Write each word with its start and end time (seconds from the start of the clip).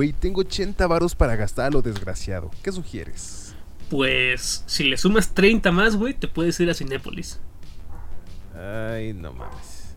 güey, 0.00 0.14
tengo 0.14 0.40
80 0.40 0.86
varos 0.86 1.14
para 1.14 1.36
gastar 1.36 1.66
a 1.66 1.70
lo 1.70 1.82
desgraciado. 1.82 2.50
¿Qué 2.62 2.72
sugieres? 2.72 3.54
Pues 3.90 4.64
si 4.64 4.84
le 4.84 4.96
sumas 4.96 5.34
30 5.34 5.70
más, 5.72 5.94
güey, 5.94 6.14
te 6.14 6.26
puedes 6.26 6.58
ir 6.58 6.70
a 6.70 6.74
Cinépolis. 6.74 7.38
Ay, 8.54 9.12
no 9.12 9.34
mames. 9.34 9.94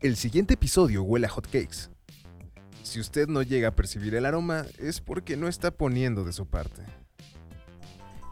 El 0.00 0.16
siguiente 0.16 0.54
episodio 0.54 1.04
huele 1.04 1.26
a 1.26 1.30
hotcakes. 1.30 1.88
Si 2.82 2.98
usted 2.98 3.28
no 3.28 3.42
llega 3.42 3.68
a 3.68 3.76
percibir 3.76 4.16
el 4.16 4.26
aroma, 4.26 4.66
es 4.76 5.00
porque 5.00 5.36
no 5.36 5.46
está 5.46 5.70
poniendo 5.70 6.24
de 6.24 6.32
su 6.32 6.46
parte. 6.46 6.82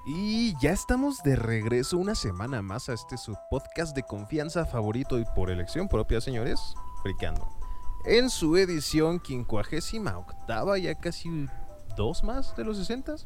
Y 0.09 0.55
ya 0.61 0.73
estamos 0.73 1.23
de 1.23 1.37
regreso 1.37 1.99
una 1.99 2.17
semana 2.17 2.63
más 2.63 2.89
a 2.89 2.95
este 2.95 3.17
su 3.17 3.37
podcast 3.49 3.95
de 3.95 4.03
confianza 4.03 4.67
favorito 4.67 5.21
y 5.21 5.25
por 5.37 5.53
elección 5.53 5.87
propia, 5.89 6.21
señores, 6.21 6.59
Fricando. 7.05 7.60
En 8.05 8.31
su 8.31 8.57
edición 8.57 9.21
58 9.25 10.19
octava, 10.19 10.79
ya 10.79 10.95
casi 10.95 11.47
dos 11.97 12.25
más 12.25 12.57
de 12.57 12.65
los 12.65 12.79
60. 12.79 13.17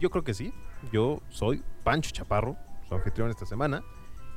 Yo 0.00 0.10
creo 0.10 0.24
que 0.24 0.34
sí. 0.34 0.52
Yo 0.92 1.20
soy 1.28 1.62
Pancho 1.82 2.10
Chaparro, 2.10 2.56
su 2.88 2.94
anfitrión 2.94 3.30
esta 3.30 3.46
semana. 3.46 3.82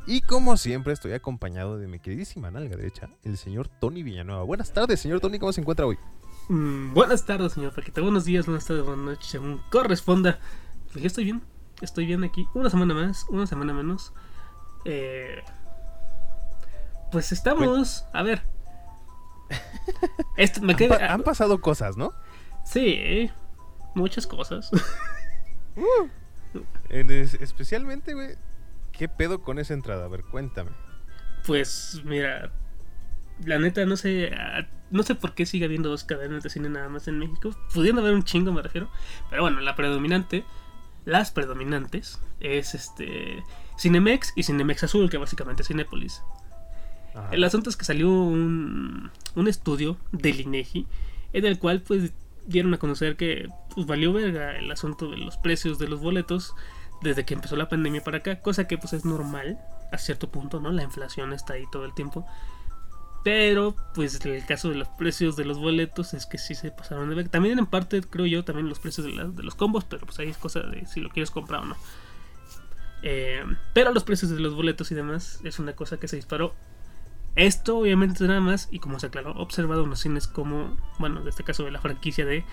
Y 0.06 0.22
como 0.22 0.56
siempre 0.58 0.94
estoy 0.94 1.14
acompañado 1.14 1.78
de 1.78 1.88
mi 1.88 2.00
queridísima 2.00 2.50
nalga 2.50 2.78
derecha, 2.78 3.10
el 3.24 3.38
señor 3.38 3.68
Tony 3.68 4.04
Villanueva. 4.04 4.44
Buenas 4.44 4.72
tardes, 4.72 5.02
señor 5.02 5.20
Tony, 5.20 5.38
¿cómo 5.40 5.52
se 5.52 5.62
encuentra 5.62 5.86
hoy? 5.86 5.98
Mm, 6.50 6.94
buenas 6.94 7.26
tardes, 7.26 7.54
señor 7.54 7.74
Paquita. 7.74 8.02
Buenos 8.02 8.24
días, 8.24 8.46
buenas 8.46 8.66
tardes, 8.66 8.86
buenas 8.86 9.06
noches, 9.06 9.30
según 9.30 9.62
corresponda. 9.70 10.40
Pues 10.92 11.02
yo 11.02 11.08
estoy 11.08 11.26
bien. 11.26 11.42
Estoy 11.82 12.06
bien 12.06 12.24
aquí. 12.24 12.48
Una 12.54 12.70
semana 12.70 12.94
más, 12.94 13.26
una 13.30 13.46
semana 13.48 13.74
menos. 13.74 14.14
Eh, 14.86 15.44
pues 17.12 17.32
estamos. 17.32 18.06
A 18.14 18.24
ver. 18.24 18.57
Esto, 20.38 20.62
me 20.62 20.74
han, 20.74 21.02
han, 21.02 21.24
pasado 21.24 21.60
cosas, 21.62 21.98
¿no? 21.98 22.14
Sí, 22.66 23.30
muchas 23.96 24.28
cosas. 24.28 24.72
Uh, 25.78 26.10
especialmente, 26.90 28.16
güey, 28.16 28.36
¿qué 28.92 29.08
pedo 29.08 29.44
con 29.44 29.60
esa 29.60 29.76
entrada? 29.76 30.06
A 30.06 30.08
ver, 30.08 30.24
cuéntame. 30.24 30.72
Pues, 31.46 32.02
mira, 32.04 32.52
la 33.46 33.60
neta 33.60 33.86
no 33.86 33.96
sé, 33.96 34.32
ah, 34.34 34.68
no 34.90 35.04
sé 35.04 35.16
por 35.16 35.34
qué 35.34 35.46
sigue 35.46 35.66
habiendo 35.66 35.90
dos 35.90 36.04
cadenas 36.04 36.44
de 36.44 36.50
cine 36.50 36.70
nada 36.70 36.90
más 36.90 37.08
en 37.08 37.20
México. 37.20 37.52
Pudiendo 37.74 38.02
haber 38.02 38.14
un 38.14 38.24
chingo, 38.24 38.52
me 38.52 38.62
refiero. 38.62 38.90
Pero 39.30 39.44
bueno, 39.44 39.60
la 39.62 39.76
predominante, 39.76 40.46
las 41.06 41.32
predominantes, 41.32 42.20
es 42.40 42.74
este 42.74 43.44
Cinemex 43.78 44.34
y 44.36 44.44
Cinemex 44.44 44.84
Azul, 44.84 45.10
que 45.10 45.18
básicamente 45.18 45.62
es 45.62 45.68
Cinépolis. 45.68 46.24
El 47.32 47.44
asunto 47.44 47.70
es 47.70 47.78
que 47.78 47.86
salió 47.86 48.10
un, 48.10 49.12
un 49.36 49.48
estudio 49.48 49.98
del 50.12 50.42
INEGI 50.42 50.86
en 51.34 51.46
el 51.46 51.60
cual 51.60 51.82
pues 51.82 52.14
dieron 52.46 52.74
a 52.74 52.78
conocer 52.78 53.16
que 53.16 53.50
pues 53.74 53.86
valió 53.86 54.14
verga 54.14 54.58
el 54.58 54.72
asunto 54.72 55.10
de 55.12 55.18
los 55.18 55.38
precios 55.38 55.78
de 55.80 55.88
los 55.88 56.00
boletos 56.00 56.54
desde 57.02 57.26
que 57.26 57.34
empezó 57.34 57.56
la 57.56 57.70
pandemia 57.70 58.04
para 58.04 58.20
acá, 58.20 58.42
cosa 58.42 58.68
que 58.68 58.78
pues 58.78 58.94
es 58.94 59.06
normal 59.06 59.60
a 59.92 59.98
cierto 59.98 60.30
punto, 60.30 60.60
¿no? 60.60 60.72
La 60.72 60.84
inflación 60.84 61.34
está 61.34 61.54
ahí 61.54 61.66
todo 61.72 61.86
el 61.86 61.94
tiempo. 61.94 62.26
Pero, 63.24 63.76
pues 63.94 64.24
el 64.26 64.46
caso 64.46 64.70
de 64.70 64.76
los 64.76 64.88
precios 64.88 65.36
de 65.36 65.44
los 65.44 65.60
boletos 65.60 66.14
es 66.14 66.26
que 66.26 66.38
sí 66.38 66.56
se 66.56 66.72
pasaron 66.72 67.10
de 67.10 67.16
ver. 67.16 67.30
También 67.30 67.60
en 67.60 67.66
parte, 67.66 68.02
creo 68.02 68.26
yo, 68.26 68.46
también 68.46 68.70
los 68.70 68.80
precios 68.80 69.06
de, 69.06 69.44
los 69.44 69.56
combos, 69.56 69.84
pero 69.84 70.06
pues 70.06 70.18
ahí 70.20 70.30
es 70.30 70.38
cosa 70.38 70.62
de 70.62 70.86
si 70.86 71.02
lo 71.02 71.10
quieres 71.10 71.30
comprar 71.30 71.62
o 71.62 71.66
no. 71.66 71.76
Eh, 73.04 73.44
pero 73.74 73.92
los 73.92 74.04
precios 74.04 74.32
de 74.32 74.40
los 74.40 74.56
boletos 74.56 74.92
y 74.92 74.96
demás 74.96 75.42
es 75.44 75.60
una 75.60 75.74
cosa 75.74 75.98
que 75.98 76.08
se 76.08 76.16
disparó. 76.16 76.54
Esto 77.38 77.78
obviamente 77.78 78.28
nada 78.28 78.42
más, 78.42 78.68
y 78.72 78.80
como 78.80 79.00
se 79.00 79.08
aclaró, 79.08 79.32
observado 79.34 79.84
unos 79.84 80.02
cines 80.02 80.28
como, 80.28 80.76
bueno, 81.00 81.22
en 81.22 81.28
este 81.28 81.44
caso 81.44 81.64
de 81.64 81.72
la 81.72 81.80
franquicia 81.80 82.26
de 82.26 82.44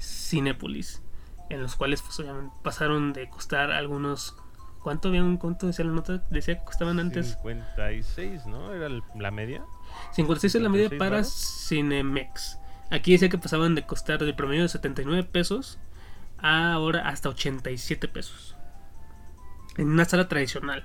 Cinepolis, 0.00 1.02
en 1.50 1.62
los 1.62 1.76
cuales 1.76 2.02
pues 2.02 2.18
obviamente 2.18 2.56
pasaron 2.62 3.12
de 3.12 3.28
costar 3.28 3.70
algunos 3.70 4.34
¿Cuánto 4.82 5.08
habían, 5.08 5.36
cuánto 5.36 5.66
decía 5.66 5.84
la 5.84 5.92
nota? 5.92 6.22
Decía 6.30 6.58
que 6.58 6.64
costaban 6.64 6.98
antes. 6.98 7.36
56, 7.42 8.46
¿no? 8.46 8.72
Era 8.72 8.88
la 9.14 9.30
media. 9.30 9.62
56 10.12 10.54
es 10.54 10.62
la 10.62 10.70
media 10.70 10.90
para 10.96 11.22
Cinemex. 11.22 12.58
Aquí 12.90 13.12
decía 13.12 13.28
que 13.28 13.36
pasaban 13.36 13.74
de 13.74 13.84
costar 13.84 14.24
de 14.24 14.32
promedio 14.32 14.62
de 14.62 14.68
79 14.68 15.24
pesos 15.24 15.78
a 16.38 16.72
ahora 16.72 17.08
hasta 17.08 17.28
87 17.28 18.08
pesos. 18.08 18.56
En 19.76 19.88
una 19.88 20.06
sala 20.06 20.28
tradicional. 20.28 20.84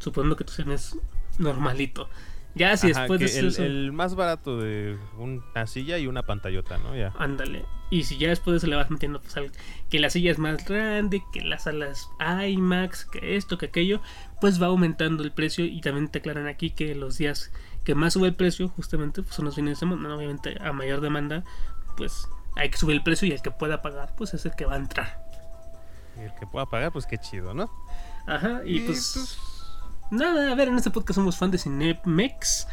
Suponiendo 0.00 0.36
que 0.36 0.44
tu 0.44 0.52
cine 0.52 0.74
es 0.74 0.94
normalito. 1.38 2.10
Ya 2.54 2.76
si 2.76 2.88
después 2.88 3.20
de 3.20 3.38
el, 3.38 3.56
el, 3.60 3.92
más 3.92 4.14
barato 4.14 4.58
de 4.58 4.98
una 5.16 5.66
silla 5.66 5.98
y 5.98 6.06
una 6.06 6.22
pantallota, 6.24 6.78
¿no? 6.78 6.96
Ya. 6.96 7.12
Ándale. 7.18 7.64
Y 7.90 8.04
si 8.04 8.18
ya 8.18 8.28
después 8.28 8.52
de 8.52 8.58
eso 8.58 8.66
le 8.66 8.76
vas 8.76 8.90
metiendo 8.90 9.20
pues, 9.20 9.34
que 9.88 9.98
la 9.98 10.10
silla 10.10 10.30
es 10.30 10.38
más 10.38 10.64
grande, 10.64 11.22
que 11.32 11.40
las 11.40 11.64
salas 11.64 12.10
IMAX, 12.20 13.04
que 13.04 13.36
esto, 13.36 13.58
que 13.58 13.66
aquello, 13.66 14.00
pues 14.40 14.60
va 14.60 14.66
aumentando 14.66 15.22
el 15.22 15.32
precio 15.32 15.64
y 15.64 15.80
también 15.80 16.08
te 16.08 16.18
aclaran 16.18 16.46
aquí 16.46 16.70
que 16.70 16.94
los 16.94 17.18
días 17.18 17.52
que 17.84 17.94
más 17.94 18.12
sube 18.14 18.28
el 18.28 18.34
precio 18.34 18.68
justamente 18.68 19.22
pues, 19.22 19.34
son 19.34 19.46
los 19.46 19.54
fines 19.54 19.72
de 19.72 19.76
semana. 19.76 20.14
Obviamente 20.14 20.58
a 20.60 20.72
mayor 20.72 21.00
demanda 21.00 21.44
pues 21.96 22.28
hay 22.56 22.70
que 22.70 22.76
subir 22.76 22.96
el 22.96 23.02
precio 23.02 23.26
y 23.28 23.32
el 23.32 23.40
que 23.40 23.50
pueda 23.50 23.82
pagar 23.82 24.14
pues 24.16 24.34
es 24.34 24.44
el 24.44 24.54
que 24.54 24.66
va 24.66 24.74
a 24.74 24.78
entrar. 24.78 25.24
Y 26.16 26.20
el 26.22 26.34
que 26.34 26.46
pueda 26.46 26.66
pagar 26.66 26.92
pues 26.92 27.06
qué 27.06 27.18
chido, 27.18 27.54
¿no? 27.54 27.70
Ajá, 28.26 28.60
y, 28.64 28.80
pues, 28.80 29.12
pues... 29.14 29.57
Nada, 30.10 30.52
a 30.52 30.54
ver, 30.54 30.68
en 30.68 30.76
este 30.76 30.90
podcast 30.90 31.16
somos 31.16 31.36
fan 31.36 31.50
de 31.50 31.58
Cinemex. 31.58 32.66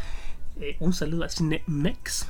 Eh, 0.62 0.78
un 0.80 0.94
saludo 0.94 1.26
a 1.26 1.30
Cinemex. 1.30 2.28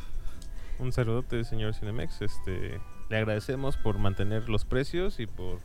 Un 0.80 0.92
saludote, 0.92 1.44
señor 1.44 1.74
Cinemex. 1.76 2.22
Este, 2.22 2.80
le 3.10 3.18
agradecemos 3.18 3.78
por 3.78 4.00
mantener 4.00 4.50
los 4.50 4.66
precios 4.66 5.20
y 5.20 5.28
por 5.28 5.60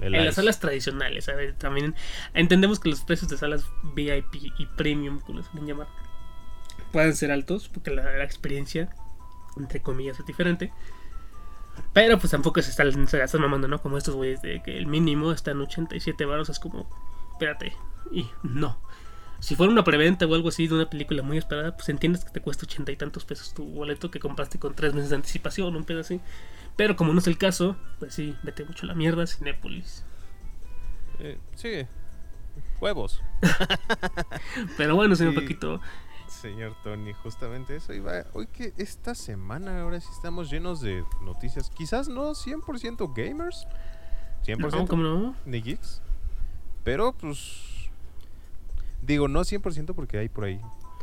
en 0.00 0.24
las 0.24 0.36
salas 0.36 0.60
tradicionales. 0.60 1.28
A 1.28 1.34
ver, 1.34 1.54
también 1.54 1.94
entendemos 2.34 2.78
que 2.78 2.88
los 2.88 3.00
precios 3.00 3.30
de 3.30 3.36
salas 3.36 3.64
VIP 3.94 4.34
y 4.58 4.66
premium, 4.76 5.20
como 5.20 5.38
les 5.38 5.46
suelen 5.46 5.66
llamar, 5.66 5.88
pueden 6.92 7.14
ser 7.16 7.32
altos 7.32 7.68
porque 7.68 7.90
la, 7.90 8.22
experiencia, 8.22 8.90
entre 9.56 9.80
comillas, 9.80 10.20
es 10.20 10.26
diferente. 10.26 10.72
Pero 11.92 12.18
pues 12.18 12.30
tampoco 12.30 12.60
se 12.62 12.70
están, 12.70 13.08
se 13.08 13.38
mamando, 13.38 13.68
¿no? 13.68 13.80
Como 13.80 13.98
estos 13.98 14.14
güeyes 14.14 14.42
de 14.42 14.62
que 14.62 14.76
el 14.76 14.86
mínimo 14.86 15.32
está 15.32 15.52
en 15.52 15.60
87 15.60 16.24
baros. 16.24 16.48
Es 16.48 16.58
como, 16.58 16.88
espérate. 17.32 17.72
Y 18.10 18.28
no. 18.42 18.78
Si 19.40 19.54
fuera 19.54 19.72
una 19.72 19.84
preventa 19.84 20.26
o 20.26 20.34
algo 20.34 20.48
así 20.48 20.66
de 20.66 20.74
una 20.74 20.90
película 20.90 21.22
muy 21.22 21.38
esperada, 21.38 21.76
pues 21.76 21.88
entiendes 21.88 22.24
que 22.24 22.30
te 22.30 22.40
cuesta 22.40 22.66
ochenta 22.66 22.90
y 22.90 22.96
tantos 22.96 23.24
pesos 23.24 23.54
tu 23.54 23.64
boleto 23.64 24.10
que 24.10 24.18
compraste 24.18 24.58
con 24.58 24.74
tres 24.74 24.94
meses 24.94 25.10
de 25.10 25.16
anticipación, 25.16 25.76
un 25.76 25.84
pedo 25.84 26.00
así. 26.00 26.20
Pero 26.76 26.96
como 26.96 27.12
no 27.12 27.20
es 27.20 27.26
el 27.28 27.38
caso, 27.38 27.76
pues 27.98 28.14
sí, 28.14 28.36
vete 28.42 28.64
mucho 28.64 28.84
a 28.84 28.88
la 28.88 28.94
mierda, 28.94 29.26
Cinépolis. 29.26 30.04
Eh, 31.20 31.38
sí, 31.54 31.86
huevos. 32.80 33.22
Pero 34.76 34.96
bueno, 34.96 35.14
señor 35.14 35.34
Paquito. 35.34 35.80
Señor 36.28 36.76
Tony, 36.82 37.12
justamente 37.14 37.76
eso 37.76 37.92
iba. 37.92 38.24
Hoy 38.34 38.46
que 38.48 38.74
esta 38.76 39.14
semana 39.14 39.80
ahora 39.80 40.00
sí 40.00 40.08
estamos 40.12 40.50
llenos 40.50 40.80
de 40.80 41.04
noticias, 41.22 41.70
quizás 41.70 42.08
no 42.08 42.30
100% 42.32 43.12
gamers, 43.14 43.66
100% 44.44 44.70
no, 44.70 44.86
¿cómo 44.86 45.02
no? 45.02 45.36
ni 45.46 45.62
geeks, 45.62 46.02
pero 46.84 47.12
pues 47.12 47.77
Digo, 49.02 49.28
no 49.28 49.40
100% 49.40 49.94
porque 49.94 50.18
hay 50.18 50.28
por 50.28 50.44
ahí, 50.44 50.60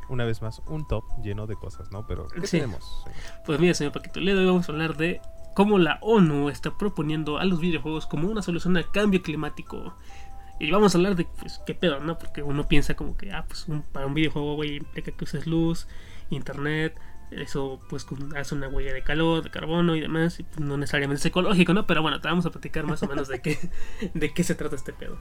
una 0.10 0.26
vez 0.26 0.42
más, 0.42 0.62
un 0.68 0.88
top 0.88 1.04
lleno 1.24 1.48
de 1.48 1.56
cosas, 1.56 1.92
¿no? 1.92 2.06
Pero, 2.08 2.28
¿qué 2.28 2.42
tenemos? 2.42 3.06
Pues 3.46 3.60
mira, 3.60 3.74
señor 3.74 3.94
Paquito, 3.94 4.20
le 4.20 4.34
doy 4.34 4.46
vamos 4.46 4.70
a 4.70 4.72
hablar 4.72 4.98
de 4.98 5.22
cómo 5.56 5.80
la 5.80 5.98
ONU 6.02 6.50
está 6.50 6.78
proponiendo 6.78 7.40
a 7.40 7.46
los 7.46 7.60
videojuegos 7.60 8.06
como 8.06 8.30
una 8.30 8.42
solución 8.42 8.78
al 8.78 8.92
cambio 8.92 9.22
climático. 9.22 9.96
Y 10.60 10.72
vamos 10.72 10.94
a 10.94 10.98
hablar 10.98 11.16
de, 11.16 11.26
pues, 11.26 11.62
qué 11.66 11.74
pedo, 11.74 12.00
¿no? 12.00 12.18
Porque 12.18 12.44
uno 12.44 12.68
piensa 12.68 12.96
como 12.96 13.18
que, 13.18 13.32
ah, 13.32 13.46
pues, 13.48 13.66
para 13.92 14.06
un 14.06 14.14
videojuego, 14.14 14.56
güey, 14.56 14.78
implica 14.78 15.12
que 15.12 15.24
uses 15.24 15.48
luz, 15.48 15.88
internet, 16.30 16.98
eso, 17.32 17.80
pues, 17.90 18.06
hace 18.38 18.56
una 18.56 18.68
huella 18.68 18.94
de 18.94 19.04
calor, 19.04 19.44
de 19.44 19.50
carbono 19.50 19.96
y 19.96 20.02
demás, 20.02 20.40
y 20.40 20.46
no 20.60 20.78
necesariamente 20.78 21.20
es 21.20 21.26
ecológico, 21.26 21.74
¿no? 21.74 21.88
Pero 21.88 22.02
bueno, 22.02 22.22
te 22.22 22.28
vamos 22.28 22.46
a 22.46 22.52
platicar 22.52 22.86
más 22.86 23.04
o 23.04 23.08
menos 23.08 23.28
de 23.28 23.42
qué, 23.42 23.58
de 24.14 24.34
qué 24.34 24.44
se 24.44 24.56
trata 24.56 24.76
este 24.76 24.94
pedo. 24.94 25.18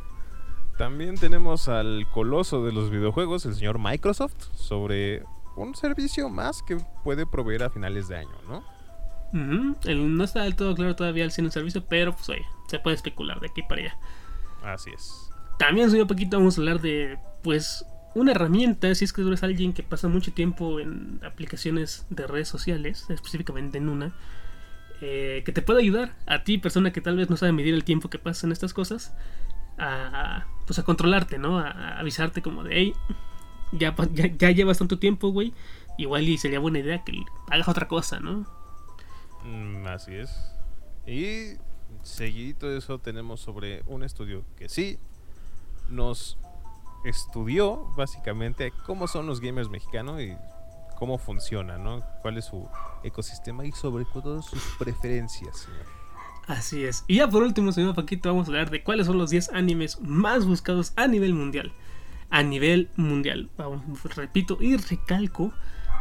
También 0.78 1.16
tenemos 1.16 1.68
al 1.68 2.06
coloso 2.10 2.64
de 2.64 2.72
los 2.72 2.90
videojuegos, 2.90 3.46
el 3.46 3.54
señor 3.54 3.78
Microsoft, 3.78 4.34
sobre 4.56 5.22
un 5.56 5.74
servicio 5.76 6.28
más 6.28 6.62
que 6.62 6.78
puede 7.04 7.26
proveer 7.26 7.62
a 7.62 7.70
finales 7.70 8.08
de 8.08 8.16
año, 8.16 8.36
¿no? 8.48 8.74
no 9.32 10.24
está 10.24 10.42
del 10.42 10.54
todo 10.54 10.76
claro 10.76 10.94
todavía 10.94 11.24
el 11.24 11.32
cine 11.32 11.50
servicio, 11.50 11.84
pero 11.84 12.12
pues 12.12 12.28
oye, 12.28 12.46
se 12.68 12.78
puede 12.78 12.94
especular 12.94 13.40
de 13.40 13.48
aquí 13.48 13.62
para 13.62 13.80
allá. 13.80 13.98
Así 14.62 14.90
es. 14.94 15.30
También, 15.58 15.90
un 15.92 16.06
poquito, 16.06 16.38
vamos 16.38 16.56
a 16.56 16.60
hablar 16.60 16.80
de, 16.80 17.18
pues, 17.42 17.84
una 18.14 18.32
herramienta, 18.32 18.94
si 18.94 19.04
es 19.04 19.12
que 19.12 19.22
tú 19.22 19.28
eres 19.28 19.42
alguien 19.42 19.72
que 19.72 19.82
pasa 19.82 20.08
mucho 20.08 20.32
tiempo 20.32 20.80
en 20.80 21.20
aplicaciones 21.24 22.06
de 22.10 22.26
redes 22.26 22.48
sociales, 22.48 23.06
específicamente 23.08 23.78
en 23.78 23.88
una, 23.88 24.14
eh, 25.00 25.42
que 25.44 25.52
te 25.52 25.62
puede 25.62 25.80
ayudar 25.80 26.14
a 26.26 26.44
ti, 26.44 26.58
persona 26.58 26.92
que 26.92 27.00
tal 27.00 27.16
vez 27.16 27.28
no 27.28 27.36
sabe 27.36 27.52
medir 27.52 27.74
el 27.74 27.84
tiempo 27.84 28.10
que 28.10 28.18
pasa 28.18 28.46
en 28.46 28.52
estas 28.52 28.72
cosas, 28.72 29.14
a, 29.78 30.46
pues 30.66 30.78
a 30.78 30.82
controlarte, 30.82 31.38
¿no? 31.38 31.58
A, 31.58 31.98
avisarte 31.98 32.42
como 32.42 32.62
de, 32.62 32.74
hey, 32.76 32.94
ya, 33.72 33.94
ya, 34.14 34.50
llevas 34.50 34.78
tanto 34.78 34.98
tiempo, 34.98 35.28
güey, 35.30 35.52
igual 35.98 36.28
y 36.28 36.38
sería 36.38 36.58
buena 36.58 36.78
idea 36.78 37.04
que 37.04 37.24
hagas 37.50 37.68
otra 37.68 37.88
cosa, 37.88 38.20
¿no? 38.20 38.46
Mm, 39.44 39.86
así 39.86 40.14
es. 40.14 40.30
Y 41.06 41.58
seguidito 42.02 42.68
de 42.68 42.78
eso 42.78 42.98
tenemos 42.98 43.40
sobre 43.40 43.82
un 43.86 44.02
estudio 44.02 44.44
que 44.56 44.68
sí 44.68 44.98
nos 45.88 46.38
estudió 47.04 47.92
básicamente 47.96 48.72
cómo 48.86 49.06
son 49.06 49.26
los 49.26 49.40
gamers 49.40 49.68
mexicanos 49.68 50.20
y 50.20 50.34
cómo 50.98 51.18
funciona, 51.18 51.76
¿no? 51.76 52.00
Cuál 52.22 52.38
es 52.38 52.46
su 52.46 52.66
ecosistema 53.02 53.66
y 53.66 53.72
sobre 53.72 54.04
todo 54.06 54.40
sus 54.42 54.62
preferencias, 54.78 55.58
señor. 55.58 55.93
Así 56.46 56.84
es. 56.84 57.04
Y 57.06 57.16
ya 57.16 57.28
por 57.28 57.42
último, 57.42 57.72
señor 57.72 57.94
Paquito, 57.94 58.28
vamos 58.28 58.48
a 58.48 58.50
hablar 58.50 58.70
de 58.70 58.82
cuáles 58.82 59.06
son 59.06 59.18
los 59.18 59.30
10 59.30 59.50
animes 59.50 60.00
más 60.00 60.44
buscados 60.44 60.92
a 60.96 61.06
nivel 61.06 61.34
mundial. 61.34 61.72
A 62.30 62.42
nivel 62.42 62.90
mundial. 62.96 63.48
Vamos, 63.56 63.82
repito 64.14 64.58
y 64.60 64.76
recalco, 64.76 65.52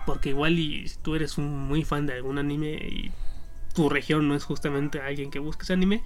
porque 0.05 0.29
igual 0.29 0.59
y 0.59 0.87
si 0.87 0.97
tú 0.97 1.15
eres 1.15 1.37
un 1.37 1.67
muy 1.67 1.83
fan 1.83 2.05
de 2.07 2.13
algún 2.13 2.37
anime 2.37 2.73
y 2.73 3.11
tu 3.73 3.89
región 3.89 4.27
no 4.27 4.35
es 4.35 4.43
justamente 4.43 5.01
alguien 5.01 5.31
que 5.31 5.39
busque 5.39 5.63
ese 5.63 5.73
anime, 5.73 6.03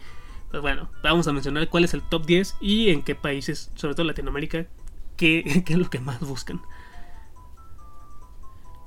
pues 0.51 0.61
bueno, 0.61 0.89
vamos 1.03 1.27
a 1.27 1.33
mencionar 1.33 1.67
cuál 1.69 1.83
es 1.83 1.93
el 1.93 2.01
top 2.01 2.25
10 2.25 2.57
y 2.61 2.89
en 2.89 3.03
qué 3.03 3.15
países, 3.15 3.71
sobre 3.75 3.95
todo 3.95 4.05
Latinoamérica, 4.05 4.67
qué, 5.15 5.63
qué 5.65 5.73
es 5.73 5.79
lo 5.79 5.89
que 5.89 5.99
más 5.99 6.19
buscan. 6.19 6.61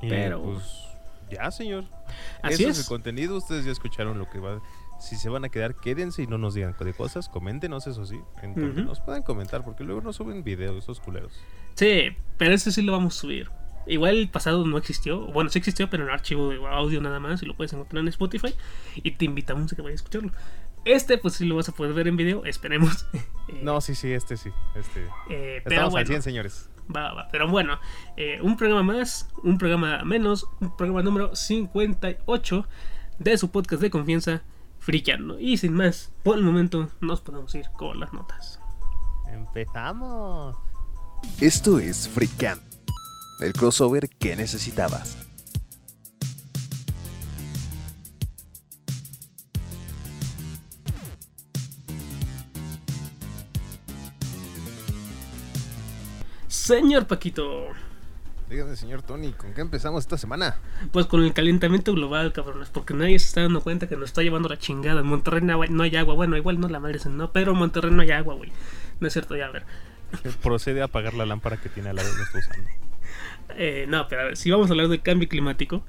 Pero 0.00 0.42
pues 0.42 0.62
ya, 1.30 1.50
señor. 1.50 1.84
Así 2.42 2.64
Eso 2.64 2.72
es. 2.72 2.78
el 2.80 2.86
contenido. 2.86 3.36
Ustedes 3.36 3.64
ya 3.64 3.72
escucharon 3.72 4.18
lo 4.18 4.28
que 4.28 4.38
va. 4.38 4.60
Si 5.00 5.16
se 5.16 5.28
van 5.28 5.44
a 5.44 5.48
quedar, 5.48 5.74
quédense 5.74 6.22
y 6.22 6.26
no 6.26 6.38
nos 6.38 6.54
digan 6.54 6.74
de 6.78 6.92
cosas. 6.94 7.28
Coméntenos, 7.28 7.86
eso 7.86 8.04
sí. 8.06 8.20
En 8.42 8.54
donde 8.54 8.80
Ujú. 8.82 8.88
nos 8.88 9.00
pueden 9.00 9.22
comentar, 9.22 9.64
porque 9.64 9.82
luego 9.82 10.00
no 10.02 10.12
suben 10.12 10.44
videos 10.44 10.76
esos 10.76 11.00
culeros. 11.00 11.32
Sí, 11.74 12.10
pero 12.36 12.52
ese 12.54 12.70
sí 12.70 12.82
lo 12.82 12.92
vamos 12.92 13.16
a 13.16 13.20
subir. 13.20 13.50
Igual 13.86 14.18
el 14.18 14.28
pasado 14.28 14.66
no 14.66 14.76
existió, 14.76 15.20
bueno, 15.32 15.48
sí 15.48 15.58
existió, 15.58 15.88
pero 15.88 16.04
en 16.04 16.10
archivo 16.10 16.50
de 16.50 16.56
audio 16.68 17.00
nada 17.00 17.18
más, 17.18 17.42
y 17.42 17.46
lo 17.46 17.56
puedes 17.56 17.72
encontrar 17.72 18.02
en 18.02 18.08
Spotify, 18.08 18.54
y 18.94 19.12
te 19.12 19.24
invitamos 19.24 19.72
a 19.72 19.76
que 19.76 19.80
vayas 19.82 20.00
a 20.00 20.04
escucharlo. 20.04 20.30
Este, 20.84 21.16
pues 21.18 21.34
sí 21.34 21.46
lo 21.46 21.56
vas 21.56 21.68
a 21.70 21.72
poder 21.72 21.92
ver 21.94 22.06
en 22.06 22.16
video, 22.16 22.44
esperemos. 22.44 23.06
Eh, 23.48 23.60
No, 23.64 23.80
sí, 23.80 23.94
sí, 23.96 24.12
este 24.12 24.36
sí. 24.36 24.50
Este. 24.76 25.00
eh, 25.30 25.60
pero 25.64 25.76
Estamos 25.76 25.86
al 25.86 25.90
bueno, 25.90 26.06
100, 26.08 26.22
señores. 26.22 26.70
va, 26.94 27.12
va. 27.14 27.28
Pero 27.32 27.48
bueno, 27.48 27.80
eh, 28.16 28.38
un 28.42 28.56
programa 28.56 28.82
más, 28.84 29.28
un 29.42 29.58
programa 29.58 30.04
menos, 30.04 30.46
un 30.60 30.76
programa 30.76 31.02
número 31.02 31.34
58 31.34 32.66
de 33.18 33.38
su 33.38 33.50
podcast 33.50 33.82
de 33.82 33.90
confianza, 33.90 34.42
Friqueando. 34.80 35.38
Y 35.38 35.56
sin 35.56 35.74
más, 35.74 36.10
por 36.24 36.36
el 36.36 36.42
momento 36.42 36.90
nos 37.00 37.20
podemos 37.20 37.54
ir 37.54 37.66
con 37.76 38.00
las 38.00 38.12
notas. 38.12 38.60
Empezamos. 39.30 40.56
Esto 41.40 41.78
es 41.78 42.08
Freecamp, 42.08 42.62
el 43.40 43.52
crossover 43.52 44.08
que 44.08 44.34
necesitabas. 44.36 45.16
Señor 56.48 57.06
Paquito, 57.06 57.66
Dígame, 58.50 58.74
señor 58.74 59.02
Tony, 59.02 59.30
¿con 59.32 59.54
qué 59.54 59.60
empezamos 59.60 60.00
esta 60.02 60.18
semana? 60.18 60.56
Pues 60.90 61.06
con 61.06 61.22
el 61.22 61.32
calentamiento 61.32 61.92
global, 61.94 62.32
cabrones, 62.32 62.68
porque 62.68 62.94
nadie 62.94 63.16
se 63.20 63.26
está 63.28 63.42
dando 63.42 63.60
cuenta 63.60 63.86
que 63.88 63.96
nos 63.96 64.06
está 64.06 64.22
llevando 64.22 64.48
la 64.48 64.58
chingada. 64.58 65.00
En 65.02 65.06
Monterrey 65.06 65.40
no 65.40 65.62
hay- 65.62 65.68
no 65.68 65.84
hay 65.84 65.94
agua, 65.94 66.14
bueno, 66.14 66.36
igual 66.36 66.58
no 66.58 66.68
la 66.68 66.80
madre 66.80 66.98
no, 67.08 67.30
pero 67.32 67.52
en 67.52 67.58
Monterrey 67.58 67.92
no 67.92 68.02
hay 68.02 68.10
agua, 68.10 68.34
güey. 68.34 68.50
No 68.98 69.06
es 69.06 69.12
cierto, 69.12 69.36
ya 69.36 69.46
a 69.46 69.50
ver. 69.52 69.64
Procede 70.42 70.82
a 70.82 70.86
apagar 70.86 71.14
la 71.14 71.26
lámpara 71.26 71.58
que 71.58 71.68
tiene 71.68 71.90
al 71.90 71.96
lado 71.96 72.08
está 72.08 72.38
usando. 72.38 72.68
Eh, 73.56 73.86
no, 73.88 74.06
pero 74.06 74.20
a 74.20 74.24
ver, 74.26 74.36
si 74.36 74.48
vamos 74.50 74.68
a 74.70 74.72
hablar 74.72 74.86
del 74.86 75.02
cambio 75.02 75.28
climático, 75.28 75.82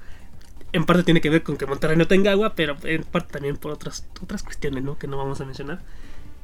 en 0.74 0.86
parte 0.86 1.04
tiene 1.04 1.22
que 1.22 1.30
ver 1.30 1.44
con 1.44 1.58
que 1.58 1.68
Monterrey 1.68 1.96
no 1.96 2.08
tenga 2.08 2.32
agua, 2.32 2.54
pero 2.56 2.76
en 2.84 3.04
parte 3.04 3.34
también 3.34 3.58
por 3.58 3.72
otras, 3.72 4.08
otras 4.22 4.42
cuestiones, 4.42 4.84
¿no? 4.84 4.98
Que 4.98 5.06
no 5.08 5.18
vamos 5.18 5.40
a 5.42 5.46
mencionar. 5.46 5.80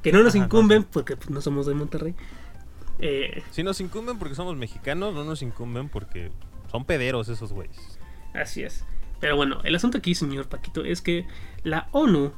Que 0.03 0.11
no 0.11 0.21
nos 0.21 0.35
Ajá, 0.35 0.45
incumben, 0.45 0.83
porque 0.83 1.15
pues, 1.17 1.31
no 1.31 1.41
somos 1.41 1.65
de 1.65 1.73
Monterrey. 1.73 2.13
Eh, 2.99 3.43
Si 3.51 3.63
nos 3.63 3.79
incumben 3.81 4.17
porque 4.19 4.35
somos 4.35 4.55
mexicanos, 4.57 5.13
no 5.13 5.23
nos 5.23 5.41
incumben 5.41 5.89
porque 5.89 6.31
son 6.71 6.83
pederos 6.85 7.29
esos 7.29 7.53
güeyes. 7.53 7.99
Así 8.33 8.63
es. 8.63 8.83
Pero 9.19 9.35
bueno, 9.35 9.59
el 9.63 9.75
asunto 9.75 9.97
aquí, 9.97 10.13
señor 10.15 10.47
Paquito, 10.47 10.83
es 10.83 11.01
que 11.01 11.25
la 11.63 11.87
ONU, 11.91 12.31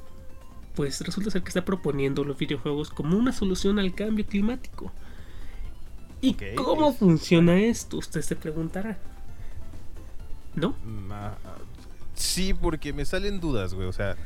pues 0.76 1.02
resulta 1.02 1.30
ser 1.32 1.42
que 1.44 1.50
está 1.50 1.66
proponiendo 1.66 2.24
los 2.24 2.38
videojuegos 2.38 2.90
como 2.90 3.18
una 3.18 3.32
solución 3.34 3.80
al 3.80 3.94
cambio 3.94 4.26
climático. 4.26 4.92
¿Y 6.22 6.36
cómo 6.56 6.90
es- 6.92 6.98
funciona 6.98 7.58
esto? 7.60 7.98
Usted 7.98 8.22
se 8.22 8.36
preguntará. 8.36 8.98
¿No? 10.56 10.70
Mm, 10.84 11.12
ah, 11.12 11.38
Sí, 12.16 12.54
porque 12.54 12.92
me 12.92 13.06
salen 13.06 13.40
dudas, 13.40 13.74
güey. 13.74 13.88
O 13.88 13.94
sea, 13.94 14.18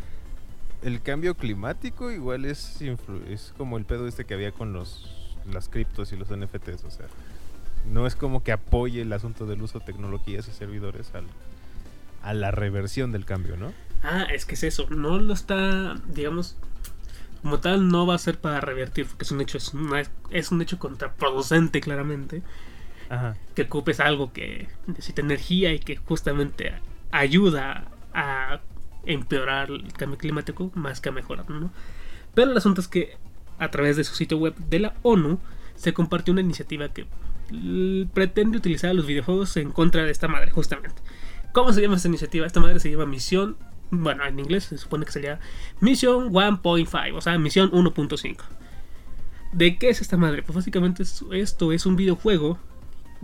el 0.81 0.99
cambio 1.01 1.35
climático 1.35 2.11
igual 2.11 2.45
es, 2.45 2.81
influ- 2.81 3.23
es 3.27 3.53
como 3.57 3.77
el 3.77 3.85
pedo 3.85 4.07
este 4.07 4.25
que 4.25 4.33
había 4.33 4.51
con 4.51 4.73
los 4.73 5.12
las 5.51 5.69
criptos 5.69 6.11
y 6.13 6.17
los 6.17 6.29
NFTs. 6.29 6.83
O 6.85 6.91
sea, 6.91 7.07
no 7.91 8.07
es 8.07 8.15
como 8.15 8.43
que 8.43 8.51
apoye 8.51 9.01
el 9.01 9.11
asunto 9.13 9.45
del 9.45 9.61
uso 9.61 9.79
de 9.79 9.85
tecnologías 9.85 10.47
y 10.47 10.51
servidores 10.51 11.13
al, 11.15 11.25
a 12.23 12.33
la 12.33 12.51
reversión 12.51 13.11
del 13.11 13.25
cambio, 13.25 13.57
¿no? 13.57 13.73
Ah, 14.03 14.23
es 14.33 14.45
que 14.45 14.55
es 14.55 14.63
eso. 14.63 14.87
No 14.89 15.17
lo 15.19 15.33
está, 15.33 15.95
digamos, 16.07 16.57
como 17.41 17.59
tal, 17.59 17.87
no 17.89 18.05
va 18.05 18.15
a 18.15 18.19
ser 18.19 18.39
para 18.39 18.61
revertir, 18.61 19.05
porque 19.05 19.23
es 19.25 19.31
un 19.31 19.41
hecho, 19.41 19.57
es, 19.57 19.73
una- 19.73 20.03
es 20.29 20.51
un 20.51 20.61
hecho 20.61 20.79
contraproducente, 20.79 21.81
claramente. 21.81 22.41
Ajá. 23.09 23.35
que 23.53 23.63
ocupes 23.63 23.99
algo 23.99 24.31
que 24.33 24.69
necesita 24.87 25.21
energía 25.21 25.71
y 25.73 25.79
que 25.79 25.97
justamente 25.97 26.73
ayuda 27.11 27.85
a 28.13 28.61
empeorar 29.05 29.69
el 29.69 29.91
cambio 29.93 30.17
climático 30.17 30.71
más 30.73 30.99
que 31.01 31.09
a 31.09 31.11
mejorarlo, 31.11 31.59
¿no? 31.59 31.69
Pero 32.33 32.49
el 32.51 32.57
asunto 32.57 32.81
es 32.81 32.87
que 32.87 33.17
a 33.59 33.69
través 33.71 33.97
de 33.97 34.03
su 34.03 34.15
sitio 34.15 34.37
web 34.37 34.55
de 34.55 34.79
la 34.79 34.93
ONU 35.03 35.39
se 35.75 35.93
compartió 35.93 36.31
una 36.31 36.41
iniciativa 36.41 36.89
que 36.89 37.05
pretende 38.13 38.57
utilizar 38.57 38.89
a 38.91 38.93
los 38.93 39.05
videojuegos 39.05 39.55
en 39.57 39.71
contra 39.71 40.03
de 40.03 40.11
esta 40.11 40.27
madre, 40.27 40.51
justamente. 40.51 41.01
¿Cómo 41.51 41.71
se 41.73 41.81
llama 41.81 41.95
esta 41.97 42.07
iniciativa? 42.07 42.47
Esta 42.47 42.59
madre 42.59 42.79
se 42.79 42.89
llama 42.89 43.05
Misión, 43.05 43.57
bueno, 43.91 44.25
en 44.25 44.39
inglés 44.39 44.63
se 44.65 44.77
supone 44.77 45.05
que 45.05 45.11
sería 45.11 45.39
Mission 45.79 46.31
1.5, 46.31 47.15
o 47.15 47.21
sea, 47.21 47.37
Misión 47.37 47.69
1.5. 47.71 48.37
¿De 49.51 49.77
qué 49.77 49.89
es 49.89 50.01
esta 50.01 50.17
madre? 50.17 50.41
Pues 50.41 50.55
básicamente 50.55 51.03
es- 51.03 51.23
esto 51.31 51.71
es 51.73 51.85
un 51.85 51.95
videojuego 51.95 52.57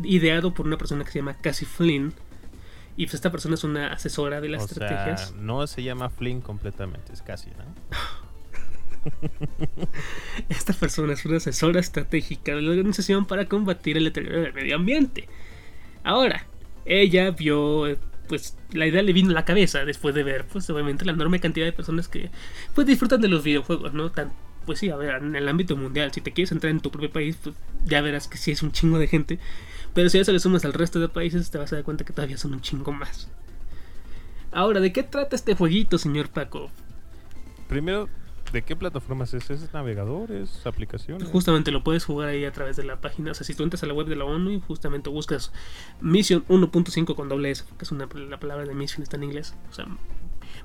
ideado 0.03 0.53
por 0.53 0.67
una 0.67 0.77
persona 0.77 1.03
que 1.03 1.11
se 1.11 1.19
llama 1.19 1.35
Cassie 1.41 1.67
Flynn. 1.67 2.13
Y 2.97 3.05
pues 3.05 3.15
esta 3.15 3.31
persona 3.31 3.55
es 3.55 3.63
una 3.63 3.93
asesora 3.93 4.41
de 4.41 4.49
las 4.49 4.61
o 4.61 4.65
estrategias. 4.65 5.29
sea, 5.29 5.37
no 5.39 5.65
se 5.67 5.81
llama 5.83 6.09
Flynn 6.09 6.41
completamente, 6.41 7.13
es 7.13 7.21
casi, 7.21 7.49
¿no? 7.51 7.63
Esta 10.49 10.73
persona 10.73 11.13
es 11.13 11.25
una 11.25 11.37
asesora 11.37 11.79
estratégica 11.79 12.55
de 12.55 12.61
la 12.61 12.71
organización 12.71 13.25
para 13.25 13.45
combatir 13.45 13.97
el 13.97 14.05
deterioro 14.05 14.41
del 14.41 14.53
medio 14.53 14.75
ambiente. 14.75 15.27
Ahora, 16.03 16.45
ella 16.85 17.31
vio, 17.31 17.97
pues 18.27 18.57
la 18.71 18.87
idea 18.87 19.01
le 19.01 19.13
vino 19.13 19.31
a 19.31 19.33
la 19.33 19.45
cabeza 19.45 19.85
después 19.85 20.15
de 20.15 20.23
ver, 20.23 20.45
pues 20.45 20.69
obviamente 20.69 21.05
la 21.05 21.11
enorme 21.11 21.39
cantidad 21.39 21.65
de 21.65 21.73
personas 21.73 22.07
que 22.07 22.29
pues 22.73 22.87
disfrutan 22.87 23.21
de 23.21 23.27
los 23.27 23.43
videojuegos, 23.43 23.93
¿no? 23.93 24.11
Tan, 24.11 24.31
pues 24.65 24.79
sí, 24.79 24.89
a 24.89 24.95
ver, 24.95 25.15
en 25.15 25.35
el 25.35 25.47
ámbito 25.47 25.75
mundial, 25.75 26.11
si 26.11 26.21
te 26.21 26.31
quieres 26.31 26.51
entrar 26.51 26.71
en 26.71 26.79
tu 26.79 26.91
propio 26.91 27.11
país, 27.11 27.37
pues 27.41 27.55
ya 27.85 28.01
verás 28.01 28.27
que 28.27 28.37
sí 28.37 28.51
es 28.51 28.63
un 28.63 28.71
chingo 28.71 28.99
de 28.99 29.07
gente. 29.07 29.39
Pero 29.93 30.09
si 30.09 30.17
ya 30.17 30.23
se 30.23 30.31
le 30.31 30.39
sumas 30.39 30.65
al 30.65 30.73
resto 30.73 30.99
de 30.99 31.09
países, 31.09 31.49
te 31.49 31.57
vas 31.57 31.73
a 31.73 31.77
dar 31.77 31.85
cuenta 31.85 32.05
que 32.05 32.13
todavía 32.13 32.37
son 32.37 32.53
un 32.53 32.61
chingo 32.61 32.91
más. 32.91 33.29
Ahora, 34.51 34.79
¿de 34.79 34.91
qué 34.91 35.03
trata 35.03 35.35
este 35.35 35.55
jueguito, 35.55 35.97
señor 35.97 36.29
Paco? 36.29 36.71
Primero, 37.67 38.09
¿de 38.51 38.61
qué 38.63 38.75
plataformas 38.75 39.33
es? 39.33 39.49
¿Es 39.49 39.73
navegador? 39.73 40.31
¿Es 40.31 40.65
aplicación? 40.65 41.23
Justamente 41.25 41.71
lo 41.71 41.83
puedes 41.83 42.05
jugar 42.05 42.29
ahí 42.29 42.45
a 42.45 42.51
través 42.51 42.75
de 42.75 42.83
la 42.83 43.01
página. 43.01 43.31
O 43.31 43.33
sea, 43.33 43.45
si 43.45 43.53
tú 43.53 43.63
entras 43.63 43.83
a 43.83 43.85
la 43.85 43.93
web 43.93 44.07
de 44.07 44.15
la 44.15 44.25
ONU 44.25 44.51
y 44.51 44.59
justamente 44.59 45.09
buscas 45.09 45.51
Mission 46.01 46.45
1.5 46.47 47.15
con 47.15 47.29
doble 47.29 47.51
S, 47.51 47.63
que 47.77 47.85
es 47.85 47.91
una, 47.91 48.07
la 48.13 48.39
palabra 48.39 48.65
de 48.65 48.73
Mission 48.73 49.03
está 49.03 49.17
en 49.17 49.23
inglés. 49.23 49.55
O 49.69 49.73
sea, 49.73 49.87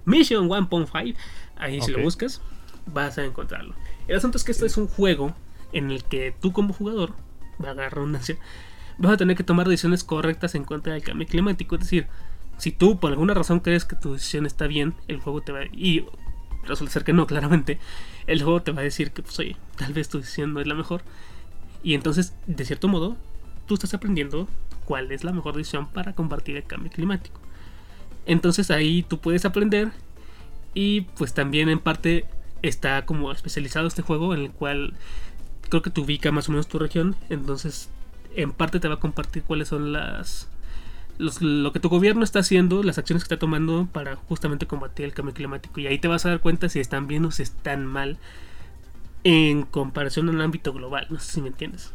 Mission 0.05 0.49
1.5, 0.49 1.17
ahí 1.57 1.81
si 1.81 1.93
lo 1.93 2.03
buscas, 2.03 2.41
vas 2.87 3.19
a 3.19 3.25
encontrarlo. 3.25 3.75
El 4.09 4.17
asunto 4.17 4.39
es 4.39 4.45
que 4.45 4.53
este 4.53 4.67
es 4.67 4.77
un 4.77 4.89
juego 4.89 5.35
en 5.73 5.91
el 5.91 6.05
que 6.05 6.35
tú 6.41 6.53
como 6.53 6.73
jugador, 6.73 7.13
va 7.63 7.71
a 7.71 7.89
redundancia, 7.89 8.37
vas 8.99 9.13
a 9.13 9.17
tener 9.17 9.37
que 9.37 9.45
tomar 9.45 9.69
decisiones 9.69 10.05
correctas 10.05 10.55
en 10.55 10.65
contra 10.65 10.95
del 10.95 11.03
cambio 11.03 11.27
climático. 11.27 11.75
Es 11.75 11.83
decir, 11.83 12.07
si 12.59 12.71
tú 12.71 12.99
por 12.99 13.11
alguna 13.11 13.35
razón 13.35 13.61
crees 13.61 13.85
que 13.85 13.97
tu 13.97 14.13
decisión 14.13 14.47
está 14.47 14.67
bien, 14.67 14.95
el 15.09 15.21
juego 15.21 15.41
te 15.41 15.53
va 15.53 15.65
y 15.73 16.07
resulta 16.67 16.93
ser 16.93 17.05
que 17.05 17.13
no, 17.13 17.27
claramente, 17.27 17.79
el 18.27 18.43
juego 18.43 18.63
te 18.63 18.73
va 18.73 18.81
a 18.81 18.85
decir 18.85 19.13
que, 19.13 19.23
pues, 19.23 19.39
oye, 19.39 19.57
tal 19.77 19.93
vez 19.93 20.09
tu 20.09 20.19
decisión 20.19 20.53
no 20.53 20.61
es 20.61 20.67
la 20.67 20.75
mejor. 20.75 21.03
Y 21.83 21.95
entonces, 21.95 22.35
de 22.47 22.65
cierto 22.65 22.89
modo, 22.89 23.17
tú 23.67 23.75
estás 23.75 23.95
aprendiendo 23.95 24.49
cuál 24.85 25.13
es 25.13 25.25
la 25.25 25.33
mejor 25.33 25.57
decisión 25.57 25.87
para 25.87 26.15
combatir 26.15 26.57
el 26.57 26.65
cambio 26.65 26.91
climático. 26.91 27.41
Entonces 28.27 28.71
ahí 28.71 29.03
tú 29.03 29.19
puedes 29.19 29.45
aprender 29.45 29.93
y 30.73 31.03
pues 31.03 31.35
también 31.35 31.69
en 31.69 31.79
parte 31.79 32.27
está 32.63 33.05
como 33.05 33.31
especializado 33.33 33.87
este 33.87 34.03
juego 34.03 34.35
en 34.35 34.41
el 34.41 34.51
cual 34.51 34.95
creo 35.69 35.83
que 35.83 35.91
te 35.91 36.01
ubica 36.01 36.33
más 36.33 36.49
o 36.49 36.53
menos 36.53 36.69
tu 36.69 36.79
región. 36.79 37.17
Entonces 37.29 37.91
en 38.35 38.53
parte 38.53 38.81
te 38.81 38.89
va 38.89 38.95
a 38.95 39.01
compartir 39.01 39.43
cuáles 39.43 39.69
son 39.69 39.93
las 39.93 40.49
lo 41.19 41.73
que 41.73 41.81
tu 41.81 41.89
gobierno 41.89 42.25
está 42.25 42.41
haciendo, 42.41 42.83
las 42.83 42.99
acciones 42.99 43.23
que 43.23 43.27
está 43.27 43.39
tomando 43.39 43.87
para 43.93 44.17
justamente 44.17 44.67
combatir 44.67 45.05
el 45.05 45.15
cambio 45.15 45.35
climático. 45.35 45.81
Y 45.81 45.87
ahí 45.87 45.99
te 45.99 46.09
vas 46.09 46.27
a 46.27 46.31
dar 46.31 46.41
cuenta 46.41 46.69
si 46.69 46.81
están 46.81 47.07
bien 47.07 47.25
o 47.25 47.31
si 47.31 47.43
están 47.43 47.87
mal 47.87 48.19
en 49.23 49.63
comparación 49.63 50.29
el 50.29 50.41
ámbito 50.41 50.73
global. 50.73 51.07
No 51.11 51.19
sé 51.19 51.33
si 51.33 51.43
me 51.43 51.49
entiendes. 51.49 51.93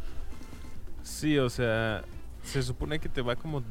Sí, 1.02 1.38
o 1.38 1.50
sea, 1.50 2.04
se 2.42 2.62
supone 2.62 2.98
que 2.98 3.08
te 3.08 3.22
va 3.22 3.36
como 3.36 3.62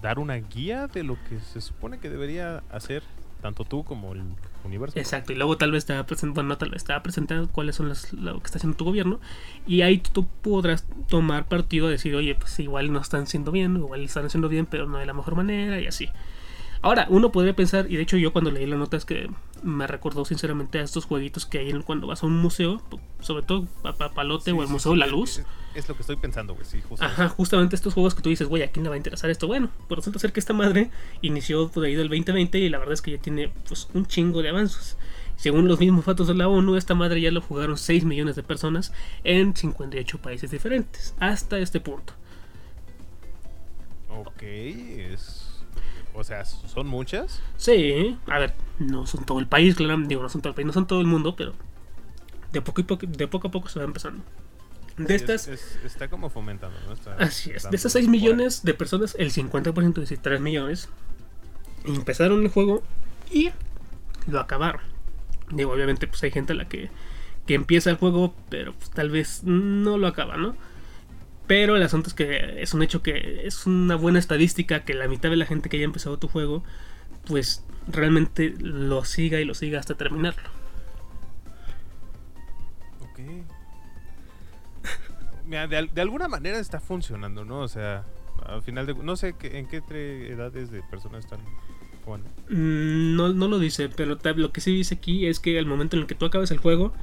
dar 0.00 0.18
una 0.18 0.34
guía 0.34 0.88
de 0.88 1.04
lo 1.04 1.16
que 1.28 1.38
se 1.40 1.60
supone 1.60 1.98
que 1.98 2.10
debería 2.10 2.62
hacer 2.70 3.02
tanto 3.40 3.64
tú 3.64 3.84
como 3.84 4.12
el 4.12 4.22
universo. 4.64 4.98
Exacto, 4.98 5.32
y 5.32 5.36
luego 5.36 5.56
tal 5.56 5.70
vez 5.72 5.84
te 5.86 5.92
va 5.92 6.00
a 6.00 6.06
presentar, 6.06 6.44
bueno, 6.44 6.56
va 6.58 6.96
a 6.96 7.02
presentar 7.02 7.48
cuáles 7.48 7.76
son 7.76 7.88
las, 7.88 8.12
lo 8.12 8.38
que 8.40 8.46
está 8.46 8.58
haciendo 8.58 8.76
tu 8.76 8.84
gobierno, 8.84 9.20
y 9.66 9.82
ahí 9.82 9.98
tú 9.98 10.26
podrás 10.42 10.86
tomar 11.08 11.48
partido, 11.48 11.88
decir, 11.88 12.14
oye, 12.14 12.34
pues 12.34 12.58
igual 12.60 12.92
no 12.92 13.00
están 13.00 13.24
haciendo 13.24 13.52
bien, 13.52 13.76
igual 13.76 14.02
están 14.02 14.26
haciendo 14.26 14.48
bien, 14.48 14.66
pero 14.66 14.86
no 14.86 14.98
de 14.98 15.06
la 15.06 15.14
mejor 15.14 15.34
manera, 15.34 15.80
y 15.80 15.86
así. 15.86 16.08
Ahora, 16.82 17.06
uno 17.08 17.30
podría 17.30 17.54
pensar, 17.54 17.86
y 17.88 17.96
de 17.96 18.02
hecho 18.02 18.16
yo 18.16 18.32
cuando 18.32 18.50
leí 18.50 18.66
la 18.66 18.76
nota 18.76 18.96
es 18.96 19.04
que 19.04 19.30
me 19.62 19.86
recordó 19.86 20.24
sinceramente 20.24 20.80
a 20.80 20.82
estos 20.82 21.04
jueguitos 21.04 21.46
que 21.46 21.58
hay 21.58 21.72
cuando 21.84 22.08
vas 22.08 22.24
a 22.24 22.26
un 22.26 22.36
museo, 22.36 22.82
sobre 23.20 23.44
todo 23.44 23.68
a 23.84 23.92
Papalote 23.92 24.46
Sí, 24.46 24.50
o 24.50 24.60
al 24.60 24.66
sí, 24.66 24.72
Museo 24.72 24.92
sí, 24.92 24.98
La 24.98 25.06
Luz. 25.06 25.38
Es, 25.38 25.46
es 25.76 25.88
lo 25.88 25.94
que 25.94 26.00
estoy 26.00 26.16
pensando, 26.16 26.54
güey, 26.54 26.66
sí, 26.66 26.80
justo. 26.80 27.04
Ajá, 27.04 27.28
justamente 27.28 27.76
estos 27.76 27.94
juegos 27.94 28.16
que 28.16 28.22
tú 28.22 28.30
dices, 28.30 28.48
güey, 28.48 28.64
¿a 28.64 28.72
quién 28.72 28.82
le 28.82 28.88
va 28.88 28.96
a 28.96 28.98
interesar 28.98 29.30
esto? 29.30 29.46
Bueno, 29.46 29.70
pues 29.86 29.98
resulta 29.98 30.18
ser 30.18 30.32
que 30.32 30.40
esta 30.40 30.54
madre 30.54 30.90
inició 31.20 31.68
por 31.68 31.84
ahí 31.84 31.94
del 31.94 32.08
2020 32.08 32.58
y 32.58 32.68
la 32.68 32.78
verdad 32.78 32.94
es 32.94 33.02
que 33.02 33.12
ya 33.12 33.18
tiene 33.18 33.52
pues 33.68 33.88
un 33.94 34.06
chingo 34.06 34.42
de 34.42 34.48
avances. 34.48 34.96
Según 35.36 35.68
los 35.68 35.78
mismos 35.78 36.04
datos 36.04 36.26
de 36.28 36.34
la 36.34 36.48
ONU, 36.48 36.76
esta 36.76 36.94
madre 36.94 37.20
ya 37.20 37.30
lo 37.30 37.40
jugaron 37.40 37.78
6 37.78 38.04
millones 38.04 38.36
de 38.36 38.42
personas 38.42 38.92
en 39.24 39.54
58 39.54 40.18
países 40.18 40.50
diferentes, 40.50 41.14
hasta 41.20 41.58
este 41.58 41.80
punto. 41.80 42.12
Ok, 44.08 44.42
es... 44.42 45.41
O 46.14 46.24
sea, 46.24 46.44
¿son 46.44 46.86
muchas? 46.86 47.40
Sí, 47.56 48.18
a 48.26 48.38
ver, 48.38 48.54
no 48.78 49.06
son 49.06 49.24
todo 49.24 49.38
el 49.38 49.46
país, 49.46 49.74
claro, 49.74 49.98
digo, 50.04 50.22
no 50.22 50.28
son 50.28 50.42
todo 50.42 50.50
el 50.50 50.54
país, 50.54 50.66
no 50.66 50.72
son 50.72 50.86
todo 50.86 51.00
el 51.00 51.06
mundo, 51.06 51.34
pero 51.36 51.54
de 52.52 52.60
poco, 52.60 52.80
y 52.82 52.84
poco, 52.84 53.06
de 53.06 53.28
poco 53.28 53.48
a 53.48 53.50
poco 53.50 53.68
se 53.68 53.78
va 53.78 53.84
empezando. 53.86 54.22
De 54.98 55.06
Sí, 55.08 55.14
estas, 55.14 55.48
es- 55.48 55.76
es- 55.76 55.84
está 55.86 56.08
como 56.08 56.28
fomentando, 56.28 56.76
¿no? 56.86 56.92
Está 56.92 57.14
Así 57.16 57.50
es. 57.50 57.62
De 57.64 57.70
por 57.70 57.78
6 57.90 58.04
ahí. 58.04 58.08
millones 58.10 58.62
de 58.62 58.74
personas, 58.74 59.16
el 59.18 59.30
50%, 59.32 60.02
es 60.02 60.08
decir, 60.10 60.18
3 60.22 60.38
millones, 60.40 60.90
empezaron 61.84 62.42
el 62.42 62.48
juego 62.48 62.82
y 63.30 63.50
lo 64.26 64.38
acabaron. 64.40 64.82
Digo, 65.50 65.72
obviamente, 65.72 66.06
pues 66.06 66.22
hay 66.22 66.30
gente 66.30 66.52
a 66.52 66.56
la 66.56 66.68
que, 66.68 66.90
que 67.46 67.54
empieza 67.54 67.88
el 67.90 67.96
juego, 67.96 68.34
pero 68.50 68.74
pues, 68.74 68.90
tal 68.90 69.08
vez 69.10 69.42
no 69.44 69.96
lo 69.98 70.06
acaba, 70.06 70.36
¿no? 70.36 70.54
Pero 71.52 71.76
el 71.76 71.82
asunto 71.82 72.08
es 72.08 72.14
que 72.14 72.62
es 72.62 72.72
un 72.72 72.82
hecho 72.82 73.02
que 73.02 73.46
es 73.46 73.66
una 73.66 73.94
buena 73.96 74.18
estadística 74.18 74.86
que 74.86 74.94
la 74.94 75.06
mitad 75.06 75.28
de 75.28 75.36
la 75.36 75.44
gente 75.44 75.68
que 75.68 75.76
haya 75.76 75.84
empezado 75.84 76.16
tu 76.16 76.26
juego, 76.26 76.64
pues 77.26 77.62
realmente 77.86 78.54
lo 78.58 79.04
siga 79.04 79.38
y 79.38 79.44
lo 79.44 79.52
siga 79.52 79.78
hasta 79.78 79.94
terminarlo. 79.94 80.48
Ok. 83.00 83.18
Mira, 85.44 85.66
de, 85.68 85.90
de 85.92 86.00
alguna 86.00 86.26
manera 86.26 86.58
está 86.58 86.80
funcionando, 86.80 87.44
¿no? 87.44 87.58
O 87.58 87.68
sea, 87.68 88.06
al 88.46 88.62
final 88.62 88.86
de... 88.86 88.94
No 88.94 89.14
sé 89.16 89.34
en 89.42 89.66
qué 89.66 89.82
edades 90.32 90.70
de 90.70 90.82
personas 90.84 91.26
están 91.26 91.40
jugando. 92.02 92.30
Mm, 92.48 93.14
No, 93.14 93.28
no 93.34 93.46
lo 93.48 93.58
dice, 93.58 93.90
pero 93.90 94.16
lo 94.36 94.52
que 94.52 94.62
sí 94.62 94.74
dice 94.74 94.94
aquí 94.94 95.26
es 95.26 95.38
que 95.38 95.58
al 95.58 95.66
momento 95.66 95.96
en 95.96 96.00
el 96.00 96.08
que 96.08 96.14
tú 96.14 96.24
acabas 96.24 96.50
el 96.50 96.60
juego, 96.60 96.94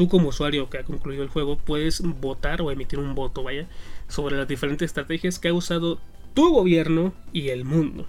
tú 0.00 0.08
como 0.08 0.30
usuario 0.30 0.70
que 0.70 0.78
ha 0.78 0.82
concluido 0.82 1.22
el 1.22 1.28
juego 1.28 1.58
puedes 1.58 2.00
votar 2.00 2.62
o 2.62 2.70
emitir 2.70 2.98
un 2.98 3.14
voto, 3.14 3.42
vaya, 3.42 3.66
sobre 4.08 4.34
las 4.34 4.48
diferentes 4.48 4.86
estrategias 4.86 5.38
que 5.38 5.48
ha 5.48 5.52
usado 5.52 6.00
tu 6.32 6.54
gobierno 6.54 7.12
y 7.34 7.50
el 7.50 7.66
mundo. 7.66 8.06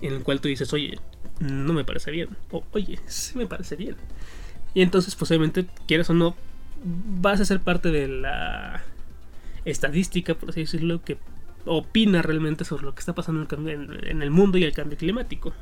En 0.00 0.14
el 0.14 0.22
cual 0.22 0.40
tú 0.40 0.48
dices, 0.48 0.72
oye, 0.72 0.98
no 1.38 1.74
me 1.74 1.84
parece 1.84 2.10
bien. 2.10 2.30
O 2.50 2.64
oye, 2.72 2.98
sí 3.04 3.36
me 3.36 3.46
parece 3.46 3.76
bien. 3.76 3.96
Y 4.72 4.80
entonces, 4.80 5.14
obviamente, 5.20 5.66
quieras 5.86 6.08
o 6.08 6.14
no, 6.14 6.34
vas 6.82 7.38
a 7.42 7.44
ser 7.44 7.60
parte 7.60 7.90
de 7.90 8.08
la 8.08 8.82
estadística, 9.66 10.34
por 10.36 10.48
así 10.48 10.60
decirlo, 10.60 11.04
que 11.04 11.18
opina 11.66 12.22
realmente 12.22 12.64
sobre 12.64 12.84
lo 12.84 12.94
que 12.94 13.00
está 13.00 13.14
pasando 13.14 13.46
en 13.60 14.22
el 14.22 14.30
mundo 14.30 14.56
y 14.56 14.64
el 14.64 14.72
cambio 14.72 14.96
climático. 14.96 15.52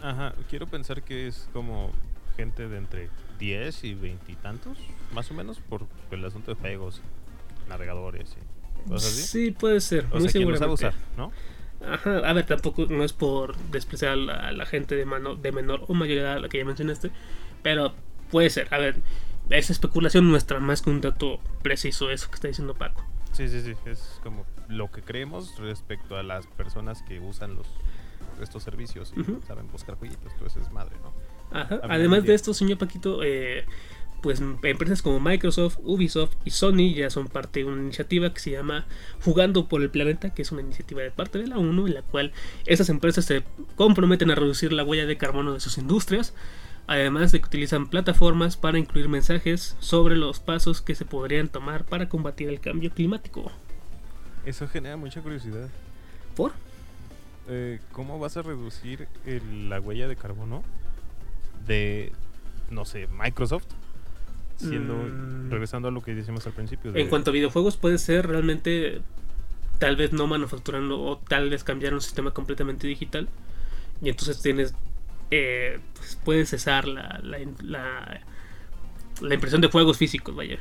Ajá, 0.00 0.32
quiero 0.48 0.66
pensar 0.66 1.02
que 1.02 1.28
es 1.28 1.46
como 1.52 1.90
gente 2.38 2.70
de 2.70 2.78
entre 2.78 3.10
10 3.38 3.84
y 3.84 3.92
20 3.92 4.32
y 4.32 4.36
tantos, 4.36 4.78
más 5.12 5.30
o 5.30 5.34
menos, 5.34 5.58
por 5.60 5.86
el 6.10 6.24
asunto 6.24 6.54
de 6.54 6.60
juegos, 6.60 7.00
navegadores 7.68 8.36
y 8.36 8.88
cosas 8.88 9.12
así. 9.12 9.22
Sí, 9.22 9.50
puede 9.52 9.80
ser, 9.80 10.06
O 10.12 10.18
muy 10.18 10.28
sea, 10.28 10.40
lo 10.42 10.56
sabe 10.56 10.72
seguramente. 10.72 10.74
usar, 10.74 10.94
¿no? 11.16 11.32
Ajá, 11.86 12.18
a 12.18 12.32
ver, 12.34 12.44
tampoco 12.46 12.86
no 12.90 13.04
es 13.04 13.12
por 13.12 13.56
despreciar 13.70 14.12
a 14.12 14.16
la, 14.16 14.34
a 14.48 14.52
la 14.52 14.66
gente 14.66 14.96
de, 14.96 15.04
mano, 15.06 15.34
de 15.36 15.50
menor 15.52 15.84
o 15.88 15.94
mayor 15.94 16.18
edad, 16.18 16.38
la 16.40 16.48
que 16.48 16.58
ya 16.58 16.64
mencionaste, 16.64 17.10
pero 17.62 17.94
puede 18.30 18.50
ser. 18.50 18.72
A 18.72 18.78
ver, 18.78 18.96
es 19.48 19.70
especulación 19.70 20.28
nuestra 20.30 20.60
más 20.60 20.82
que 20.82 20.90
un 20.90 21.00
dato 21.00 21.40
preciso, 21.62 22.10
eso 22.10 22.28
que 22.28 22.34
está 22.34 22.48
diciendo 22.48 22.74
Paco. 22.74 23.04
Sí, 23.32 23.48
sí, 23.48 23.62
sí, 23.62 23.74
es 23.86 24.20
como 24.22 24.44
lo 24.68 24.90
que 24.90 25.02
creemos 25.02 25.56
respecto 25.58 26.16
a 26.16 26.22
las 26.22 26.46
personas 26.46 27.02
que 27.02 27.18
usan 27.20 27.54
los 27.54 27.66
estos 28.42 28.62
servicios 28.62 29.12
y 29.16 29.20
Ujú. 29.20 29.40
saben 29.46 29.70
buscar 29.70 29.96
jueguitos, 29.96 30.32
eso 30.44 30.60
es 30.60 30.70
madre, 30.72 30.96
¿no? 31.02 31.12
Ajá. 31.58 31.80
Además 31.82 32.24
de 32.24 32.34
esto, 32.34 32.54
señor 32.54 32.78
Paquito, 32.78 33.22
eh, 33.22 33.66
pues 34.22 34.40
empresas 34.40 35.02
como 35.02 35.20
Microsoft, 35.20 35.78
Ubisoft 35.82 36.34
y 36.44 36.50
Sony 36.50 36.94
ya 36.94 37.10
son 37.10 37.28
parte 37.28 37.60
de 37.60 37.66
una 37.66 37.82
iniciativa 37.82 38.32
que 38.32 38.40
se 38.40 38.50
llama 38.52 38.86
Jugando 39.24 39.68
por 39.68 39.82
el 39.82 39.90
Planeta, 39.90 40.32
que 40.34 40.42
es 40.42 40.52
una 40.52 40.60
iniciativa 40.62 41.02
de 41.02 41.10
parte 41.10 41.38
de 41.38 41.46
la 41.46 41.58
ONU 41.58 41.86
en 41.86 41.94
la 41.94 42.02
cual 42.02 42.32
estas 42.66 42.88
empresas 42.88 43.24
se 43.24 43.42
comprometen 43.76 44.30
a 44.30 44.34
reducir 44.34 44.72
la 44.72 44.84
huella 44.84 45.06
de 45.06 45.16
carbono 45.16 45.54
de 45.54 45.60
sus 45.60 45.78
industrias, 45.78 46.34
además 46.86 47.32
de 47.32 47.40
que 47.40 47.46
utilizan 47.46 47.88
plataformas 47.88 48.56
para 48.56 48.78
incluir 48.78 49.08
mensajes 49.08 49.76
sobre 49.80 50.16
los 50.16 50.40
pasos 50.40 50.80
que 50.82 50.94
se 50.94 51.04
podrían 51.04 51.48
tomar 51.48 51.84
para 51.84 52.08
combatir 52.08 52.48
el 52.48 52.60
cambio 52.60 52.90
climático. 52.90 53.50
Eso 54.44 54.66
genera 54.68 54.96
mucha 54.96 55.20
curiosidad. 55.20 55.68
¿Por? 56.34 56.52
Eh, 57.48 57.80
¿Cómo 57.92 58.18
vas 58.18 58.36
a 58.36 58.42
reducir 58.42 59.08
el- 59.26 59.68
la 59.68 59.80
huella 59.80 60.08
de 60.08 60.16
carbono 60.16 60.62
de, 61.66 62.12
no 62.70 62.84
sé, 62.84 63.06
Microsoft? 63.08 63.66
Siendo, 64.68 64.94
Mm. 64.94 65.50
regresando 65.50 65.88
a 65.88 65.90
lo 65.90 66.02
que 66.02 66.14
decíamos 66.14 66.46
al 66.46 66.52
principio. 66.52 66.94
En 66.94 67.08
cuanto 67.08 67.30
a 67.30 67.32
videojuegos, 67.32 67.76
puede 67.76 67.98
ser 67.98 68.26
realmente 68.26 69.00
tal 69.78 69.96
vez 69.96 70.12
no 70.12 70.26
manufacturando 70.26 71.00
o 71.00 71.16
tal 71.18 71.48
vez 71.48 71.64
cambiar 71.64 71.94
un 71.94 72.00
sistema 72.02 72.30
completamente 72.32 72.86
digital. 72.86 73.28
Y 74.02 74.10
entonces 74.10 74.40
tienes, 74.42 74.74
eh, 75.30 75.80
pues 75.94 76.18
puedes 76.24 76.50
cesar 76.50 76.86
la, 76.86 77.20
la, 77.22 77.38
la, 77.62 78.20
la 79.22 79.34
impresión 79.34 79.60
de 79.62 79.68
juegos 79.68 79.96
físicos, 79.96 80.34
vaya. 80.36 80.58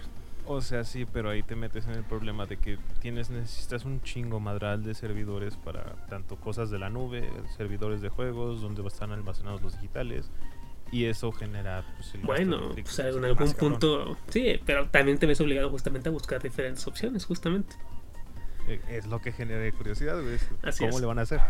O 0.52 0.62
sea, 0.62 0.84
sí, 0.84 1.06
pero 1.06 1.30
ahí 1.30 1.44
te 1.44 1.56
metes 1.56 1.86
en 1.86 1.94
el 1.94 2.04
problema 2.04 2.46
de 2.48 2.58
que 2.58 2.80
tienes 3.02 3.30
necesitas 3.30 3.86
un 3.86 4.02
chingo 4.02 4.40
madral 4.40 4.84
de 4.84 4.96
servidores 4.96 5.56
para 5.58 5.84
tanto 6.10 6.38
cosas 6.38 6.72
de 6.72 6.80
la 6.80 6.90
nube, 6.90 7.30
servidores 7.56 8.02
de 8.02 8.10
juegos, 8.10 8.62
donde 8.62 8.82
están 8.88 9.12
almacenados 9.12 9.62
los 9.62 9.74
digitales. 9.74 10.32
Y 10.92 11.06
eso 11.06 11.32
genera 11.32 11.86
pues, 11.98 12.16
el 12.16 12.22
Bueno, 12.22 12.72
pues 12.74 13.00
es 13.00 13.16
en 13.16 13.26
algún 13.26 13.54
cabrón. 13.54 13.56
punto, 13.56 14.18
sí, 14.30 14.60
pero 14.66 14.88
también 14.90 15.18
te 15.20 15.26
ves 15.28 15.40
obligado 15.42 15.70
justamente 15.70 16.10
a 16.10 16.12
buscar 16.12 16.42
diferentes 16.42 16.86
opciones, 16.88 17.26
justamente. 17.26 17.76
Eh, 18.68 18.80
Es 18.90 19.08
lo 19.08 19.22
que 19.22 19.32
genera 19.32 19.72
curiosidad, 19.76 20.22
güey. 20.22 20.36
es 20.36 20.48
Así 20.64 20.84
¿Cómo 20.86 20.98
es. 20.98 21.02
le 21.02 21.08
van 21.08 21.20
a 21.20 21.24
hacer? 21.24 21.42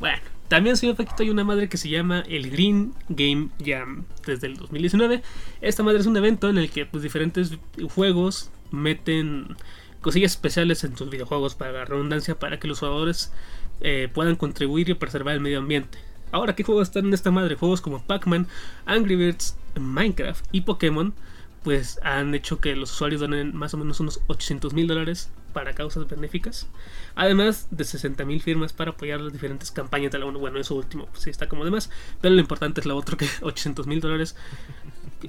Bueno, 0.00 0.18
también 0.48 0.76
señor 0.76 0.96
Paquito 0.96 1.22
hay 1.22 1.30
una 1.30 1.44
madre 1.44 1.68
que 1.68 1.76
se 1.76 1.88
llama 1.88 2.22
el 2.28 2.50
Green 2.50 2.94
Game 3.08 3.48
Jam 3.64 4.04
desde 4.26 4.46
el 4.46 4.56
2019. 4.56 5.22
Esta 5.60 5.82
madre 5.82 5.98
es 6.00 6.06
un 6.06 6.16
evento 6.16 6.48
en 6.48 6.58
el 6.58 6.70
que 6.70 6.86
pues, 6.86 7.02
diferentes 7.02 7.58
juegos 7.94 8.50
meten 8.70 9.56
cosillas 10.00 10.32
especiales 10.32 10.84
en 10.84 10.96
sus 10.96 11.10
videojuegos 11.10 11.54
para 11.54 11.72
la 11.72 11.84
redundancia 11.84 12.38
para 12.38 12.58
que 12.60 12.68
los 12.68 12.78
jugadores 12.78 13.32
eh, 13.80 14.08
puedan 14.12 14.36
contribuir 14.36 14.88
y 14.90 14.94
preservar 14.94 15.34
el 15.34 15.40
medio 15.40 15.58
ambiente. 15.58 15.98
Ahora, 16.32 16.54
¿qué 16.54 16.62
juegos 16.62 16.88
están 16.88 17.06
en 17.06 17.14
esta 17.14 17.30
madre? 17.30 17.56
Juegos 17.56 17.80
como 17.80 18.02
Pac-Man, 18.02 18.46
Angry 18.86 19.16
Birds, 19.16 19.56
Minecraft 19.78 20.44
y 20.52 20.62
Pokémon 20.62 21.14
pues 21.62 21.98
han 22.02 22.34
hecho 22.34 22.60
que 22.60 22.74
los 22.76 22.92
usuarios 22.92 23.20
donen 23.20 23.54
más 23.54 23.74
o 23.74 23.76
menos 23.76 24.00
unos 24.00 24.20
800 24.28 24.74
mil 24.74 24.86
dólares 24.86 25.30
para 25.52 25.74
causas 25.74 26.08
benéficas, 26.08 26.68
además 27.14 27.66
de 27.70 27.84
60 27.84 28.24
mil 28.24 28.40
firmas 28.40 28.72
para 28.72 28.92
apoyar 28.92 29.20
las 29.20 29.32
diferentes 29.32 29.70
campañas 29.70 30.12
de 30.12 30.18
la 30.18 30.26
ONU. 30.26 30.38
Bueno, 30.38 30.58
eso 30.58 30.76
último 30.76 31.06
pues 31.06 31.24
sí 31.24 31.30
está 31.30 31.48
como 31.48 31.64
demás, 31.64 31.90
pero 32.20 32.34
lo 32.34 32.40
importante 32.40 32.80
es 32.80 32.86
lo 32.86 32.96
otro 32.96 33.16
que 33.16 33.28
800 33.42 33.86
mil 33.86 34.00
dólares, 34.00 34.36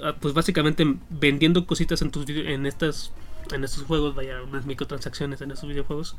ah, 0.04 0.16
pues 0.20 0.34
básicamente 0.34 0.86
vendiendo 1.10 1.66
cositas 1.66 2.02
en 2.02 2.12
tus 2.12 2.30
en 2.30 2.66
estas 2.66 3.12
en 3.52 3.64
estos 3.64 3.84
juegos, 3.84 4.14
vaya 4.14 4.42
unas 4.44 4.66
microtransacciones 4.66 5.42
en 5.42 5.52
estos 5.52 5.68
videojuegos, 5.68 6.16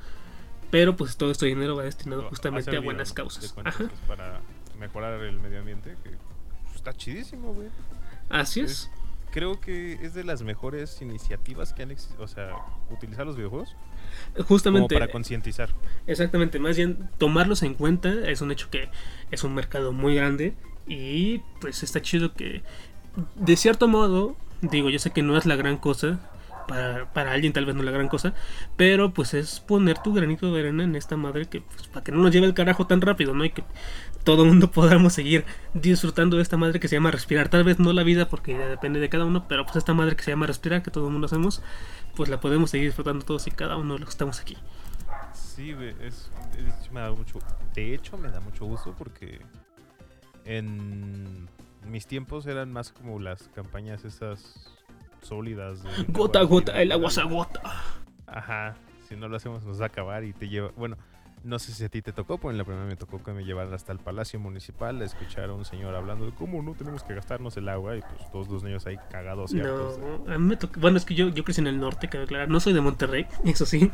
pero 0.70 0.96
pues 0.96 1.16
todo 1.16 1.30
este 1.30 1.46
dinero 1.46 1.76
va 1.76 1.84
destinado 1.84 2.24
justamente 2.24 2.76
a 2.76 2.80
buenas 2.80 3.12
causas. 3.12 3.52
Cuentas, 3.52 3.74
Ajá, 3.74 3.90
para 4.08 4.40
mejorar 4.80 5.20
el 5.22 5.38
medio 5.38 5.60
ambiente, 5.60 5.96
que 6.02 6.10
pues, 6.10 6.74
está 6.74 6.92
chidísimo, 6.92 7.54
güey. 7.54 7.68
así 8.28 8.60
es. 8.60 8.90
Creo 9.30 9.60
que 9.60 9.92
es 10.02 10.12
de 10.14 10.24
las 10.24 10.42
mejores 10.42 11.00
iniciativas 11.02 11.72
que 11.72 11.84
han 11.84 11.92
existido. 11.92 12.24
O 12.24 12.28
sea, 12.28 12.50
utilizar 12.90 13.24
los 13.24 13.36
videojuegos 13.36 13.76
como 14.34 14.44
Justamente, 14.48 14.94
para 14.94 15.08
concientizar. 15.08 15.70
exactamente, 16.06 16.58
más 16.58 16.76
bien 16.76 17.08
tomarlos 17.18 17.62
en 17.62 17.74
cuenta 17.74 18.10
es 18.28 18.40
un 18.40 18.50
hecho 18.50 18.70
que 18.70 18.88
es 19.30 19.44
un 19.44 19.54
mercado 19.54 19.92
muy 19.92 20.14
grande 20.14 20.54
y 20.86 21.38
pues 21.60 21.82
está 21.82 22.00
chido 22.02 22.34
que 22.34 22.62
de 23.36 23.56
cierto 23.56 23.88
modo, 23.88 24.36
digo, 24.60 24.90
yo 24.90 24.98
sé 24.98 25.10
que 25.10 25.22
no 25.22 25.36
es 25.36 25.46
la 25.46 25.56
gran 25.56 25.76
cosa, 25.76 26.20
para, 26.68 27.12
para 27.12 27.32
alguien 27.32 27.52
tal 27.52 27.66
vez 27.66 27.74
no 27.74 27.82
la 27.82 27.90
gran 27.90 28.08
cosa, 28.08 28.34
pero 28.76 29.12
pues 29.12 29.34
es 29.34 29.58
poner 29.58 29.98
tu 29.98 30.12
granito 30.14 30.52
de 30.52 30.60
arena 30.60 30.84
en 30.84 30.94
esta 30.94 31.16
madre 31.16 31.46
que 31.46 31.62
pues, 31.62 31.88
para 31.88 32.04
que 32.04 32.12
no 32.12 32.18
nos 32.18 32.30
lleve 32.32 32.46
el 32.46 32.54
carajo 32.54 32.86
tan 32.86 33.00
rápido, 33.00 33.34
¿no? 33.34 33.44
Y 33.44 33.50
que 33.50 33.64
todo 34.24 34.42
el 34.44 34.48
mundo 34.48 34.70
podamos 34.72 35.12
seguir 35.12 35.44
disfrutando 35.74 36.36
de 36.36 36.42
esta 36.42 36.56
madre 36.56 36.80
que 36.80 36.88
se 36.88 36.96
llama 36.96 37.10
respirar. 37.10 37.48
Tal 37.48 37.64
vez 37.64 37.78
no 37.78 37.92
la 37.92 38.02
vida 38.02 38.28
porque 38.28 38.52
ya 38.52 38.66
depende 38.66 39.00
de 39.00 39.08
cada 39.08 39.24
uno, 39.24 39.46
pero 39.48 39.64
pues 39.64 39.76
esta 39.76 39.94
madre 39.94 40.16
que 40.16 40.22
se 40.22 40.30
llama 40.30 40.46
respirar, 40.46 40.82
que 40.82 40.90
todo 40.90 41.06
el 41.06 41.12
mundo 41.12 41.26
hacemos, 41.26 41.62
pues 42.16 42.28
la 42.28 42.40
podemos 42.40 42.70
seguir 42.70 42.88
disfrutando 42.88 43.24
todos 43.24 43.46
y 43.46 43.50
cada 43.50 43.76
uno 43.76 43.94
de 43.94 44.00
los 44.00 44.08
que 44.08 44.12
estamos 44.12 44.40
aquí. 44.40 44.56
Sí, 45.32 45.70
es, 46.00 46.30
es- 46.56 46.90
me 46.92 47.00
da 47.00 47.12
mucho, 47.12 47.38
de 47.74 47.94
hecho 47.94 48.16
me 48.18 48.30
da 48.30 48.40
mucho 48.40 48.64
gusto 48.64 48.94
porque 48.96 49.40
en 50.44 51.48
mis 51.86 52.06
tiempos 52.06 52.46
eran 52.46 52.72
más 52.72 52.92
como 52.92 53.18
las 53.20 53.42
campañas 53.54 54.04
esas 54.04 54.70
sólidas. 55.22 55.82
de 55.82 55.90
Gota 56.08 56.40
a 56.40 56.42
gota, 56.42 56.80
el 56.82 56.92
agua 56.92 57.10
se 57.10 57.20
agota. 57.20 57.60
Ajá, 58.26 58.74
si 59.08 59.16
no 59.16 59.28
lo 59.28 59.36
hacemos 59.36 59.64
nos 59.64 59.80
va 59.80 59.84
a 59.84 59.88
acabar 59.88 60.24
y 60.24 60.32
te 60.32 60.48
lleva, 60.48 60.70
bueno, 60.76 60.96
no 61.42 61.58
sé 61.58 61.72
si 61.72 61.84
a 61.84 61.88
ti 61.88 62.02
te 62.02 62.12
tocó, 62.12 62.38
pero 62.38 62.50
en 62.50 62.58
la 62.58 62.64
primera 62.64 62.84
me 62.84 62.96
tocó 62.96 63.22
que 63.22 63.32
me 63.32 63.44
llevaran 63.44 63.72
hasta 63.72 63.92
el 63.92 63.98
Palacio 63.98 64.38
Municipal 64.38 65.00
a 65.00 65.04
escuchar 65.04 65.48
a 65.48 65.54
un 65.54 65.64
señor 65.64 65.94
hablando 65.94 66.26
de 66.26 66.32
cómo 66.32 66.62
no 66.62 66.74
tenemos 66.74 67.02
que 67.02 67.14
gastarnos 67.14 67.56
el 67.56 67.68
agua 67.68 67.96
y 67.96 68.00
pues 68.00 68.30
todos 68.30 68.48
los 68.48 68.62
niños 68.62 68.86
ahí 68.86 68.98
cagados 69.10 69.52
y 69.52 69.56
No, 69.56 69.94
a 70.28 70.38
mí 70.38 70.46
me 70.46 70.56
tocó. 70.56 70.80
Bueno, 70.80 70.98
es 70.98 71.04
que 71.04 71.14
yo, 71.14 71.28
yo 71.28 71.44
crecí 71.44 71.60
en 71.60 71.66
el 71.66 71.80
norte, 71.80 72.08
cabe 72.08 72.24
aclarar. 72.24 72.48
No 72.48 72.60
soy 72.60 72.72
de 72.72 72.80
Monterrey, 72.80 73.26
eso 73.44 73.64
sí. 73.64 73.90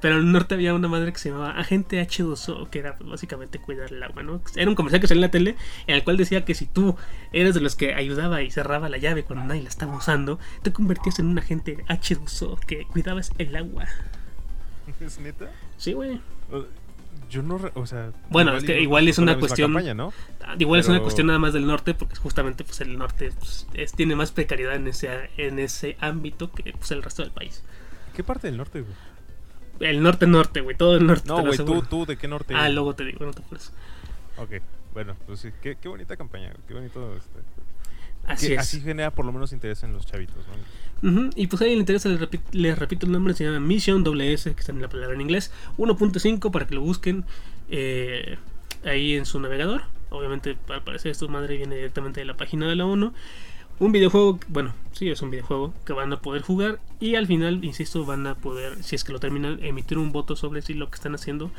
Pero 0.00 0.14
en 0.14 0.26
el 0.26 0.32
norte 0.32 0.54
había 0.54 0.74
una 0.74 0.88
madre 0.88 1.12
que 1.12 1.18
se 1.18 1.30
llamaba 1.30 1.52
Agente 1.52 2.02
H2O, 2.02 2.68
que 2.68 2.80
era 2.80 2.96
pues, 2.96 3.08
básicamente 3.08 3.60
cuidar 3.60 3.92
el 3.92 4.02
agua, 4.02 4.22
¿no? 4.22 4.40
Era 4.56 4.68
un 4.68 4.74
comercial 4.74 5.00
que 5.00 5.06
salía 5.06 5.18
en 5.18 5.28
la 5.28 5.30
tele, 5.30 5.56
en 5.86 5.94
el 5.94 6.04
cual 6.04 6.16
decía 6.16 6.44
que 6.44 6.54
si 6.54 6.66
tú 6.66 6.96
eres 7.32 7.54
de 7.54 7.60
los 7.60 7.76
que 7.76 7.94
ayudaba 7.94 8.42
y 8.42 8.50
cerraba 8.50 8.88
la 8.88 8.98
llave 8.98 9.24
cuando 9.24 9.44
nadie 9.44 9.62
la 9.62 9.68
estaba 9.68 9.96
usando, 9.96 10.38
te 10.62 10.72
convertías 10.72 11.18
en 11.20 11.26
un 11.26 11.38
agente 11.38 11.84
H2O 11.88 12.58
que 12.60 12.86
cuidabas 12.86 13.30
el 13.38 13.54
agua. 13.54 13.86
¿Es 15.00 15.18
neta? 15.20 15.50
Sí, 15.76 15.92
güey. 15.92 16.20
Yo 17.30 17.42
no, 17.42 17.60
o 17.74 17.86
sea... 17.86 18.12
Bueno, 18.30 18.56
es 18.56 18.64
que 18.64 18.78
y- 18.78 18.82
igual 18.84 19.06
es 19.08 19.18
una 19.18 19.38
cuestión- 19.38 19.72
campaña, 19.72 19.94
¿no? 19.94 20.12
Ah, 20.44 20.54
Igual 20.58 20.80
es 20.80 20.88
una 20.88 21.00
cuestión 21.00 21.26
nada 21.26 21.38
más 21.38 21.52
del 21.52 21.66
norte, 21.66 21.92
porque 21.94 22.16
justamente 22.16 22.64
pues 22.64 22.80
el 22.80 22.96
norte 22.96 23.32
pues, 23.38 23.66
es- 23.74 23.92
tiene 23.92 24.16
más 24.16 24.32
precariedad 24.32 24.74
en 24.76 24.86
ese, 24.88 25.30
en 25.36 25.58
ese 25.58 25.96
ámbito 26.00 26.50
que 26.52 26.72
pues, 26.72 26.90
el 26.90 27.02
resto 27.02 27.22
del 27.22 27.30
país. 27.32 27.62
¿Qué 28.14 28.24
parte 28.24 28.46
del 28.48 28.56
norte, 28.56 28.80
güey? 28.80 28.94
El 29.90 30.02
norte 30.02 30.26
norte, 30.26 30.60
güey, 30.60 30.76
todo 30.76 30.96
el 30.96 31.06
norte. 31.06 31.22
te 31.22 31.28
No, 31.28 31.40
güey, 31.42 31.56
tú, 31.58 31.82
tú, 31.82 32.06
¿de 32.06 32.16
qué 32.16 32.26
norte? 32.28 32.54
Ah, 32.56 32.68
luego 32.68 32.94
te 32.94 33.04
digo, 33.04 33.24
no 33.24 33.32
te 33.32 33.42
apures. 33.42 33.72
Ok, 34.38 34.50
bueno, 34.94 35.14
pues 35.26 35.40
sí, 35.40 35.50
qué, 35.62 35.76
qué 35.80 35.88
bonita 35.88 36.16
campaña, 36.16 36.52
qué 36.66 36.74
bonito, 36.74 37.14
este... 37.16 37.38
Así 38.28 38.48
que 38.48 38.54
es. 38.54 38.60
Así 38.60 38.80
genera 38.80 39.10
por 39.10 39.24
lo 39.24 39.32
menos 39.32 39.52
interés 39.52 39.82
en 39.82 39.92
los 39.92 40.06
chavitos, 40.06 40.36
¿no? 41.02 41.30
Y 41.36 41.46
pues 41.46 41.62
ahí 41.62 41.70
le 41.74 41.80
interesa, 41.80 42.08
les, 42.08 42.20
repi- 42.20 42.40
les 42.52 42.78
repito 42.78 43.06
el 43.06 43.12
nombre, 43.12 43.32
se 43.34 43.44
llama 43.44 43.60
Mission 43.60 44.02
WS, 44.04 44.44
que 44.54 44.60
está 44.60 44.72
en 44.72 44.80
la 44.82 44.88
palabra 44.88 45.14
en 45.14 45.20
inglés, 45.20 45.52
1.5 45.76 46.50
para 46.50 46.66
que 46.66 46.74
lo 46.74 46.80
busquen 46.80 47.24
eh, 47.70 48.36
ahí 48.84 49.14
en 49.14 49.24
su 49.26 49.38
navegador. 49.40 49.82
Obviamente, 50.10 50.56
al 50.68 50.82
parecer, 50.82 51.10
esto 51.12 51.28
madre 51.28 51.56
viene 51.56 51.76
directamente 51.76 52.20
de 52.20 52.26
la 52.26 52.36
página 52.36 52.66
de 52.66 52.76
la 52.76 52.86
ONU. 52.86 53.12
Un 53.78 53.92
videojuego, 53.92 54.40
bueno, 54.48 54.74
sí, 54.90 55.08
es 55.08 55.22
un 55.22 55.30
videojuego 55.30 55.72
que 55.84 55.92
van 55.92 56.12
a 56.12 56.20
poder 56.20 56.42
jugar 56.42 56.80
y 56.98 57.14
al 57.14 57.28
final, 57.28 57.64
insisto, 57.64 58.04
van 58.04 58.26
a 58.26 58.34
poder, 58.34 58.82
si 58.82 58.96
es 58.96 59.04
que 59.04 59.12
lo 59.12 59.20
terminan, 59.20 59.62
emitir 59.62 59.98
un 59.98 60.10
voto 60.10 60.34
sobre 60.34 60.62
si 60.62 60.74
lo 60.74 60.88
que 60.90 60.96
están 60.96 61.14
haciendo 61.14 61.52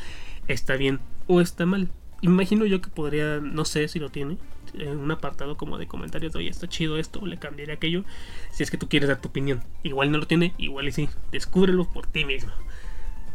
está 0.50 0.76
bien 0.76 1.00
o 1.28 1.40
está 1.40 1.66
mal. 1.66 1.88
Imagino 2.22 2.66
yo 2.66 2.82
que 2.82 2.90
podría, 2.90 3.40
no 3.42 3.64
sé 3.64 3.88
si 3.88 4.00
lo 4.00 4.10
tiene, 4.10 4.38
en 4.74 4.98
un 4.98 5.12
apartado 5.12 5.58
como 5.58 5.78
de 5.78 5.88
comentarios 5.88 6.34
de, 6.34 6.40
oye, 6.40 6.50
está 6.50 6.68
chido 6.68 6.98
esto, 6.98 7.26
le 7.26 7.38
cambiaré 7.38 7.74
aquello, 7.74 8.04
si 8.52 8.64
es 8.64 8.72
que 8.72 8.78
tú 8.78 8.88
quieres 8.90 9.10
dar 9.10 9.22
tu 9.22 9.30
opinión. 9.30 9.64
Igual 9.84 10.12
no 10.12 10.18
lo 10.18 10.28
tiene, 10.28 10.54
igual 10.58 10.88
y 10.88 10.92
sí, 10.92 11.10
descúbrelo 11.32 11.86
por 11.86 12.08
ti 12.08 12.26
mismo. 12.26 12.52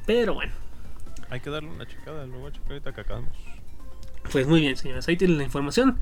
Pero 0.07 0.35
bueno, 0.35 0.53
Hay 1.31 1.41
que 1.41 1.51
darle 1.51 1.71
una 1.71 1.87
checada, 1.87 2.27
lo 2.27 2.39
voy 2.39 2.51
a 2.51 2.53
checar 2.53 2.73
ahorita 2.73 2.93
que 2.93 3.01
acabamos. 3.01 3.31
pues 4.31 4.47
muy 4.47 4.61
bien, 4.61 4.77
señores, 4.77 5.09
ahí 5.09 5.17
tienen 5.17 5.39
la 5.39 5.45
información. 5.45 5.99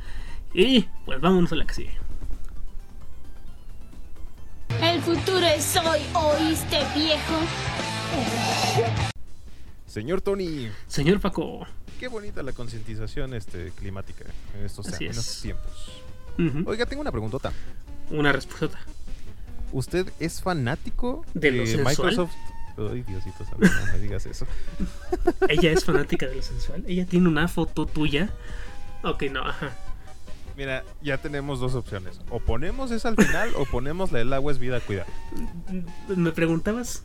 Y 0.53 0.87
pues 1.07 1.21
vámonos 1.21 1.53
a 1.53 1.57
la 1.57 1.65
que 1.65 1.75
sigue. 1.75 1.95
El 4.83 5.01
futuro 5.01 5.47
es 5.47 5.77
hoy, 5.77 6.01
¿oíste, 6.15 6.79
viejo? 6.95 7.35
Señor 9.87 10.21
Tony, 10.23 10.69
Señor 10.87 11.21
Paco. 11.21 11.67
Qué 12.03 12.09
bonita 12.09 12.43
la 12.43 12.53
concientización 12.53 13.33
este, 13.33 13.71
climática 13.79 14.25
en 14.59 14.65
estos, 14.65 14.89
Así 14.89 15.05
en 15.05 15.13
es. 15.13 15.19
estos 15.19 15.41
tiempos. 15.41 16.03
Oiga, 16.67 16.85
tengo 16.85 17.01
una 17.01 17.13
preguntota. 17.13 17.53
Una 18.11 18.33
respuesta. 18.33 18.77
¿Usted 19.71 20.13
es 20.19 20.43
fanático 20.43 21.25
¿De 21.33 21.53
lo? 21.53 21.63
Microsoft? 21.63 22.35
Ay, 22.77 23.03
Diosito 23.03 23.45
santo, 23.45 23.61
no 23.61 23.93
me 23.93 24.01
digas 24.01 24.27
eso. 24.27 24.49
Ella 25.49 25.71
es 25.71 25.85
fanática 25.85 26.27
de 26.27 26.35
lo 26.35 26.43
sensual. 26.43 26.83
Ella 26.89 27.07
tiene 27.07 27.29
una 27.29 27.47
foto 27.47 27.87
tuya. 27.87 28.31
Ok, 29.05 29.23
no, 29.31 29.47
ajá. 29.47 29.71
Mira, 30.57 30.83
ya 31.03 31.19
tenemos 31.19 31.61
dos 31.61 31.77
opciones. 31.77 32.21
O 32.31 32.41
ponemos 32.41 32.91
esa 32.91 33.11
al 33.11 33.17
final 33.17 33.53
o 33.55 33.65
ponemos 33.65 34.11
la 34.11 34.19
del 34.19 34.33
agua 34.33 34.51
es 34.51 34.59
vida, 34.59 34.81
cuidado. 34.81 35.09
Me 36.09 36.33
preguntabas. 36.33 37.05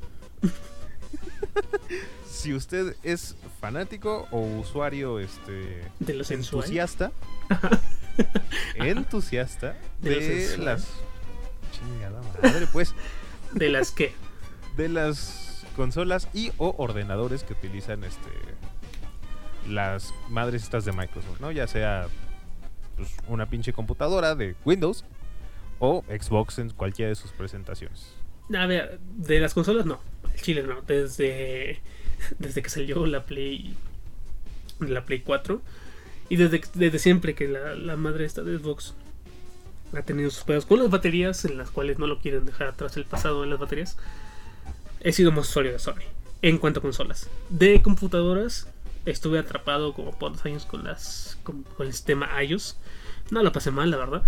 Si 2.30 2.54
usted 2.54 2.96
es 3.02 3.36
fanático 3.60 4.28
o 4.30 4.40
usuario 4.40 5.20
este 5.20 5.82
De 6.00 6.14
lo 6.14 6.24
sensual. 6.24 6.64
entusiasta, 6.64 7.12
entusiasta 8.76 9.76
De 10.00 10.58
las 10.58 10.88
chingada 11.72 12.22
madre, 12.44 12.68
pues, 12.72 12.94
De 13.54 13.70
las 13.70 13.92
que. 13.92 14.14
de 14.76 14.90
las 14.90 15.66
consolas 15.76 16.28
y 16.34 16.52
o 16.58 16.76
ordenadores 16.78 17.44
que 17.44 17.54
utilizan 17.54 18.04
este 18.04 18.30
las 19.68 20.14
madres 20.30 20.64
estas 20.64 20.86
de 20.86 20.92
Microsoft, 20.92 21.40
¿no? 21.40 21.52
Ya 21.52 21.68
sea 21.68 22.08
pues, 22.96 23.10
una 23.28 23.48
pinche 23.48 23.74
computadora 23.74 24.36
de 24.36 24.56
Windows 24.64 25.04
o 25.80 26.04
Xbox 26.08 26.60
en 26.60 26.70
cualquiera 26.70 27.10
de 27.10 27.16
sus 27.16 27.32
presentaciones. 27.32 28.14
A 28.56 28.66
ver, 28.66 29.00
de 29.18 29.40
las 29.40 29.54
consolas 29.54 29.86
no. 29.86 30.00
Chile 30.42 30.64
no. 30.64 30.82
Desde, 30.82 31.80
desde 32.40 32.62
que 32.62 32.70
salió 32.70 33.06
la 33.06 33.26
Play. 33.26 33.76
La 34.80 35.06
Play 35.06 35.22
4. 35.22 35.62
Y 36.30 36.36
desde, 36.36 36.62
desde 36.74 37.00
siempre 37.00 37.36
que 37.36 37.48
la, 37.48 37.76
la 37.76 37.96
madre 37.96 38.26
esta 38.26 38.44
de 38.44 38.58
Xbox 38.58 38.94
ha 39.94 40.02
tenido 40.02 40.30
sus 40.30 40.44
pedos 40.44 40.66
con 40.66 40.80
las 40.80 40.90
baterías, 40.90 41.46
en 41.46 41.58
las 41.58 41.72
cuales 41.72 41.98
no 42.00 42.08
lo 42.08 42.20
quieren 42.20 42.46
dejar 42.46 42.68
atrás 42.68 42.98
el 42.98 43.06
pasado 43.06 43.42
de 43.42 43.48
las 43.48 43.60
baterías. 43.60 43.98
He 45.00 45.14
sido 45.14 45.32
más 45.32 45.48
usuario 45.50 45.72
de 45.72 45.80
Sony. 45.80 46.04
En 46.42 46.58
cuanto 46.58 46.80
a 46.80 46.84
consolas. 46.84 47.30
De 47.50 47.82
computadoras, 47.82 48.68
estuve 49.06 49.40
atrapado 49.40 49.94
como 49.94 50.18
por 50.18 50.34
dos 50.34 50.46
años 50.46 50.66
con 50.66 50.84
las. 50.84 51.38
con, 51.44 51.64
con 51.64 51.88
el 51.88 51.94
sistema 51.94 52.44
iOS. 52.44 52.78
No 53.32 53.42
lo 53.42 53.52
pasé 53.52 53.72
mal, 53.72 53.90
la 53.90 53.98
verdad. 53.98 54.24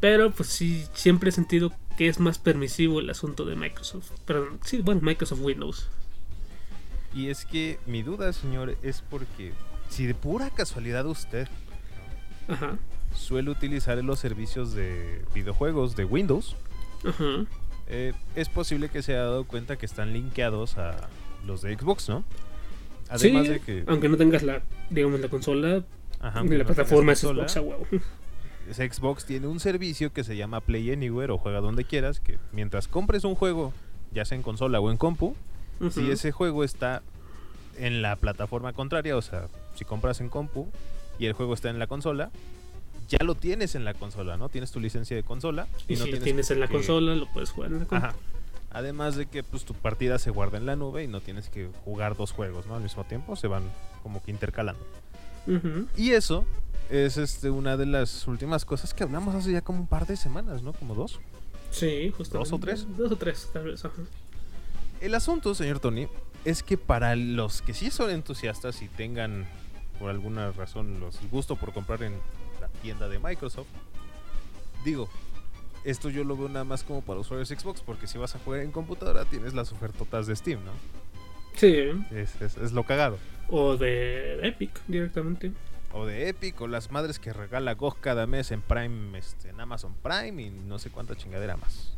Pero 0.00 0.30
pues 0.30 0.48
sí, 0.48 0.86
siempre 0.94 1.30
he 1.30 1.32
sentido 1.32 1.72
que 1.96 2.08
es 2.08 2.20
más 2.20 2.38
permisivo 2.38 3.00
el 3.00 3.10
asunto 3.10 3.44
de 3.44 3.56
Microsoft. 3.56 4.10
Pero 4.24 4.58
sí, 4.64 4.80
bueno, 4.82 5.00
Microsoft 5.02 5.40
Windows. 5.42 5.88
Y 7.14 7.28
es 7.28 7.44
que 7.44 7.78
mi 7.86 8.02
duda, 8.02 8.32
señor, 8.32 8.76
es 8.82 9.02
porque 9.08 9.52
si 9.90 10.06
de 10.06 10.14
pura 10.14 10.50
casualidad 10.50 11.06
usted 11.06 11.48
Ajá, 12.48 12.76
suele 13.14 13.50
utilizar 13.50 14.02
los 14.02 14.18
servicios 14.18 14.74
de 14.74 15.22
videojuegos 15.34 15.94
de 15.96 16.04
Windows, 16.04 16.56
ajá. 17.04 17.44
eh, 17.88 18.14
es 18.34 18.48
posible 18.48 18.88
que 18.88 19.02
se 19.02 19.12
haya 19.12 19.24
dado 19.24 19.44
cuenta 19.44 19.76
que 19.76 19.86
están 19.86 20.12
linkeados 20.12 20.78
a 20.78 21.08
los 21.46 21.62
de 21.62 21.76
Xbox, 21.76 22.08
¿no? 22.08 22.24
Además 23.10 23.46
sí, 23.46 23.52
de 23.52 23.60
que 23.60 23.84
aunque 23.86 24.08
no 24.08 24.16
tengas 24.16 24.42
la, 24.42 24.62
digamos, 24.88 25.20
la 25.20 25.28
consola, 25.28 25.84
ajá, 26.20 26.42
de 26.42 26.56
la 26.56 26.64
no 26.64 26.66
plataforma 26.66 27.12
es 27.12 27.18
Xbox, 27.20 27.56
ah, 27.56 27.60
wow. 27.60 27.86
Xbox 28.70 29.24
tiene 29.24 29.46
un 29.46 29.60
servicio 29.60 30.12
que 30.12 30.24
se 30.24 30.36
llama 30.36 30.60
Play 30.60 30.90
Anywhere 30.92 31.32
o 31.32 31.38
juega 31.38 31.60
donde 31.60 31.84
quieras, 31.84 32.20
que 32.20 32.38
mientras 32.52 32.88
compres 32.88 33.24
un 33.24 33.34
juego, 33.34 33.72
ya 34.12 34.24
sea 34.24 34.36
en 34.36 34.42
consola 34.42 34.80
o 34.80 34.90
en 34.90 34.96
compu, 34.96 35.34
si 35.90 36.10
ese 36.10 36.30
juego 36.32 36.62
está 36.64 37.02
en 37.78 38.02
la 38.02 38.14
plataforma 38.16 38.72
contraria, 38.72 39.16
o 39.16 39.22
sea, 39.22 39.48
si 39.74 39.84
compras 39.84 40.20
en 40.20 40.28
compu 40.28 40.68
y 41.18 41.26
el 41.26 41.32
juego 41.32 41.54
está 41.54 41.70
en 41.70 41.78
la 41.80 41.86
consola, 41.88 42.30
ya 43.08 43.18
lo 43.24 43.34
tienes 43.34 43.74
en 43.74 43.84
la 43.84 43.94
consola, 43.94 44.36
¿no? 44.36 44.48
Tienes 44.48 44.70
tu 44.70 44.78
licencia 44.80 45.16
de 45.16 45.22
consola 45.24 45.66
Y 45.88 45.94
y, 45.94 45.96
no 45.96 46.04
si 46.04 46.10
lo 46.12 46.18
tienes 46.18 46.24
tienes 46.24 46.50
en 46.52 46.60
la 46.60 46.66
que- 46.68 46.74
consola, 46.74 47.14
lo 47.16 47.26
puedes 47.32 47.50
jugar 47.50 47.72
en 47.72 47.80
la 47.80 47.84
consola. 47.86 48.14
Además 48.70 49.16
de 49.16 49.26
que 49.26 49.42
pues 49.42 49.64
tu 49.64 49.74
partida 49.74 50.18
se 50.18 50.30
guarda 50.30 50.56
en 50.56 50.64
la 50.66 50.76
nube 50.76 51.02
y 51.04 51.08
no 51.08 51.20
tienes 51.20 51.48
que 51.50 51.68
jugar 51.84 52.16
dos 52.16 52.32
juegos, 52.32 52.66
¿no? 52.66 52.74
Al 52.76 52.82
mismo 52.82 53.04
tiempo, 53.04 53.34
se 53.36 53.48
van 53.48 53.64
como 54.02 54.22
que 54.22 54.30
intercalando. 54.30 54.82
Y 55.96 56.12
eso 56.12 56.46
es 56.92 57.16
este 57.16 57.50
una 57.50 57.76
de 57.76 57.86
las 57.86 58.26
últimas 58.28 58.64
cosas 58.64 58.92
que 58.94 59.02
hablamos 59.02 59.34
hace 59.34 59.52
ya 59.52 59.62
como 59.62 59.80
un 59.80 59.86
par 59.86 60.06
de 60.06 60.16
semanas, 60.16 60.62
¿no? 60.62 60.72
Como 60.72 60.94
dos. 60.94 61.20
Sí, 61.70 62.12
justo. 62.16 62.38
¿Dos 62.38 62.52
o 62.52 62.58
tres? 62.58 62.86
Dos 62.96 63.12
o 63.12 63.16
tres, 63.16 63.48
tal 63.52 63.64
vez. 63.64 63.84
Ajá. 63.84 63.94
El 65.00 65.14
asunto, 65.14 65.54
señor 65.54 65.80
Tony, 65.80 66.06
es 66.44 66.62
que 66.62 66.76
para 66.78 67.16
los 67.16 67.62
que 67.62 67.74
sí 67.74 67.90
son 67.90 68.10
entusiastas 68.10 68.82
y 68.82 68.88
tengan 68.88 69.46
por 69.98 70.10
alguna 70.10 70.52
razón 70.52 71.00
los 71.00 71.20
el 71.22 71.28
gusto 71.28 71.56
por 71.56 71.72
comprar 71.72 72.02
en 72.02 72.12
la 72.60 72.68
tienda 72.82 73.08
de 73.08 73.18
Microsoft, 73.18 73.68
digo, 74.84 75.08
esto 75.84 76.10
yo 76.10 76.24
lo 76.24 76.36
veo 76.36 76.48
nada 76.48 76.64
más 76.64 76.84
como 76.84 77.00
para 77.02 77.20
usuarios 77.20 77.48
Xbox, 77.48 77.80
porque 77.80 78.06
si 78.06 78.18
vas 78.18 78.34
a 78.34 78.38
jugar 78.38 78.60
en 78.60 78.70
computadora 78.70 79.24
tienes 79.24 79.54
las 79.54 79.72
ofertotas 79.72 80.26
de 80.26 80.36
Steam, 80.36 80.60
¿no? 80.64 80.72
Sí. 81.56 81.74
Es, 82.10 82.40
es- 82.40 82.56
es 82.56 82.72
lo 82.72 82.84
cagado. 82.84 83.18
O 83.48 83.76
de 83.76 84.46
Epic 84.46 84.70
directamente. 84.88 85.52
O 85.94 86.06
de 86.06 86.28
Epic, 86.28 86.60
o 86.60 86.66
las 86.66 86.90
madres 86.90 87.18
que 87.18 87.32
regala 87.32 87.74
GOG 87.74 88.00
cada 88.00 88.26
mes 88.26 88.50
en 88.50 88.62
Prime, 88.62 89.18
este, 89.18 89.50
en 89.50 89.60
Amazon 89.60 89.94
Prime 90.02 90.42
y 90.42 90.50
no 90.50 90.78
sé 90.78 90.90
cuánta 90.90 91.14
chingadera 91.16 91.56
más. 91.56 91.92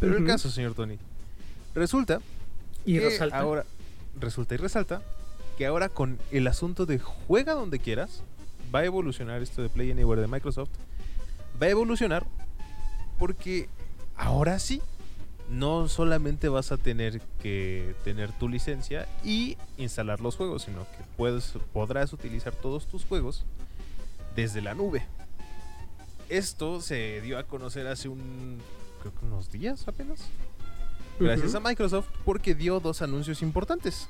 Pero 0.00 0.16
el 0.16 0.24
caso, 0.26 0.50
señor 0.50 0.74
Tony, 0.74 0.98
resulta 1.74 2.20
Y 2.84 2.94
que 2.98 3.08
resalta. 3.08 3.38
ahora 3.38 3.64
resulta 4.20 4.54
y 4.54 4.58
resalta 4.58 5.02
que 5.58 5.66
ahora 5.66 5.88
con 5.88 6.18
el 6.30 6.46
asunto 6.46 6.86
de 6.86 6.98
juega 6.98 7.54
donde 7.54 7.78
quieras 7.78 8.22
va 8.74 8.80
a 8.80 8.84
evolucionar 8.84 9.42
esto 9.42 9.62
de 9.62 9.68
Play 9.68 9.90
Anywhere 9.90 10.20
de 10.20 10.28
Microsoft 10.28 10.70
va 11.60 11.66
a 11.66 11.70
evolucionar 11.70 12.26
porque 13.18 13.68
ahora 14.16 14.58
sí 14.58 14.82
no 15.50 15.88
solamente 15.88 16.48
vas 16.48 16.72
a 16.72 16.76
tener 16.76 17.20
que 17.42 17.94
tener 18.04 18.32
tu 18.32 18.48
licencia 18.48 19.06
y 19.22 19.56
instalar 19.76 20.20
los 20.20 20.36
juegos 20.36 20.62
sino 20.62 20.80
que 20.82 21.04
puedes 21.16 21.54
podrás 21.72 22.12
utilizar 22.12 22.54
todos 22.54 22.86
tus 22.86 23.04
juegos 23.04 23.44
desde 24.34 24.62
la 24.62 24.74
nube 24.74 25.06
esto 26.28 26.80
se 26.80 27.20
dio 27.20 27.38
a 27.38 27.44
conocer 27.44 27.86
hace 27.86 28.08
un 28.08 28.58
creo 29.00 29.14
que 29.14 29.26
unos 29.26 29.50
días 29.50 29.86
apenas 29.86 30.30
gracias 31.20 31.54
a 31.54 31.60
Microsoft 31.60 32.08
porque 32.24 32.54
dio 32.54 32.80
dos 32.80 33.02
anuncios 33.02 33.42
importantes. 33.42 34.08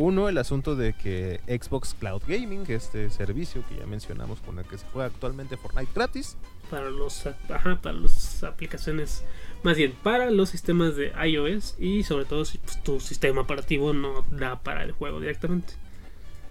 Uno, 0.00 0.28
el 0.28 0.38
asunto 0.38 0.76
de 0.76 0.92
que 0.92 1.40
Xbox 1.48 1.94
Cloud 1.98 2.22
Gaming, 2.28 2.64
este 2.68 3.10
servicio 3.10 3.64
que 3.68 3.78
ya 3.78 3.86
mencionamos 3.86 4.38
con 4.40 4.56
el 4.60 4.64
que 4.64 4.78
se 4.78 4.86
juega 4.92 5.08
actualmente 5.08 5.56
Fortnite 5.56 5.90
gratis, 5.92 6.36
Para 6.70 6.88
los, 6.88 7.26
ajá, 7.26 7.80
para 7.82 7.96
las 7.98 8.44
aplicaciones. 8.44 9.24
Más 9.64 9.76
bien, 9.76 9.92
para 10.04 10.30
los 10.30 10.50
sistemas 10.50 10.94
de 10.94 11.12
iOS. 11.26 11.74
Y 11.80 12.04
sobre 12.04 12.26
todo 12.26 12.44
si 12.44 12.58
pues, 12.58 12.80
tu 12.84 13.00
sistema 13.00 13.40
operativo 13.40 13.92
no 13.92 14.24
da 14.30 14.60
para 14.62 14.84
el 14.84 14.92
juego 14.92 15.18
directamente. 15.18 15.72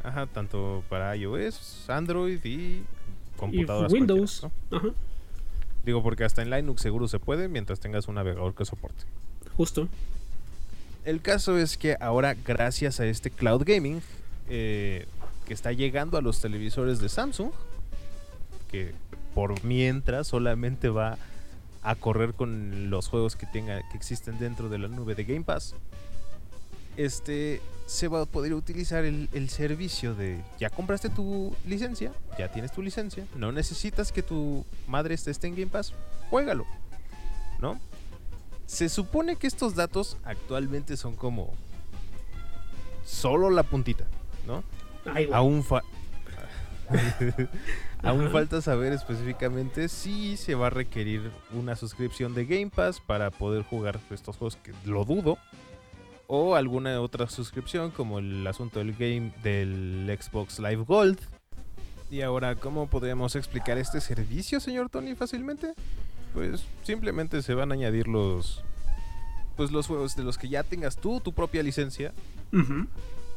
ajá, 0.04 0.26
tanto 0.28 0.84
para 0.90 1.16
iOS, 1.16 1.90
Android 1.90 2.44
y 2.44 2.50
Y 2.50 2.86
computadoras. 3.38 3.94
Windows. 3.94 4.42
cualquiera, 4.42 4.56
¿no? 4.72 4.78
Ajá. 4.78 4.88
Digo, 5.86 6.04
porque 6.04 6.26
hasta 6.26 6.42
en 6.42 6.50
Linux 6.50 6.82
seguro 6.82 7.08
se 7.08 7.20
puede 7.20 7.48
mientras 7.48 7.80
tengas 7.80 8.10
un 8.10 8.16
navegador 8.16 8.54
que 8.56 8.66
soporte. 8.66 9.06
Justo. 9.56 9.88
El 11.08 11.22
caso 11.22 11.58
es 11.58 11.78
que 11.78 11.96
ahora, 12.02 12.34
gracias 12.34 13.00
a 13.00 13.06
este 13.06 13.32
cloud 13.32 13.64
gaming, 13.66 14.02
eh, 14.50 15.08
que 15.46 15.54
está 15.54 15.72
llegando 15.72 16.18
a 16.18 16.22
los 16.22 16.42
televisores 16.42 17.00
de 17.00 17.08
Samsung, 17.08 17.52
que 18.70 18.94
por 19.34 19.64
mientras 19.64 20.28
solamente 20.28 20.90
va 20.90 21.18
a 21.82 21.96
correr 21.96 22.34
con 22.34 22.90
los 22.90 23.08
juegos 23.08 23.38
que 23.38 23.46
tenga, 23.46 23.88
que 23.90 23.96
existen 23.96 24.38
dentro 24.38 24.68
de 24.68 24.80
la 24.80 24.90
nube 24.90 25.16
de 25.16 25.24
Game 25.24 25.46
Pass, 25.46 25.76
este 26.98 27.62
se 27.86 28.10
va 28.10 28.24
a 28.24 28.26
poder 28.26 28.54
utilizar 28.54 29.06
el, 29.06 29.30
el 29.32 29.48
servicio 29.48 30.14
de 30.14 30.42
ya 30.60 30.70
compraste 30.70 31.10
tu 31.10 31.56
licencia, 31.66 32.12
ya 32.38 32.52
tienes 32.52 32.74
tu 32.74 32.82
licencia, 32.82 33.26
no 33.34 33.54
necesitas 33.54 34.12
que 34.12 34.24
tu 34.24 34.66
madre 34.90 35.16
esté 35.16 35.32
en 35.48 35.56
Game 35.56 35.68
Pass, 35.68 35.94
juégalo, 36.30 36.66
¿no? 37.62 37.80
Se 38.68 38.88
supone 38.90 39.36
que 39.38 39.48
estos 39.48 39.74
datos 39.76 40.18
actualmente 40.24 40.96
son 40.98 41.16
como 41.16 41.54
solo 43.06 43.50
la 43.50 43.64
puntita, 43.64 44.06
¿no? 44.46 44.64
Ay. 45.12 45.28
Aún, 45.34 45.64
fa- 45.64 45.82
Aún 48.04 48.30
falta 48.32 48.62
saber 48.62 48.94
específicamente 48.94 49.90
si 49.90 50.38
se 50.38 50.54
va 50.56 50.68
a 50.68 50.70
requerir 50.70 51.32
una 51.54 51.76
suscripción 51.76 52.34
de 52.36 52.46
Game 52.46 52.70
Pass 52.70 53.00
para 53.00 53.32
poder 53.32 53.64
jugar 53.64 54.00
estos 54.12 54.38
juegos, 54.38 54.56
que 54.58 54.74
lo 54.86 55.04
dudo. 55.04 55.38
O 56.28 56.56
alguna 56.56 57.00
otra 57.02 57.28
suscripción 57.30 57.90
como 57.92 58.20
el 58.20 58.46
asunto 58.46 58.80
del 58.80 58.94
game 58.94 59.32
del 59.44 60.16
Xbox 60.22 60.60
Live 60.60 60.84
Gold. 60.86 61.20
Y 62.12 62.22
ahora, 62.22 62.56
¿cómo 62.56 62.88
podríamos 62.88 63.36
explicar 63.36 63.78
este 63.78 64.02
servicio, 64.02 64.60
señor 64.60 64.90
Tony, 64.90 65.16
fácilmente? 65.16 65.74
Pues 66.34 66.66
simplemente 66.84 67.42
se 67.42 67.54
van 67.54 67.72
a 67.72 67.76
añadir 67.76 68.08
los 68.08 68.64
pues 69.56 69.72
los 69.72 69.88
juegos 69.88 70.16
de 70.16 70.24
los 70.24 70.38
que 70.38 70.50
ya 70.50 70.64
tengas 70.64 70.98
tú 70.98 71.20
tu 71.20 71.34
propia 71.34 71.64
licencia 71.64 72.14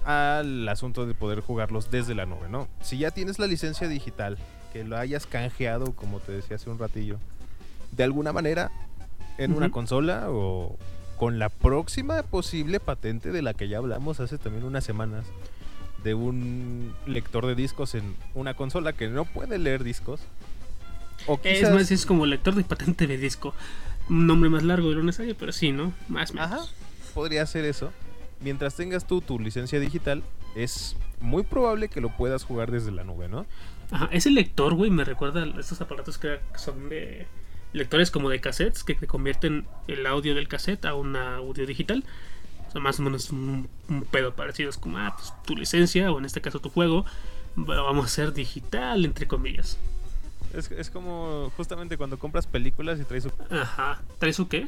al 0.04 0.68
asunto 0.68 1.06
de 1.06 1.14
poder 1.14 1.40
jugarlos 1.40 1.90
desde 1.90 2.14
la 2.14 2.26
nube, 2.26 2.48
¿no? 2.48 2.68
Si 2.82 2.98
ya 2.98 3.10
tienes 3.10 3.38
la 3.38 3.46
licencia 3.46 3.88
digital, 3.88 4.38
que 4.72 4.84
lo 4.84 4.96
hayas 4.96 5.26
canjeado, 5.26 5.92
como 5.92 6.20
te 6.20 6.32
decía 6.32 6.56
hace 6.56 6.70
un 6.70 6.78
ratillo, 6.78 7.18
de 7.92 8.04
alguna 8.04 8.32
manera 8.32 8.70
en 9.38 9.54
una 9.54 9.70
consola 9.70 10.26
o 10.28 10.78
con 11.16 11.38
la 11.38 11.48
próxima 11.48 12.22
posible 12.22 12.80
patente 12.80 13.30
de 13.30 13.42
la 13.42 13.54
que 13.54 13.68
ya 13.68 13.78
hablamos 13.78 14.20
hace 14.20 14.38
también 14.38 14.64
unas 14.64 14.84
semanas, 14.84 15.26
de 16.02 16.14
un 16.14 16.94
lector 17.06 17.46
de 17.46 17.54
discos 17.54 17.94
en 17.94 18.14
una 18.34 18.54
consola 18.54 18.92
que 18.92 19.08
no 19.08 19.24
puede 19.24 19.58
leer 19.58 19.84
discos. 19.84 20.20
O 21.26 21.38
Es 21.42 21.70
más, 21.70 21.90
es 21.90 22.06
como 22.06 22.26
lector 22.26 22.54
de 22.54 22.64
patente 22.64 23.06
de 23.06 23.18
disco. 23.18 23.54
Un 24.08 24.26
nombre 24.26 24.50
más 24.50 24.62
largo 24.62 24.88
de 24.88 24.96
lo 24.96 25.02
necesario, 25.02 25.36
pero 25.36 25.52
sí, 25.52 25.72
¿no? 25.72 25.92
Más 26.08 26.34
menos. 26.34 26.50
Ajá, 26.50 26.60
podría 27.14 27.46
ser 27.46 27.64
eso. 27.64 27.92
Mientras 28.40 28.74
tengas 28.74 29.06
tú 29.06 29.20
tu 29.20 29.38
licencia 29.38 29.78
digital, 29.78 30.22
es 30.54 30.96
muy 31.20 31.42
probable 31.42 31.88
que 31.88 32.00
lo 32.00 32.16
puedas 32.16 32.44
jugar 32.44 32.70
desde 32.70 32.90
la 32.90 33.04
nube, 33.04 33.28
¿no? 33.28 33.46
Ajá, 33.90 34.08
ese 34.12 34.30
lector, 34.30 34.74
güey, 34.74 34.90
me 34.90 35.04
recuerda 35.04 35.42
a 35.42 35.60
estos 35.60 35.80
aparatos 35.80 36.18
que 36.18 36.40
son 36.56 36.88
de 36.88 37.26
lectores 37.72 38.10
como 38.10 38.30
de 38.30 38.40
cassettes 38.40 38.82
que 38.82 38.94
te 38.94 39.06
convierten 39.06 39.66
el 39.86 40.06
audio 40.06 40.34
del 40.34 40.48
cassette 40.48 40.84
a 40.86 40.94
un 40.94 41.16
audio 41.16 41.66
digital. 41.66 42.04
O 42.68 42.72
sea, 42.72 42.80
más 42.80 42.98
o 43.00 43.02
menos 43.02 43.30
un, 43.30 43.68
un 43.88 44.02
pedo 44.04 44.34
parecido. 44.34 44.70
Es 44.70 44.78
como, 44.78 44.98
ah, 44.98 45.14
pues 45.16 45.32
tu 45.44 45.56
licencia, 45.56 46.10
o 46.10 46.18
en 46.18 46.24
este 46.24 46.40
caso 46.40 46.60
tu 46.60 46.70
juego, 46.70 47.04
lo 47.56 47.84
vamos 47.84 48.04
a 48.04 48.06
hacer 48.06 48.32
digital, 48.32 49.04
entre 49.04 49.26
comillas. 49.26 49.78
Es, 50.54 50.70
es 50.70 50.90
como 50.90 51.52
justamente 51.56 51.96
cuando 51.96 52.18
compras 52.18 52.46
películas 52.46 52.98
y 53.00 53.04
traes 53.04 53.24
su, 53.24 53.32
Ajá. 53.50 54.02
¿Traes 54.18 54.36
su 54.36 54.48
qué? 54.48 54.66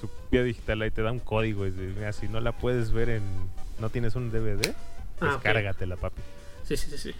su 0.00 0.08
copia 0.08 0.44
digital, 0.44 0.80
ahí 0.82 0.90
te 0.90 1.02
da 1.02 1.10
un 1.10 1.18
código. 1.18 1.66
Y 1.66 1.72
dice, 1.72 1.92
mira, 1.96 2.12
si 2.12 2.28
no 2.28 2.40
la 2.40 2.52
puedes 2.52 2.92
ver 2.92 3.08
en. 3.08 3.22
No 3.80 3.90
tienes 3.90 4.14
un 4.16 4.30
DVD, 4.30 4.74
Ah, 5.20 5.32
descárgatela, 5.32 5.96
papi. 5.96 6.22
Sí, 6.64 6.76
sí, 6.76 6.90
sí, 6.90 6.98
sí. 6.98 7.14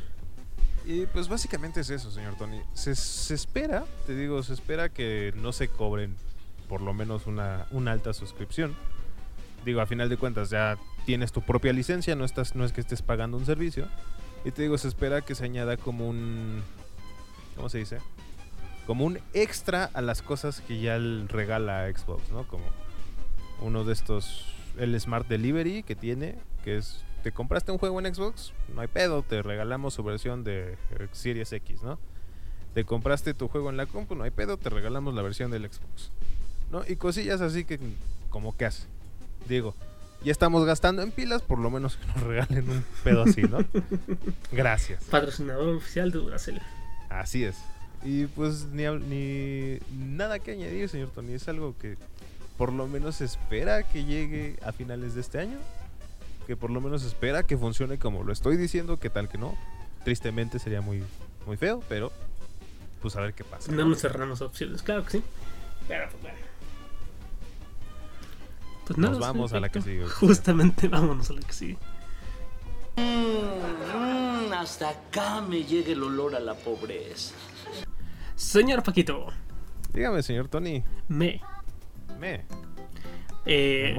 Y 0.85 1.07
pues 1.07 1.29
básicamente 1.29 1.81
es 1.81 1.91
eso, 1.91 2.11
señor 2.11 2.37
Tony. 2.37 2.61
Se, 2.75 2.95
se 2.95 3.35
espera, 3.35 3.85
te 4.07 4.15
digo, 4.15 4.43
se 4.43 4.55
espera 4.55 4.89
que 4.89 5.33
no 5.37 5.53
se 5.53 5.69
cobren 5.69 6.17
por 6.69 6.81
lo 6.81 6.95
menos 6.95 7.27
una, 7.27 7.67
una 7.71 7.93
alta 7.93 8.13
suscripción. 8.13 8.75
Digo, 9.65 9.81
a 9.81 9.87
final 9.87 10.09
de 10.09 10.17
cuentas 10.17 10.51
ya 10.51 10.79
tienes 11.05 11.33
tu 11.33 11.43
propia 11.43 11.73
licencia, 11.73 12.15
no, 12.15 12.25
estás, 12.25 12.55
no 12.55 12.65
es 12.65 12.73
que 12.73 12.81
estés 12.81 13.03
pagando 13.03 13.37
un 13.37 13.47
servicio. 13.47 13.87
Y 14.45 14.51
te 14.53 14.63
digo, 14.63 14.79
se 14.79 14.89
espera 14.89 15.21
que 15.23 15.35
se 15.35 15.45
añada 15.45 15.77
como 15.77 16.09
un... 16.09 16.63
¿Cómo 17.59 17.69
se 17.69 17.79
dice? 17.79 17.99
Como 18.87 19.05
un 19.05 19.19
extra 19.35 19.91
a 19.93 20.01
las 20.01 20.23
cosas 20.23 20.61
que 20.61 20.81
ya 20.81 20.97
regala 21.27 21.91
Xbox, 21.93 22.31
¿no? 22.31 22.47
Como 22.47 22.63
uno 23.61 23.83
de 23.83 23.93
estos, 23.93 24.47
el 24.79 24.99
Smart 25.01 25.27
Delivery 25.27 25.83
que 25.83 25.97
tiene, 25.97 26.39
que 26.63 26.77
es, 26.77 27.03
te 27.25 27.33
compraste 27.33 27.73
un 27.73 27.79
juego 27.79 27.99
en 27.99 28.15
Xbox, 28.15 28.53
no 28.73 28.81
hay 28.81 28.87
pedo, 28.87 29.25
te 29.25 29.43
regalamos 29.43 29.95
su 29.95 30.05
versión 30.05 30.45
de 30.45 30.75
eh, 30.91 31.09
Series 31.11 31.53
X, 31.53 31.83
¿no? 31.83 31.99
Te 32.75 32.85
compraste 32.85 33.35
tu 33.35 33.49
juego 33.49 33.71
en 33.71 33.77
la 33.77 33.87
compu, 33.87 34.15
no 34.15 34.23
hay 34.23 34.31
pedo, 34.31 34.57
te 34.57 34.71
regalamos 34.71 35.13
la 35.13 35.23
versión 35.23 35.51
del 35.51 35.65
Xbox, 35.65 36.13
¿no? 36.71 36.85
Y 36.87 36.95
cosillas 36.95 37.41
así 37.41 37.65
que, 37.65 37.81
como 38.31 38.57
que 38.57 38.67
hace. 38.67 38.87
Digo, 39.49 39.75
ya 40.23 40.31
estamos 40.31 40.65
gastando 40.65 41.03
en 41.03 41.11
pilas, 41.11 41.43
por 41.43 41.59
lo 41.59 41.71
menos 41.71 41.97
que 41.97 42.07
nos 42.07 42.23
regalen 42.23 42.71
un 42.71 42.85
pedo 43.03 43.25
así, 43.25 43.43
¿no? 43.43 43.59
Gracias. 44.53 45.03
Patrocinador 45.11 45.75
oficial 45.75 46.13
de 46.13 46.19
Duracell. 46.19 46.63
Así 47.09 47.45
es. 47.45 47.57
Y 48.05 48.27
pues 48.27 48.67
ni, 48.67 48.85
ni 48.85 49.79
nada 49.91 50.39
que 50.39 50.53
añadir, 50.53 50.89
señor 50.89 51.11
Tony. 51.11 51.33
Es 51.33 51.49
algo 51.49 51.77
que 51.79 51.97
por 52.57 52.73
lo 52.73 52.87
menos 52.87 53.21
espera 53.21 53.83
que 53.83 54.05
llegue 54.05 54.57
a 54.65 54.73
finales 54.73 55.15
de 55.15 55.21
este 55.21 55.39
año. 55.39 55.59
Que 56.47 56.57
por 56.57 56.71
lo 56.71 56.81
menos 56.81 57.05
espera 57.05 57.43
que 57.43 57.59
funcione 57.59 57.99
como 57.99 58.23
lo 58.23 58.33
estoy 58.33 58.57
diciendo, 58.57 58.99
que 58.99 59.11
tal 59.11 59.29
que 59.29 59.39
no. 59.39 59.57
Tristemente 60.05 60.59
sería 60.59 60.81
muy, 60.81 61.03
muy 61.47 61.57
feo, 61.57 61.83
pero 61.89 62.13
pues 63.03 63.17
a 63.17 63.21
ver 63.21 63.35
qué 63.35 63.45
pasa. 63.45 63.71
No 63.73 63.85
nos 63.85 64.01
cerramos 64.01 64.41
opciones, 64.41 64.83
claro 64.83 65.05
que 65.05 65.11
sí. 65.11 65.23
Pero 65.87 66.09
pues 66.11 66.23
bueno. 66.23 66.39
Pues 68.87 68.99
Nos 68.99 69.19
vamos 69.19 69.53
a 69.53 69.61
la 69.61 69.69
que 69.69 69.83
sigue. 69.83 70.07
Justamente 70.07 70.89
vámonos 70.89 71.29
a 71.29 71.35
la 71.35 71.41
que 71.41 71.53
sigue. 71.53 71.79
Mm, 72.99 74.53
hasta 74.53 74.91
acá 74.91 75.41
me 75.41 75.63
llega 75.65 75.93
el 75.93 76.03
olor 76.03 76.35
a 76.35 76.41
la 76.41 76.55
pobreza. 76.55 77.35
Señor 78.35 78.83
Paquito, 78.83 79.27
Dígame, 79.93 80.23
señor 80.23 80.49
Tony. 80.49 80.83
me. 81.09 81.41
Me. 82.19 82.45
eh. 83.47 83.95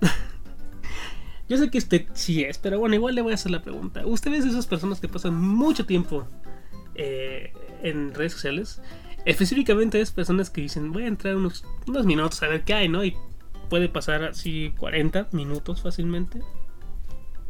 Yo 1.48 1.56
sé 1.56 1.70
que 1.70 1.78
usted 1.78 2.06
sí 2.12 2.42
es, 2.44 2.58
pero 2.58 2.78
bueno, 2.78 2.94
igual 2.94 3.14
le 3.14 3.22
voy 3.22 3.32
a 3.32 3.36
hacer 3.36 3.50
la 3.50 3.62
pregunta. 3.62 4.04
¿Usted 4.04 4.32
es 4.34 4.44
de 4.44 4.50
esas 4.50 4.66
personas 4.66 5.00
que 5.00 5.08
pasan 5.08 5.34
mucho 5.34 5.86
tiempo 5.86 6.26
eh, 6.94 7.52
en 7.82 8.12
redes 8.14 8.32
sociales? 8.32 8.82
Específicamente 9.24 9.98
es 10.00 10.10
personas 10.12 10.50
que 10.50 10.60
dicen, 10.60 10.92
voy 10.92 11.04
a 11.04 11.06
entrar 11.06 11.36
unos, 11.36 11.64
unos 11.86 12.04
minutos 12.04 12.42
a 12.42 12.48
ver 12.48 12.64
qué 12.64 12.74
hay, 12.74 12.88
¿no? 12.90 13.02
Y 13.02 13.16
puede 13.70 13.88
pasar 13.88 14.24
así 14.24 14.74
40 14.78 15.28
minutos 15.32 15.80
fácilmente. 15.80 16.40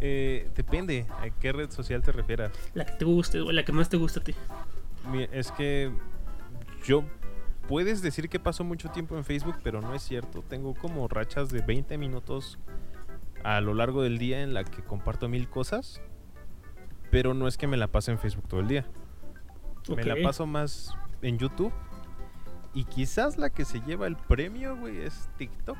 Eh, 0.01 0.49
depende 0.55 1.07
a 1.21 1.31
qué 1.31 1.53
red 1.53 1.71
social 1.71 2.03
te 2.03 2.13
refieras. 2.13 2.53
La 2.75 2.87
que 2.87 2.93
te 2.93 3.05
guste, 3.05 3.41
o 3.41 3.51
la 3.53 3.65
que 3.65 3.73
más 3.73 3.89
te 3.89 3.97
gusta 3.97 4.21
a 4.21 4.25
ti. 4.25 4.35
Es 5.33 5.51
que 5.53 5.91
yo 6.85 7.05
puedes 7.67 8.03
decir 8.03 8.29
que 8.29 8.39
paso 8.39 8.65
mucho 8.65 8.91
tiempo 8.91 9.17
en 9.17 9.25
Facebook, 9.25 9.57
pero 9.63 9.81
no 9.81 9.95
es 9.95 10.03
cierto. 10.03 10.43
Tengo 10.43 10.75
como 10.75 11.09
rachas 11.09 11.51
de 11.51 11.63
20 11.63 11.99
minutos 11.99 12.59
a 13.45 13.61
lo 13.61 13.75
largo 13.75 14.03
del 14.03 14.19
día 14.19 14.43
en 14.43 14.55
la 14.55 14.65
que 14.65 14.83
comparto 14.83 15.29
mil 15.29 15.49
cosas, 15.49 16.01
pero 17.11 17.35
no 17.35 17.49
es 17.49 17.57
que 17.57 17.67
me 17.67 17.77
la 17.77 17.89
pase 17.89 18.11
en 18.11 18.19
Facebook 18.19 18.49
todo 18.49 18.61
el 18.61 18.69
día. 18.69 18.87
Me 19.95 20.05
la 20.05 20.17
paso 20.23 20.47
más 20.47 20.95
en 21.23 21.39
YouTube. 21.39 21.73
Y 22.75 22.85
quizás 22.85 23.39
la 23.39 23.51
que 23.51 23.65
se 23.65 23.81
lleva 23.81 24.07
el 24.07 24.17
premio, 24.17 24.77
güey, 24.77 24.99
es 24.99 25.29
TikTok. 25.39 25.79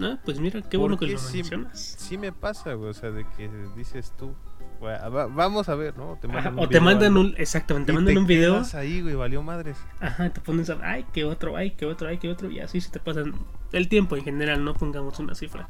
Ah, 0.00 0.18
pues 0.24 0.38
mira, 0.38 0.62
qué 0.62 0.76
bueno 0.76 0.96
que 0.96 1.06
lo 1.06 1.18
sí, 1.18 1.38
mencionas. 1.38 1.78
sí 1.98 2.18
me 2.18 2.30
pasa, 2.32 2.74
güey, 2.74 2.90
o 2.90 2.94
sea, 2.94 3.10
de 3.10 3.26
que 3.36 3.50
dices 3.76 4.12
tú, 4.16 4.32
"Va- 4.82 5.08
va- 5.08 5.26
vamos 5.26 5.68
a 5.68 5.74
ver, 5.74 5.96
¿no? 5.96 6.16
Te 6.20 6.28
Ajá, 6.28 6.34
mandan 6.36 6.54
un 6.54 6.60
o 6.64 6.68
te 6.68 6.80
mandan 6.80 7.16
un, 7.16 7.34
exactamente, 7.36 7.86
te 7.86 7.92
mandan 7.94 8.16
un 8.18 8.26
video. 8.26 8.54
quedas 8.54 8.74
ahí, 8.76 9.02
güey, 9.02 9.14
valió 9.16 9.42
madres. 9.42 9.76
Ajá, 10.00 10.30
te 10.30 10.40
pones 10.40 10.70
a, 10.70 10.78
ay, 10.82 11.04
que 11.12 11.24
otro, 11.24 11.56
ay, 11.56 11.72
que 11.72 11.84
otro, 11.86 12.08
ay, 12.08 12.18
que 12.18 12.28
otro, 12.30 12.48
y 12.50 12.60
así 12.60 12.80
se 12.80 12.90
te 12.90 13.00
pasan 13.00 13.34
el 13.72 13.88
tiempo 13.88 14.16
en 14.16 14.22
general, 14.24 14.64
no 14.64 14.74
pongamos 14.74 15.18
una 15.18 15.34
cifra. 15.34 15.68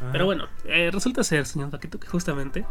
Ajá. 0.00 0.12
Pero 0.12 0.24
bueno, 0.24 0.46
eh, 0.64 0.90
resulta 0.90 1.22
ser, 1.22 1.44
señor 1.44 1.70
Paquito, 1.70 2.00
que 2.00 2.06
justamente 2.08 2.64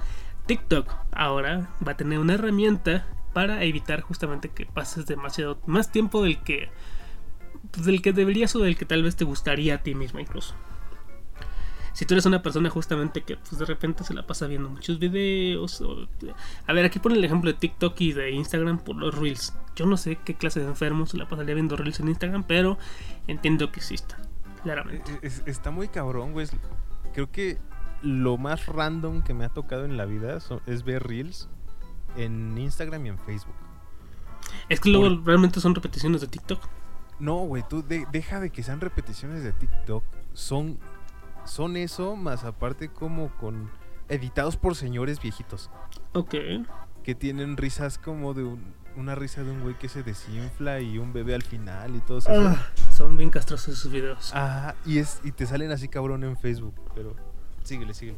TikTok 0.48 0.90
ahora 1.12 1.70
va 1.86 1.92
a 1.92 1.98
tener 1.98 2.18
una 2.20 2.34
herramienta 2.36 3.06
para 3.34 3.64
evitar 3.64 4.02
justamente 4.02 4.50
que 4.50 4.66
pases 4.66 5.06
demasiado 5.06 5.60
más 5.68 5.92
tiempo 5.92 6.24
del 6.24 6.42
que 6.42 6.70
pues, 7.72 7.86
del 7.86 8.02
que 8.02 8.14
deberías 8.14 8.56
o 8.56 8.60
del 8.60 8.78
que 8.78 8.86
tal 8.86 9.04
vez 9.04 9.16
te 9.16 9.26
gustaría 9.26 9.76
a 9.76 9.78
ti 9.80 9.96
mismo 9.96 10.20
incluso. 10.20 10.54
Si 11.94 12.06
tú 12.06 12.14
eres 12.14 12.28
una 12.28 12.44
persona 12.44 12.70
justamente 12.70 13.24
que 13.24 13.38
pues 13.38 13.58
de 13.58 13.66
repente 13.66 14.04
se 14.04 14.14
la 14.14 14.28
pasa 14.28 14.46
viendo 14.46 14.70
muchos 14.70 15.00
videos 15.00 15.82
o- 15.82 16.08
a 16.68 16.74
ver, 16.74 16.86
aquí 16.86 17.00
pone 17.00 17.16
el 17.16 17.24
ejemplo 17.24 17.52
de 17.52 17.58
TikTok 17.58 18.00
y 18.02 18.14
de 18.14 18.30
Instagram 18.32 18.78
por 18.80 18.96
los 18.98 19.16
reels. 19.18 19.56
Yo 19.76 19.88
no 19.88 19.98
sé 19.98 20.20
qué 20.24 20.36
clase 20.36 20.60
de 20.60 20.68
enfermo 20.68 21.08
se 21.08 21.18
la 21.18 21.28
pasaría 21.28 21.56
viendo 21.56 21.76
reels 21.76 22.00
en 22.00 22.10
Instagram, 22.10 22.44
pero 22.44 22.78
entiendo 23.26 23.72
que 23.72 23.80
exista, 23.80 24.16
claramente. 24.62 25.12
Es- 25.24 25.42
está 25.48 25.72
muy 25.72 25.88
cabrón, 25.88 26.34
güey. 26.34 26.46
Creo 27.16 27.32
que 27.32 27.58
lo 28.04 28.38
más 28.38 28.68
random 28.68 29.24
que 29.24 29.34
me 29.34 29.44
ha 29.46 29.50
tocado 29.50 29.84
en 29.86 29.98
la 29.98 30.06
vida 30.06 30.38
es 30.68 30.84
ver 30.84 31.02
reels 31.02 31.50
en 32.16 32.56
Instagram 32.60 33.08
y 33.08 33.10
en 33.10 33.18
Facebook. 33.18 33.56
Es 34.70 34.80
que 34.80 34.90
luego 34.90 35.20
realmente 35.26 35.60
son 35.60 35.74
repeticiones 35.74 36.22
de 36.22 36.28
TikTok. 36.28 36.62
No, 37.20 37.38
güey, 37.40 37.64
tú 37.68 37.84
de- 37.84 38.06
deja 38.12 38.40
de 38.40 38.50
que 38.50 38.64
sean 38.64 38.80
repeticiones 38.82 39.44
de 39.44 39.52
TikTok. 39.54 40.04
Son, 40.34 40.78
son 41.46 41.78
eso, 41.78 42.16
más 42.16 42.44
aparte 42.44 42.90
como 42.90 43.30
con 43.38 43.70
editados 44.10 44.56
por 44.58 44.76
señores 44.76 45.22
viejitos. 45.22 45.70
Ok. 46.14 46.36
Que 47.04 47.16
tienen 47.16 47.58
risas 47.58 47.98
como 47.98 48.34
de 48.34 48.44
un- 48.44 48.74
una 48.96 49.16
risa 49.16 49.44
de 49.44 49.52
un 49.52 49.62
güey 49.62 49.76
que 49.78 49.90
se 49.90 50.02
desinfla 50.04 50.80
y 50.82 50.98
un 50.98 51.14
bebé 51.14 51.36
al 51.36 51.44
final 51.44 51.96
y 51.96 52.00
todo 52.00 52.18
eso. 52.20 52.30
Ah, 52.32 52.68
son 52.92 53.16
bien 53.18 53.30
castrosos 53.30 53.78
esos 53.78 53.92
videos. 53.92 54.34
Ajá, 54.34 54.76
y, 54.86 54.98
es, 55.00 55.22
y 55.24 55.32
te 55.32 55.46
salen 55.46 55.72
así 55.72 55.88
cabrón 55.88 56.24
en 56.24 56.36
Facebook, 56.38 56.74
pero 56.96 57.16
síguele, 57.64 57.94
síguele. 57.94 58.18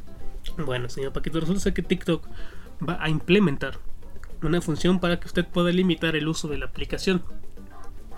Bueno, 0.64 0.88
señor 0.88 1.12
Paquito, 1.12 1.38
resulta 1.40 1.72
que 1.74 1.82
TikTok 1.82 2.26
va 2.88 2.96
a 3.02 3.10
implementar 3.10 3.78
una 4.42 4.60
función 4.62 5.00
para 5.00 5.20
que 5.20 5.26
usted 5.26 5.46
pueda 5.46 5.70
limitar 5.70 6.16
el 6.16 6.26
uso 6.28 6.48
de 6.48 6.56
la 6.56 6.64
aplicación. 6.66 7.22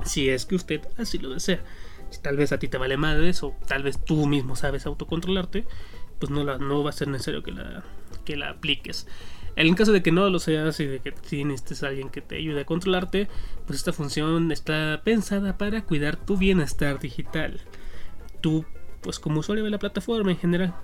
Si 0.04 0.28
es 0.28 0.46
que 0.46 0.54
usted 0.54 0.80
así 0.96 1.18
lo 1.18 1.30
desea. 1.30 1.62
Si 2.10 2.20
tal 2.20 2.36
vez 2.36 2.52
a 2.52 2.58
ti 2.58 2.68
te 2.68 2.78
vale 2.78 2.96
madres 2.96 3.42
o 3.42 3.56
tal 3.66 3.82
vez 3.82 4.02
tú 4.04 4.26
mismo 4.26 4.56
sabes 4.56 4.86
autocontrolarte, 4.86 5.64
pues 6.18 6.30
no, 6.30 6.44
la, 6.44 6.58
no 6.58 6.84
va 6.84 6.90
a 6.90 6.92
ser 6.92 7.08
necesario 7.08 7.42
que 7.42 7.52
la, 7.52 7.84
que 8.24 8.36
la 8.36 8.50
apliques. 8.50 9.06
En 9.54 9.74
caso 9.74 9.92
de 9.92 10.02
que 10.02 10.12
no 10.12 10.28
lo 10.30 10.38
seas 10.38 10.80
y 10.80 10.86
de 10.86 11.00
que 11.00 11.12
tienes 11.12 11.82
a 11.82 11.88
alguien 11.88 12.08
que 12.08 12.22
te 12.22 12.36
ayude 12.36 12.62
a 12.62 12.66
controlarte, 12.66 13.28
pues 13.66 13.78
esta 13.78 13.92
función 13.92 14.50
está 14.50 15.02
pensada 15.04 15.58
para 15.58 15.84
cuidar 15.84 16.16
tu 16.16 16.36
bienestar 16.38 16.98
digital. 16.98 17.60
Tú, 18.40 18.64
pues 19.02 19.18
como 19.18 19.40
usuario 19.40 19.64
de 19.64 19.70
la 19.70 19.78
plataforma 19.78 20.30
en 20.30 20.38
general. 20.38 20.74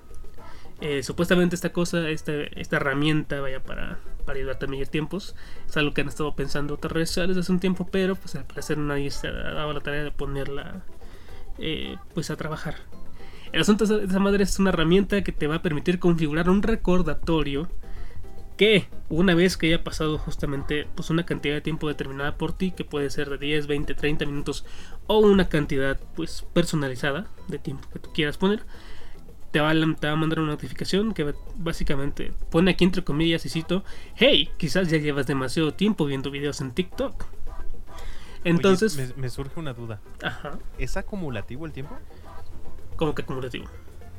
Eh, 0.81 1.03
supuestamente 1.03 1.55
esta 1.55 1.73
cosa, 1.73 2.09
esta, 2.09 2.31
esta 2.55 2.77
herramienta, 2.77 3.41
vaya 3.41 3.61
para, 3.61 3.99
para 4.25 4.37
ayudarte 4.37 4.65
a 4.65 4.69
medir 4.69 4.87
tiempos, 4.87 5.35
es 5.67 5.75
algo 5.75 5.93
que 5.93 6.01
han 6.01 6.07
estado 6.07 6.35
pensando 6.35 6.75
otras 6.75 6.93
redes 6.93 7.09
sociales 7.09 7.35
hace 7.35 7.51
un 7.51 7.59
tiempo, 7.59 7.87
pero 7.91 8.15
pues 8.15 8.35
al 8.35 8.45
parecer 8.45 8.77
nadie 8.77 9.11
se 9.11 9.27
ha 9.27 9.31
dado 9.31 9.73
la 9.73 9.81
tarea 9.81 10.03
de 10.03 10.11
ponerla 10.11 10.83
eh, 11.57 11.97
pues 12.13 12.31
a 12.31 12.37
trabajar. 12.37 12.75
El 13.51 13.61
asunto 13.61 13.83
es, 13.83 13.89
esa 13.89 14.19
madre 14.19 14.43
es 14.43 14.57
una 14.59 14.69
herramienta 14.69 15.21
que 15.23 15.31
te 15.31 15.47
va 15.47 15.55
a 15.55 15.61
permitir 15.61 15.99
configurar 15.99 16.49
un 16.49 16.61
recordatorio 16.61 17.67
que 18.55 18.87
una 19.09 19.35
vez 19.35 19.57
que 19.57 19.67
haya 19.67 19.83
pasado 19.83 20.17
justamente 20.17 20.85
pues 20.93 21.09
una 21.09 21.25
cantidad 21.25 21.55
de 21.55 21.61
tiempo 21.61 21.87
determinada 21.87 22.37
por 22.37 22.53
ti, 22.53 22.71
que 22.71 22.83
puede 22.83 23.09
ser 23.09 23.29
de 23.29 23.37
10, 23.37 23.67
20, 23.67 23.95
30 23.95 24.25
minutos 24.25 24.65
o 25.07 25.19
una 25.19 25.49
cantidad 25.49 25.99
pues 26.15 26.45
personalizada 26.53 27.27
de 27.47 27.57
tiempo 27.57 27.87
que 27.91 27.99
tú 27.99 28.11
quieras 28.13 28.37
poner, 28.37 28.63
te 29.51 29.59
va, 29.59 29.71
a, 29.71 29.73
te 29.73 30.07
va 30.07 30.13
a 30.13 30.15
mandar 30.15 30.39
una 30.39 30.51
notificación 30.51 31.13
que 31.13 31.33
básicamente 31.55 32.33
pone 32.49 32.71
aquí 32.71 32.83
entre 32.83 33.03
comillas 33.03 33.45
y 33.45 33.49
cito, 33.49 33.83
hey, 34.15 34.49
quizás 34.57 34.89
ya 34.89 34.97
llevas 34.97 35.27
demasiado 35.27 35.73
tiempo 35.73 36.05
viendo 36.05 36.31
videos 36.31 36.61
en 36.61 36.71
TikTok. 36.71 37.25
Entonces, 38.43 38.95
Oye, 38.97 39.07
me, 39.15 39.23
me 39.23 39.29
surge 39.29 39.59
una 39.59 39.73
duda. 39.73 39.99
ajá, 40.23 40.59
¿Es 40.77 40.97
acumulativo 40.97 41.65
el 41.65 41.73
tiempo? 41.73 41.97
como 42.95 43.15
que 43.15 43.21
acumulativo. 43.21 43.65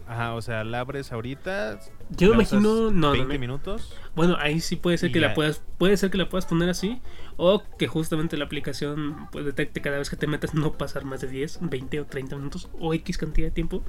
Ajá, 0.09 0.35
o 0.35 0.43
sea, 0.43 0.65
la 0.65 0.81
abres 0.81 1.13
ahorita. 1.13 1.79
Yo 2.09 2.31
me 2.31 2.35
imagino, 2.37 2.61
no, 2.61 2.91
no, 2.91 3.11
20 3.13 3.35
no. 3.35 3.39
minutos. 3.39 3.95
Bueno, 4.17 4.37
ahí 4.41 4.59
sí 4.61 4.75
puede 4.75 4.99
ser 4.99 5.13
que 5.13 5.21
la 5.21 5.35
puedas, 5.35 5.63
puede 5.79 5.97
ser 5.97 6.11
que 6.11 6.19
la 6.19 6.29
puedas 6.29 6.47
poner 6.47 6.69
así, 6.69 7.01
o 7.37 7.63
que 7.79 7.87
justamente 7.87 8.37
la 8.37 8.47
aplicación 8.47 9.29
pues 9.31 9.45
detecte 9.45 9.81
cada 9.81 9.99
vez 9.99 10.11
que 10.11 10.17
te 10.17 10.27
metas 10.27 10.55
no 10.55 10.73
pasar 10.73 11.05
más 11.05 11.21
de 11.21 11.29
10, 11.29 11.59
20 11.61 12.01
o 12.01 12.07
30 12.07 12.37
minutos 12.37 12.69
o 12.81 12.93
X 12.95 13.19
cantidad 13.19 13.47
de 13.49 13.53
tiempo 13.53 13.83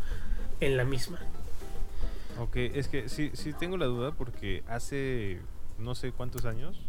en 0.62 0.78
la 0.78 0.86
misma. 0.86 1.20
Ok, 2.40 2.56
es 2.56 2.88
que 2.88 3.10
sí, 3.10 3.32
sí 3.34 3.52
tengo 3.54 3.78
la 3.78 3.86
duda 3.86 4.12
porque 4.14 4.64
hace 4.68 5.40
no 5.78 5.96
sé 5.96 6.12
cuántos 6.12 6.46
años 6.46 6.80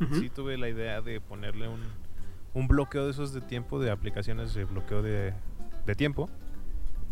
Ujú. 0.00 0.16
sí 0.16 0.28
tuve 0.30 0.58
la 0.58 0.68
idea 0.68 1.00
de 1.00 1.20
ponerle 1.20 1.68
un, 1.68 1.80
un 2.54 2.66
bloqueo 2.68 3.04
de 3.04 3.12
esos 3.12 3.32
de 3.32 3.40
tiempo, 3.40 3.78
de 3.78 3.90
aplicaciones 3.90 4.54
de 4.54 4.64
bloqueo 4.64 5.02
de, 5.02 5.32
de 5.86 5.94
tiempo. 5.94 6.28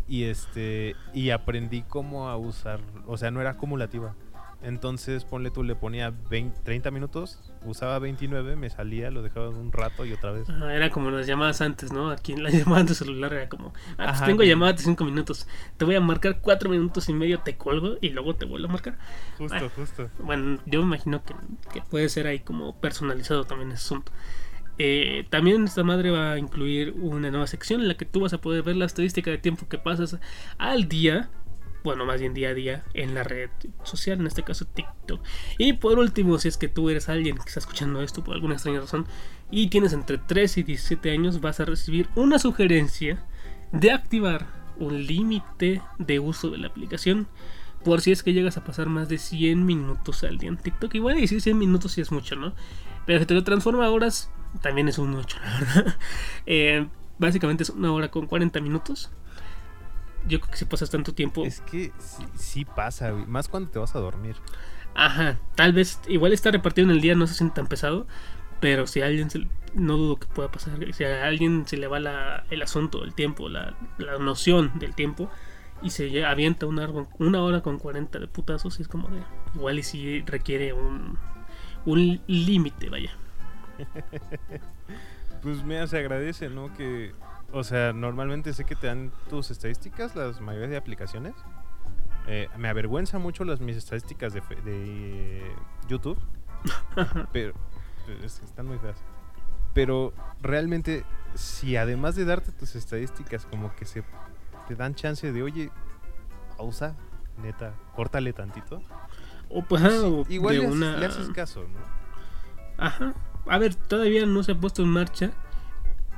Y 0.09 0.23
este 0.23 0.95
y 1.13 1.31
aprendí 1.31 1.81
cómo 1.81 2.29
a 2.29 2.37
usar, 2.37 2.79
o 3.07 3.17
sea, 3.17 3.29
no 3.31 3.41
era 3.41 3.51
acumulativa. 3.51 4.15
Entonces, 4.63 5.23
ponle 5.23 5.51
tú, 5.51 5.63
le 5.63 5.75
ponía 5.75 6.11
20, 6.29 6.61
30 6.63 6.89
minutos, 6.91 7.39
usaba 7.63 7.99
29, 7.99 8.55
me 8.55 8.69
salía, 8.71 9.11
lo 9.11 9.21
dejaba 9.21 9.49
un 9.49 9.71
rato 9.71 10.03
y 10.05 10.13
otra 10.13 10.31
vez. 10.31 10.49
Ajá, 10.49 10.73
era 10.73 10.89
como 10.89 11.11
las 11.11 11.27
llamadas 11.27 11.61
antes, 11.61 11.93
¿no? 11.93 12.09
Aquí 12.09 12.33
en 12.33 12.41
las 12.43 12.53
llamadas 12.65 12.87
de 12.87 12.95
celular 12.95 13.33
era 13.33 13.49
como, 13.49 13.67
ah, 13.67 13.93
pues 13.97 14.09
Ajá, 14.09 14.25
tengo 14.25 14.39
que- 14.39 14.47
llamadas 14.47 14.77
de 14.77 14.83
5 14.83 15.05
minutos, 15.05 15.47
te 15.77 15.85
voy 15.85 15.95
a 15.95 16.01
marcar 16.01 16.39
4 16.41 16.69
minutos 16.71 17.07
y 17.07 17.13
medio, 17.13 17.39
te 17.41 17.55
colgo 17.55 17.97
y 18.01 18.09
luego 18.09 18.35
te 18.35 18.45
vuelvo 18.45 18.67
a 18.67 18.71
marcar. 18.71 18.97
Justo, 19.37 19.55
Ah. 19.65 19.69
justo. 19.75 20.09
Bueno, 20.19 20.59
yo 20.65 20.79
me 20.81 20.87
imagino 20.87 21.23
que, 21.23 21.35
que 21.71 21.81
puede 21.81 22.09
ser 22.09 22.25
ahí 22.25 22.39
como 22.39 22.75
personalizado 22.79 23.43
también 23.45 23.71
ese 23.71 23.83
asunto. 23.85 24.11
Eh, 24.79 25.25
también 25.29 25.63
esta 25.65 25.83
madre 25.83 26.11
va 26.11 26.33
a 26.33 26.39
incluir 26.39 26.93
una 26.99 27.31
nueva 27.31 27.47
sección 27.47 27.81
en 27.81 27.87
la 27.87 27.95
que 27.95 28.05
tú 28.05 28.19
vas 28.21 28.33
a 28.33 28.41
poder 28.41 28.61
ver 28.63 28.75
la 28.75 28.85
estadística 28.85 29.31
de 29.31 29.37
tiempo 29.39 29.67
que 29.67 29.77
pasas 29.79 30.17
al 30.59 30.87
día, 30.87 31.29
bueno, 31.87 32.05
más 32.05 32.19
bien 32.19 32.33
día 32.33 32.49
a 32.49 32.53
día, 32.53 32.83
en 32.93 33.15
la 33.15 33.23
red 33.23 33.49
social, 33.83 34.19
en 34.19 34.27
este 34.27 34.43
caso 34.43 34.65
TikTok. 34.65 35.21
Y 35.57 35.71
por 35.71 35.99
último, 35.99 36.37
si 36.37 36.49
es 36.49 36.57
que 36.57 36.67
tú 36.67 36.89
eres 36.89 37.07
alguien 37.07 37.37
que 37.37 37.43
está 37.47 37.61
escuchando 37.61 38.01
esto 38.01 38.25
por 38.25 38.35
alguna 38.35 38.55
extraña 38.55 38.81
razón 38.81 39.07
y 39.49 39.69
tienes 39.69 39.93
entre 39.93 40.17
3 40.17 40.57
y 40.57 40.63
17 40.63 41.11
años, 41.11 41.39
vas 41.39 41.61
a 41.61 41.65
recibir 41.65 42.09
una 42.15 42.39
sugerencia 42.39 43.23
de 43.71 43.91
activar 43.91 44.47
un 44.79 45.05
límite 45.05 45.81
de 45.97 46.19
uso 46.19 46.49
de 46.49 46.57
la 46.57 46.67
aplicación 46.67 47.29
por 47.85 48.01
si 48.01 48.11
es 48.11 48.21
que 48.21 48.33
llegas 48.33 48.57
a 48.57 48.65
pasar 48.65 48.89
más 48.89 49.07
de 49.07 49.17
100 49.17 49.65
minutos 49.65 50.25
al 50.25 50.39
día 50.39 50.49
en 50.49 50.57
TikTok. 50.57 50.93
Igual 50.93 51.21
decir 51.21 51.39
100 51.39 51.57
minutos 51.57 51.93
sí 51.93 52.01
es 52.01 52.11
mucho, 52.11 52.35
¿no? 52.35 52.53
Pero 53.05 53.19
si 53.21 53.25
te 53.25 53.33
lo 53.33 53.45
transforma 53.45 53.85
a 53.85 53.91
horas, 53.91 54.29
también 54.61 54.89
es 54.89 54.97
un 54.97 55.11
mucho, 55.11 55.37
la 55.39 55.59
verdad. 55.59 55.95
Eh, 56.45 56.85
básicamente 57.17 57.63
es 57.63 57.69
una 57.69 57.93
hora 57.93 58.11
con 58.11 58.27
40 58.27 58.59
minutos. 58.59 59.09
Yo 60.27 60.39
creo 60.39 60.51
que 60.51 60.57
si 60.57 60.65
pasas 60.65 60.89
tanto 60.89 61.13
tiempo... 61.13 61.45
Es 61.45 61.61
que 61.61 61.91
sí, 61.99 62.25
sí 62.35 62.65
pasa, 62.65 63.11
güey. 63.11 63.25
Más 63.25 63.47
cuando 63.47 63.69
te 63.69 63.79
vas 63.79 63.95
a 63.95 63.99
dormir. 63.99 64.35
Ajá, 64.95 65.37
tal 65.55 65.73
vez 65.73 65.99
igual 66.07 66.33
está 66.33 66.51
repartido 66.51 66.85
en 66.85 66.91
el 66.91 67.01
día, 67.01 67.15
no 67.15 67.27
se 67.27 67.35
siente 67.35 67.55
tan 67.55 67.67
pesado. 67.67 68.07
Pero 68.59 68.87
si 68.87 69.01
a 69.01 69.05
alguien, 69.05 69.29
se- 69.29 69.47
no 69.75 69.97
dudo 69.97 70.17
que 70.17 70.27
pueda 70.27 70.49
pasar, 70.51 70.73
si 70.93 71.03
a 71.03 71.25
alguien 71.27 71.67
se 71.67 71.77
le 71.77 71.87
va 71.87 71.99
la- 71.99 72.45
el 72.49 72.61
asunto, 72.63 73.03
el 73.03 73.13
tiempo, 73.13 73.49
la, 73.49 73.75
la 73.99 74.17
noción 74.17 74.71
del 74.79 74.95
tiempo, 74.95 75.29
y 75.83 75.91
se 75.91 76.25
avienta 76.25 76.65
una, 76.65 76.89
hora- 76.89 77.07
una 77.19 77.41
hora 77.43 77.61
con 77.61 77.77
40 77.77 78.17
de 78.19 78.27
putazos 78.27 78.79
y 78.79 78.81
es 78.81 78.87
como 78.87 79.09
de 79.09 79.21
igual 79.55 79.77
y 79.79 79.83
si 79.83 80.21
requiere 80.21 80.73
un, 80.73 81.17
un 81.85 82.19
límite, 82.27 82.89
vaya. 82.89 83.11
Pues 85.41 85.63
mira, 85.63 85.87
se 85.87 85.97
agradece, 85.99 86.49
¿no? 86.49 86.73
Que, 86.73 87.13
o 87.51 87.63
sea, 87.63 87.93
normalmente 87.93 88.53
sé 88.53 88.65
que 88.65 88.75
te 88.75 88.87
dan 88.87 89.11
tus 89.29 89.51
estadísticas, 89.51 90.15
las 90.15 90.41
mayorías 90.41 90.69
de 90.69 90.77
aplicaciones. 90.77 91.33
Eh, 92.27 92.49
me 92.57 92.67
avergüenza 92.67 93.19
mucho 93.19 93.45
las 93.45 93.61
mis 93.61 93.77
estadísticas 93.77 94.33
de, 94.33 94.41
de 94.65 95.41
YouTube, 95.87 96.17
pero 97.31 97.53
es 98.23 98.39
que 98.39 98.45
están 98.45 98.67
muy 98.67 98.77
feas. 98.79 98.97
Pero 99.73 100.13
realmente, 100.41 101.05
si 101.35 101.77
además 101.77 102.15
de 102.15 102.25
darte 102.25 102.51
tus 102.51 102.75
estadísticas, 102.75 103.45
como 103.45 103.73
que 103.75 103.85
se 103.85 104.03
te 104.67 104.75
dan 104.75 104.95
chance 104.95 105.31
de, 105.31 105.43
oye, 105.43 105.71
pausa, 106.57 106.95
neta, 107.41 107.73
córtale 107.95 108.33
tantito. 108.33 108.81
O 109.49 109.61
pues 109.63 109.83
ah, 109.83 110.05
o 110.05 110.25
Igual 110.27 110.59
una... 110.59 110.97
le 110.97 111.05
haces 111.05 111.29
caso, 111.29 111.61
¿no? 111.61 112.83
Ajá. 112.83 113.13
A 113.47 113.57
ver, 113.57 113.75
todavía 113.75 114.25
no 114.25 114.43
se 114.43 114.51
ha 114.51 114.59
puesto 114.59 114.81
en 114.81 114.89
marcha. 114.89 115.31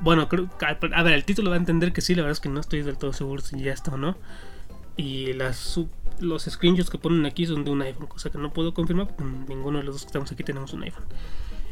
Bueno, 0.00 0.28
creo 0.28 0.48
a 0.60 1.02
ver, 1.02 1.12
el 1.12 1.24
título 1.24 1.50
va 1.50 1.56
a 1.56 1.58
entender 1.58 1.92
que 1.92 2.00
sí, 2.00 2.14
la 2.14 2.22
verdad 2.22 2.32
es 2.32 2.40
que 2.40 2.48
no 2.48 2.60
estoy 2.60 2.82
del 2.82 2.96
todo 2.96 3.12
seguro 3.12 3.42
si 3.42 3.60
ya 3.60 3.72
está 3.72 3.92
o 3.92 3.96
no. 3.96 4.16
Y 4.96 5.32
las 5.34 5.78
los 6.20 6.44
screenshots 6.44 6.90
que 6.90 6.98
ponen 6.98 7.24
aquí 7.26 7.46
son 7.46 7.64
de 7.64 7.70
un 7.70 7.82
iPhone, 7.82 8.06
cosa 8.06 8.30
que 8.30 8.38
no 8.38 8.52
puedo 8.52 8.74
confirmar 8.74 9.08
porque 9.08 9.24
ninguno 9.24 9.78
de 9.78 9.84
los 9.84 9.94
dos 9.94 10.02
que 10.02 10.08
estamos 10.08 10.30
aquí 10.32 10.44
tenemos 10.44 10.72
un 10.72 10.82
iPhone. 10.82 11.04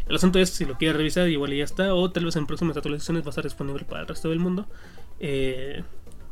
El 0.08 0.16
asunto 0.16 0.38
es 0.38 0.50
si 0.50 0.64
lo 0.64 0.78
quieres 0.78 0.96
revisar, 0.96 1.28
igual 1.28 1.52
ya 1.52 1.64
está, 1.64 1.94
o 1.94 2.10
tal 2.10 2.24
vez 2.24 2.36
en 2.36 2.46
próximas 2.46 2.76
actualizaciones 2.76 3.22
va 3.22 3.26
a 3.26 3.30
estar 3.30 3.44
disponible 3.44 3.84
para 3.84 4.02
el 4.02 4.08
resto 4.08 4.30
del 4.30 4.38
mundo. 4.38 4.66
Eh, 5.20 5.82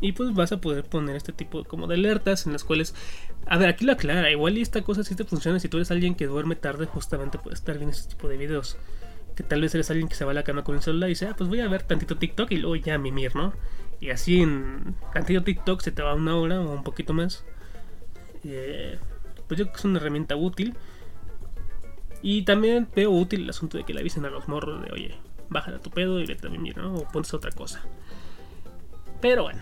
y 0.01 0.13
pues 0.13 0.35
vas 0.35 0.53
a 0.53 0.61
poder 0.61 0.85
poner 0.85 1.17
este 1.17 1.33
tipo 1.33 1.65
como 1.65 1.87
de 1.87 1.95
alertas 1.95 2.47
en 2.47 2.53
las 2.53 2.65
cuales, 2.65 2.95
a 3.47 3.59
ver, 3.59 3.69
aquí 3.69 3.85
lo 3.85 3.93
aclara, 3.93 4.31
igual 4.31 4.57
esta 4.59 4.83
cosa 4.83 5.05
sí 5.05 5.15
te 5.15 5.25
funciona 5.25 5.59
si 5.59 5.69
tú 5.69 5.79
eres 5.79 5.91
alguien 5.91 6.15
que 6.15 6.27
duerme 6.27 6.57
tarde, 6.57 6.87
justamente 6.87 7.39
puede 7.39 7.55
estar 7.55 7.77
viendo 7.77 7.95
este 7.95 8.11
tipo 8.11 8.29
de 8.29 8.37
videos. 8.37 8.77
Que 9.37 9.43
tal 9.43 9.61
vez 9.61 9.75
eres 9.75 9.91
alguien 9.91 10.09
que 10.09 10.15
se 10.15 10.25
va 10.25 10.33
a 10.33 10.35
la 10.35 10.43
cama 10.43 10.65
con 10.65 10.75
el 10.75 10.83
celular 10.83 11.09
y 11.09 11.13
dice, 11.13 11.27
ah, 11.27 11.35
pues 11.37 11.49
voy 11.49 11.61
a 11.61 11.69
ver 11.69 11.83
tantito 11.83 12.17
TikTok 12.17 12.51
y 12.53 12.57
luego 12.57 12.77
ya 12.77 12.99
mimir, 12.99 13.37
¿no? 13.37 13.53
Y 14.01 14.11
así 14.11 14.41
en 14.41 14.97
tantito 15.13 15.43
TikTok 15.43 15.81
se 15.83 15.93
te 15.93 16.03
va 16.03 16.15
una 16.15 16.37
hora 16.37 16.61
o 16.61 16.73
un 16.73 16.83
poquito 16.83 17.13
más. 17.13 17.45
Eh, 18.45 18.99
pues 19.47 19.59
yo 19.59 19.65
creo 19.67 19.73
que 19.73 19.79
es 19.79 19.85
una 19.85 19.99
herramienta 19.99 20.37
útil. 20.37 20.75
Y 22.23 22.43
también 22.43 22.89
veo 22.95 23.11
útil 23.11 23.43
el 23.43 23.51
asunto 23.51 23.79
de 23.79 23.85
que 23.85 23.95
le 23.95 24.01
avisen 24.01 24.25
a 24.25 24.31
los 24.31 24.49
morros 24.49 24.83
de, 24.83 24.91
oye, 24.91 25.15
bájala 25.49 25.79
tu 25.79 25.91
pedo 25.91 26.21
y 26.21 26.27
vete 26.27 26.47
a 26.47 26.51
mimir, 26.51 26.77
¿no? 26.77 26.95
O 26.95 27.09
pones 27.09 27.33
otra 27.35 27.51
cosa. 27.51 27.83
Pero 29.21 29.45
bueno, 29.45 29.61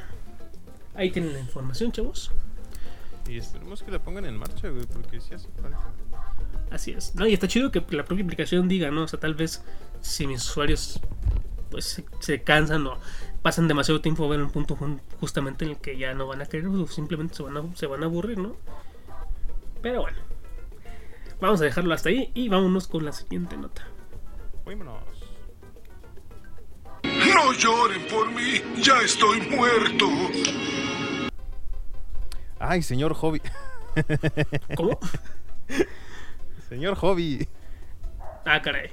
ahí 0.94 1.10
tienen 1.10 1.32
la 1.32 1.40
información, 1.40 1.92
chavos. 1.92 2.30
Y 3.28 3.38
esperemos 3.38 3.82
que 3.82 3.90
la 3.90 3.98
pongan 3.98 4.24
en 4.26 4.36
marcha, 4.36 4.68
güey, 4.68 4.86
porque 4.86 5.20
sí 5.20 5.34
hace. 5.34 5.48
Así 6.70 6.92
es. 6.92 7.14
No, 7.14 7.26
y 7.26 7.34
está 7.34 7.48
chido 7.48 7.70
que 7.70 7.84
la 7.90 8.04
propia 8.04 8.24
aplicación 8.24 8.68
diga, 8.68 8.90
¿no? 8.90 9.02
O 9.02 9.08
sea, 9.08 9.20
tal 9.20 9.34
vez 9.34 9.62
si 10.00 10.26
mis 10.26 10.42
usuarios 10.42 11.00
pues 11.70 11.86
se, 11.86 12.04
se 12.20 12.42
cansan 12.42 12.86
o 12.86 12.98
pasan 13.42 13.68
demasiado 13.68 14.00
tiempo 14.00 14.24
a 14.24 14.28
ver 14.28 14.40
un 14.40 14.50
punto 14.50 14.78
justamente 15.20 15.64
en 15.64 15.72
el 15.72 15.76
que 15.78 15.98
ya 15.98 16.14
no 16.14 16.26
van 16.26 16.40
a 16.40 16.46
querer 16.46 16.66
o 16.68 16.86
simplemente 16.86 17.34
se 17.34 17.42
van 17.42 17.56
a, 17.56 17.76
se 17.76 17.86
van 17.86 18.02
a 18.02 18.06
aburrir, 18.06 18.38
¿no? 18.38 18.56
Pero 19.82 20.00
bueno. 20.00 20.16
Vamos 21.40 21.60
a 21.60 21.64
dejarlo 21.64 21.92
hasta 21.92 22.08
ahí 22.08 22.30
y 22.32 22.48
vámonos 22.48 22.86
con 22.86 23.04
la 23.04 23.12
siguiente 23.12 23.56
nota. 23.56 23.86
Vámonos. 24.64 25.02
No 27.02 27.52
lloren 27.52 28.06
por 28.06 28.30
mí, 28.30 28.62
ya 28.80 28.98
estoy 29.02 29.42
muerto. 29.42 30.06
Ay, 32.58 32.80
señor 32.80 33.12
Hobby. 33.12 33.42
¿Cómo? 34.74 34.98
Señor 36.74 36.96
Hobby. 36.96 37.46
Ah, 38.44 38.60
caray. 38.60 38.90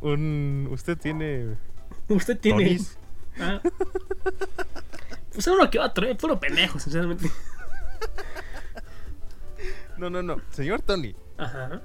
Un, 0.00 0.68
usted 0.72 0.98
tiene 0.98 1.56
Usted 2.08 2.36
tiene. 2.38 2.80
Ah. 3.38 3.62
Pues 5.32 5.46
uno 5.46 5.70
que 5.70 5.78
otro, 5.78 6.06
eh, 6.08 6.16
puro 6.16 6.40
pendejo, 6.40 6.78
sinceramente. 6.80 7.30
No, 9.96 10.10
no, 10.10 10.24
no. 10.24 10.40
Señor 10.50 10.82
Tony, 10.82 11.14
Ajá. 11.38 11.82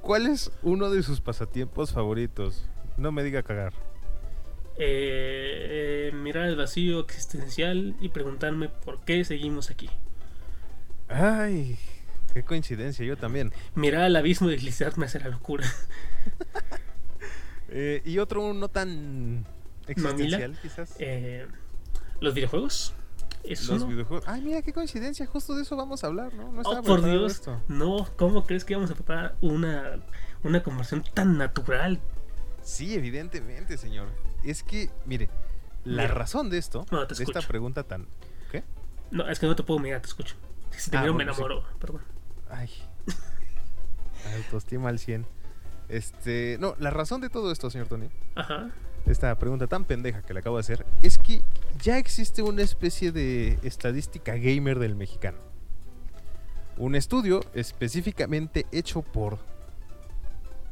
¿cuál 0.00 0.26
es 0.26 0.50
uno 0.62 0.88
de 0.88 1.02
sus 1.02 1.20
pasatiempos 1.20 1.92
favoritos? 1.92 2.66
No 2.96 3.12
me 3.12 3.22
diga 3.22 3.42
cagar. 3.42 3.74
Eh, 4.78 6.08
eh, 6.08 6.12
mirar 6.14 6.46
el 6.46 6.56
vacío 6.56 7.00
existencial 7.00 7.96
y 8.00 8.08
preguntarme 8.08 8.70
por 8.70 9.04
qué 9.04 9.24
seguimos 9.26 9.70
aquí. 9.70 9.90
Ay, 11.08 11.78
qué 12.32 12.42
coincidencia, 12.44 13.04
yo 13.04 13.16
también. 13.16 13.52
Mirar 13.74 14.02
al 14.02 14.16
abismo 14.16 14.48
y 14.48 14.52
deslizarme 14.52 15.06
hacia 15.06 15.20
la 15.20 15.28
locura. 15.28 15.64
Eh, 17.72 18.02
y 18.04 18.18
otro 18.18 18.52
no 18.52 18.68
tan 18.68 19.46
existencial, 19.86 20.58
quizás. 20.60 20.96
Eh, 20.98 21.46
Los 22.20 22.34
videojuegos. 22.34 22.94
Es 23.44 23.66
Los 23.68 23.78
uno. 23.82 23.92
videojuegos. 23.92 24.26
Ay, 24.28 24.42
mira 24.42 24.60
qué 24.62 24.72
coincidencia, 24.72 25.24
justo 25.26 25.54
de 25.54 25.62
eso 25.62 25.76
vamos 25.76 26.02
a 26.02 26.08
hablar, 26.08 26.34
¿no? 26.34 26.50
No 26.52 26.62
Oh, 26.64 26.82
por 26.82 27.02
Dios. 27.04 27.32
esto. 27.32 27.62
No, 27.68 28.08
¿cómo 28.16 28.44
crees 28.44 28.64
que 28.64 28.72
íbamos 28.74 28.90
a 28.90 28.94
preparar 28.94 29.36
una, 29.40 30.00
una 30.42 30.62
conversación 30.64 31.04
tan 31.14 31.38
natural? 31.38 32.00
Sí, 32.62 32.94
evidentemente, 32.94 33.78
señor. 33.78 34.08
Es 34.44 34.62
que, 34.64 34.90
mire, 35.06 35.30
la 35.84 36.02
Mira. 36.02 36.14
razón 36.14 36.50
de 36.50 36.58
esto, 36.58 36.84
No, 36.90 37.06
te 37.06 37.14
de 37.14 37.22
esta 37.24 37.40
pregunta 37.40 37.84
tan. 37.84 38.06
¿Qué? 38.50 38.64
No, 39.12 39.28
es 39.28 39.38
que 39.38 39.46
no 39.46 39.54
te 39.56 39.62
puedo 39.62 39.78
mirar, 39.80 40.00
te 40.02 40.08
escucho. 40.08 40.34
Si 40.76 40.90
te 40.90 40.96
Ah, 40.98 41.02
miro 41.02 41.14
bueno, 41.14 41.30
me 41.30 41.36
sí. 41.36 41.40
enamoro, 41.40 41.64
perdón. 41.78 42.02
Ay. 42.50 42.70
Autoestima 44.36 44.88
al 44.88 44.98
100. 44.98 45.26
Este, 45.88 46.56
no, 46.60 46.74
la 46.78 46.90
razón 46.90 47.20
de 47.20 47.30
todo 47.30 47.50
esto, 47.50 47.68
señor 47.70 47.88
Tony, 47.88 48.08
Ajá. 48.36 48.70
esta 49.06 49.36
pregunta 49.38 49.66
tan 49.66 49.84
pendeja 49.84 50.22
que 50.22 50.32
le 50.32 50.40
acabo 50.40 50.56
de 50.56 50.60
hacer, 50.60 50.86
es 51.02 51.18
que 51.18 51.42
ya 51.82 51.98
existe 51.98 52.42
una 52.42 52.62
especie 52.62 53.10
de 53.10 53.58
estadística 53.64 54.36
gamer 54.36 54.78
del 54.78 54.94
mexicano. 54.94 55.38
Un 56.76 56.94
estudio 56.94 57.40
específicamente 57.54 58.66
hecho 58.72 59.02
por... 59.02 59.38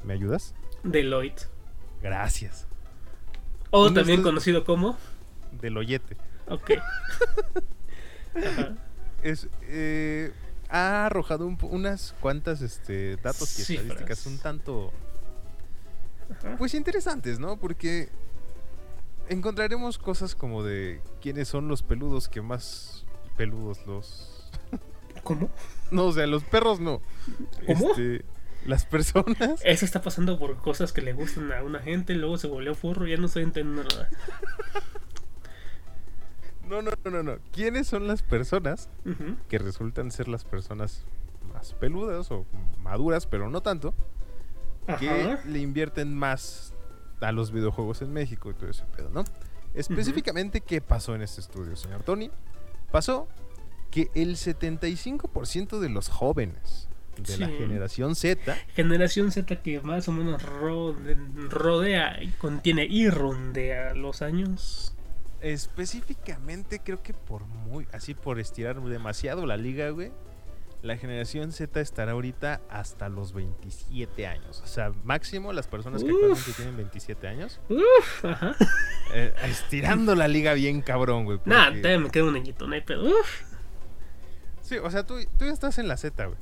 ¿Me 0.04 0.14
ayudas? 0.14 0.54
Deloitte. 0.84 1.48
Gracias. 2.00 2.66
O 3.70 3.88
Un 3.88 3.94
también 3.94 4.22
conocido 4.22 4.64
como. 4.64 4.96
Del 5.60 5.76
Oyete. 5.76 6.16
Ok. 6.48 6.70
Ajá. 8.36 8.74
Es, 9.22 9.48
eh, 9.62 10.32
ha 10.68 11.06
arrojado 11.06 11.46
un 11.46 11.58
unas 11.62 12.14
cuantas 12.20 12.60
este, 12.60 13.16
datos 13.16 13.58
y 13.58 13.62
Cifras. 13.62 13.86
estadísticas 13.86 14.26
un 14.26 14.38
tanto... 14.38 14.92
Ajá. 16.30 16.56
Pues 16.58 16.74
interesantes, 16.74 17.38
¿no? 17.38 17.56
Porque 17.58 18.10
encontraremos 19.28 19.98
cosas 19.98 20.34
como 20.34 20.62
de 20.62 21.00
quiénes 21.22 21.48
son 21.48 21.68
los 21.68 21.82
peludos 21.82 22.28
que 22.28 22.42
más 22.42 23.06
peludos 23.36 23.86
los... 23.86 24.50
¿Cómo? 25.22 25.50
No, 25.90 26.06
o 26.06 26.12
sea, 26.12 26.26
los 26.26 26.44
perros 26.44 26.80
no. 26.80 27.00
¿Cómo? 27.66 27.90
Este, 27.90 28.24
las 28.66 28.84
personas... 28.84 29.60
Eso 29.64 29.84
está 29.84 30.02
pasando 30.02 30.38
por 30.38 30.58
cosas 30.58 30.92
que 30.92 31.00
le 31.00 31.12
gustan 31.12 31.50
a 31.52 31.62
una 31.62 31.80
gente, 31.80 32.14
luego 32.14 32.36
se 32.36 32.46
volvió 32.46 32.74
furro, 32.74 33.06
ya 33.06 33.16
no 33.16 33.26
estoy 33.26 33.44
entendiendo 33.44 33.84
nada. 33.84 34.10
No, 36.68 36.82
no, 36.82 36.90
no, 37.04 37.10
no, 37.10 37.22
no. 37.22 37.38
¿Quiénes 37.52 37.86
son 37.86 38.06
las 38.06 38.22
personas 38.22 38.88
que 39.48 39.58
resultan 39.58 40.10
ser 40.10 40.28
las 40.28 40.44
personas 40.44 41.04
más 41.52 41.72
peludas 41.74 42.30
o 42.30 42.44
maduras, 42.82 43.26
pero 43.26 43.48
no 43.50 43.60
tanto, 43.62 43.94
que 44.98 45.36
le 45.46 45.58
invierten 45.60 46.14
más 46.16 46.74
a 47.20 47.32
los 47.32 47.50
videojuegos 47.52 48.02
en 48.02 48.12
México 48.12 48.50
y 48.50 48.54
todo 48.54 48.70
ese 48.70 48.84
pedo, 48.96 49.10
¿no? 49.10 49.24
Específicamente, 49.74 50.60
¿qué 50.60 50.80
pasó 50.80 51.14
en 51.14 51.22
este 51.22 51.40
estudio, 51.40 51.76
señor 51.76 52.02
Tony? 52.02 52.30
Pasó 52.90 53.28
que 53.90 54.10
el 54.14 54.36
75% 54.36 55.78
de 55.78 55.88
los 55.88 56.08
jóvenes 56.08 56.88
de 57.16 57.36
la 57.38 57.48
generación 57.48 58.14
Z, 58.14 58.56
Generación 58.74 59.32
Z 59.32 59.56
que 59.62 59.80
más 59.80 60.08
o 60.08 60.12
menos 60.12 60.40
rode- 60.42 61.16
rodea 61.48 62.22
y 62.22 62.28
contiene 62.32 62.86
y 62.86 63.08
rondea 63.10 63.94
los 63.94 64.22
años. 64.22 64.94
Específicamente 65.40 66.80
creo 66.80 67.02
que 67.02 67.14
por 67.14 67.44
muy, 67.46 67.86
así 67.92 68.14
por 68.14 68.38
estirar 68.40 68.80
demasiado 68.82 69.46
la 69.46 69.56
liga, 69.56 69.90
güey, 69.90 70.10
la 70.82 70.96
generación 70.96 71.50
Z 71.52 71.80
estará 71.80 72.12
ahorita 72.12 72.60
hasta 72.70 73.08
los 73.08 73.32
27 73.32 74.26
años. 74.28 74.60
O 74.62 74.66
sea, 74.66 74.92
máximo 75.04 75.52
las 75.52 75.66
personas 75.66 76.04
que 76.04 76.10
Uf. 76.12 76.16
actualmente 76.16 76.52
tienen 76.52 76.76
27 76.76 77.26
años, 77.28 77.60
Uf, 77.68 78.24
ajá. 78.24 78.54
eh, 79.12 79.34
estirando 79.44 80.14
la 80.14 80.28
liga 80.28 80.52
bien 80.54 80.80
cabrón, 80.82 81.24
güey. 81.24 81.40
Nah, 81.44 81.66
porque- 81.66 81.80
todavía 81.80 82.04
me 82.04 82.10
queda 82.10 82.24
un 82.24 82.36
añito, 82.36 82.66
no 82.66 82.74
hay 82.74 82.82
pedo. 82.82 83.04
Uf, 83.04 83.42
Sí, 84.62 84.76
o 84.76 84.90
sea, 84.90 85.04
tú, 85.06 85.14
tú 85.38 85.46
ya 85.46 85.52
estás 85.52 85.78
en 85.78 85.88
la 85.88 85.96
Z, 85.96 86.26
güey. 86.26 86.38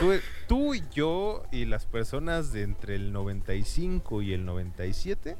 Tú, 0.00 0.12
tú 0.46 0.74
y 0.74 0.82
yo 0.92 1.42
y 1.50 1.64
las 1.64 1.86
personas 1.86 2.52
de 2.52 2.62
entre 2.62 2.96
el 2.96 3.12
95 3.12 4.20
y 4.20 4.32
el 4.34 4.44
97 4.44 5.36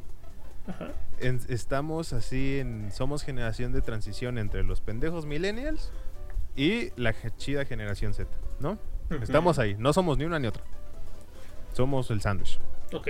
Ajá. 0.66 0.88
en- 1.20 1.40
estamos 1.48 2.12
así 2.12 2.58
en 2.58 2.90
somos 2.92 3.22
generación 3.22 3.72
de 3.72 3.80
transición 3.82 4.38
entre 4.38 4.62
los 4.62 4.80
pendejos 4.80 5.26
millennials 5.26 5.92
y 6.56 6.90
la 7.00 7.14
chida 7.36 7.64
generación 7.64 8.14
Z, 8.14 8.30
¿no? 8.60 8.78
Estamos 9.22 9.58
ahí, 9.58 9.74
no 9.78 9.92
somos 9.92 10.16
ni 10.18 10.24
una 10.24 10.38
ni 10.38 10.46
otra. 10.46 10.62
Somos 11.72 12.10
el 12.10 12.20
sándwich. 12.20 12.58
Ok. 12.92 13.08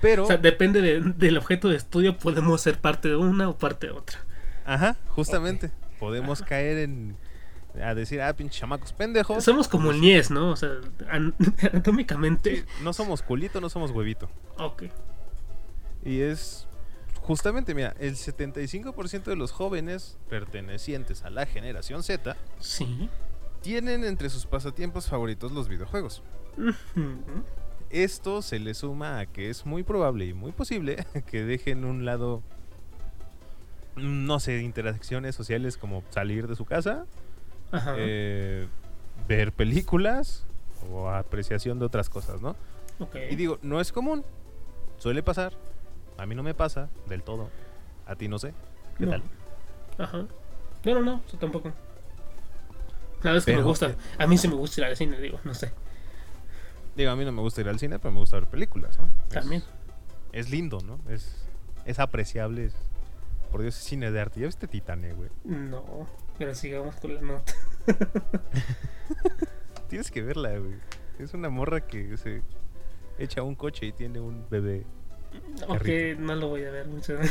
Pero, 0.00 0.24
O 0.24 0.26
sea, 0.26 0.36
depende 0.36 0.80
de- 0.80 1.00
del 1.00 1.38
objeto 1.38 1.68
de 1.68 1.76
estudio, 1.76 2.16
podemos 2.18 2.60
ser 2.60 2.78
parte 2.80 3.08
de 3.08 3.16
una 3.16 3.48
o 3.48 3.56
parte 3.58 3.86
de 3.88 3.92
otra. 3.92 4.18
ajá, 4.64 4.96
justamente, 5.08 5.70
podemos 5.98 6.42
caer 6.42 6.78
en 6.78 7.16
a 7.82 7.94
decir, 7.94 8.20
ah, 8.20 8.32
pinche 8.34 8.58
chamacos 8.60 8.92
pendejos. 8.92 9.42
Somos 9.44 9.68
como 9.68 9.90
el 9.92 10.00
Nies, 10.00 10.30
¿no? 10.30 10.50
O 10.50 10.56
sea, 10.56 10.70
an- 11.10 11.34
anatómicamente. 11.72 12.56
Sí, 12.56 12.64
no 12.82 12.92
somos 12.92 13.22
culito, 13.22 13.60
no 13.60 13.68
somos 13.68 13.90
huevito. 13.92 14.28
Ok. 14.58 14.84
Y 16.04 16.20
es 16.20 16.66
justamente, 17.22 17.74
mira, 17.74 17.94
el 17.98 18.14
75% 18.16 19.24
de 19.24 19.36
los 19.36 19.52
jóvenes 19.52 20.16
pertenecientes 20.28 21.24
a 21.24 21.30
la 21.30 21.44
generación 21.46 22.02
Z 22.02 22.36
Sí. 22.58 23.10
tienen 23.60 24.04
entre 24.04 24.30
sus 24.30 24.46
pasatiempos 24.46 25.08
favoritos 25.08 25.52
los 25.52 25.68
videojuegos. 25.68 26.22
Esto 27.90 28.42
se 28.42 28.58
le 28.58 28.74
suma 28.74 29.18
a 29.20 29.26
que 29.26 29.48
es 29.50 29.64
muy 29.64 29.82
probable 29.82 30.26
y 30.26 30.34
muy 30.34 30.52
posible 30.52 31.06
que 31.30 31.44
dejen 31.44 31.84
un 31.84 32.04
lado, 32.04 32.42
no 33.96 34.40
sé, 34.40 34.60
interacciones 34.60 35.34
sociales 35.34 35.76
como 35.76 36.02
salir 36.10 36.46
de 36.48 36.56
su 36.56 36.64
casa, 36.64 37.06
Ajá. 37.72 37.94
eh, 37.96 38.68
ver 39.26 39.52
películas 39.52 40.44
o 40.90 41.08
apreciación 41.10 41.78
de 41.78 41.86
otras 41.86 42.08
cosas, 42.08 42.40
¿no? 42.40 42.56
Y 43.30 43.36
digo, 43.36 43.58
no 43.62 43.80
es 43.80 43.92
común, 43.92 44.24
suele 44.98 45.22
pasar, 45.22 45.52
a 46.18 46.26
mí 46.26 46.34
no 46.34 46.42
me 46.42 46.52
pasa 46.54 46.88
del 47.06 47.22
todo, 47.22 47.48
a 48.06 48.14
ti 48.16 48.28
no 48.28 48.38
sé, 48.38 48.52
¿qué 48.98 49.04
No. 49.06 49.12
tal? 49.12 49.22
Ajá. 49.98 50.18
No, 50.84 50.94
no, 50.94 51.00
no, 51.00 51.22
eso 51.26 51.36
tampoco. 51.38 51.68
La 53.22 53.32
verdad 53.32 53.36
es 53.38 53.44
que 53.46 53.52
Pero- 53.52 53.62
me 53.62 53.68
gusta. 53.68 53.94
A 54.18 54.26
mí 54.26 54.36
sí 54.38 54.46
me 54.48 54.54
gusta 54.54 54.80
ir 54.82 54.86
al 54.86 54.96
cine, 54.96 55.18
digo, 55.20 55.40
no 55.44 55.54
sé. 55.54 55.72
Digo, 56.96 57.10
a 57.10 57.16
mí 57.16 57.24
no 57.24 57.32
me 57.32 57.40
gusta 57.40 57.60
ir 57.62 57.68
al 57.68 57.78
cine, 57.78 57.98
pero 57.98 58.12
me 58.12 58.20
gusta 58.20 58.36
ver 58.38 58.48
películas, 58.48 58.98
¿no? 58.98 59.08
También. 59.28 59.62
Es, 60.32 60.50
lindo, 60.50 60.78
¿no? 60.84 60.98
Es, 61.08 61.34
es 61.84 61.98
apreciable, 61.98 62.66
es- 62.66 62.76
por 63.50 63.62
Dios, 63.62 63.76
es 63.78 63.84
cine 63.84 64.10
de 64.10 64.20
arte. 64.20 64.40
¿Ya 64.40 64.46
viste 64.46 64.68
Titane, 64.68 65.14
güey? 65.14 65.30
No, 65.44 66.06
pero 66.38 66.54
sigamos 66.54 66.96
con 66.96 67.14
la 67.14 67.20
nota. 67.22 67.52
Tienes 69.88 70.10
que 70.10 70.22
verla, 70.22 70.58
güey. 70.58 70.74
Es 71.18 71.32
una 71.34 71.48
morra 71.48 71.80
que 71.80 72.16
se 72.18 72.42
echa 73.18 73.42
un 73.42 73.54
coche 73.54 73.86
y 73.86 73.92
tiene 73.92 74.20
un 74.20 74.44
bebé. 74.50 74.84
Ok, 75.66 75.78
Carrito. 75.78 76.20
no 76.20 76.34
lo 76.36 76.48
voy 76.48 76.64
a 76.64 76.70
ver 76.70 76.86
mucho. 76.88 77.14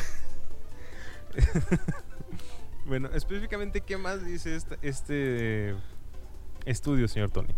Bueno, 2.86 3.10
específicamente, 3.14 3.82
¿qué 3.82 3.98
más 3.98 4.26
dice 4.26 4.56
esta- 4.56 4.78
este 4.82 5.76
estudio, 6.66 7.08
señor 7.10 7.30
Tony? 7.32 7.54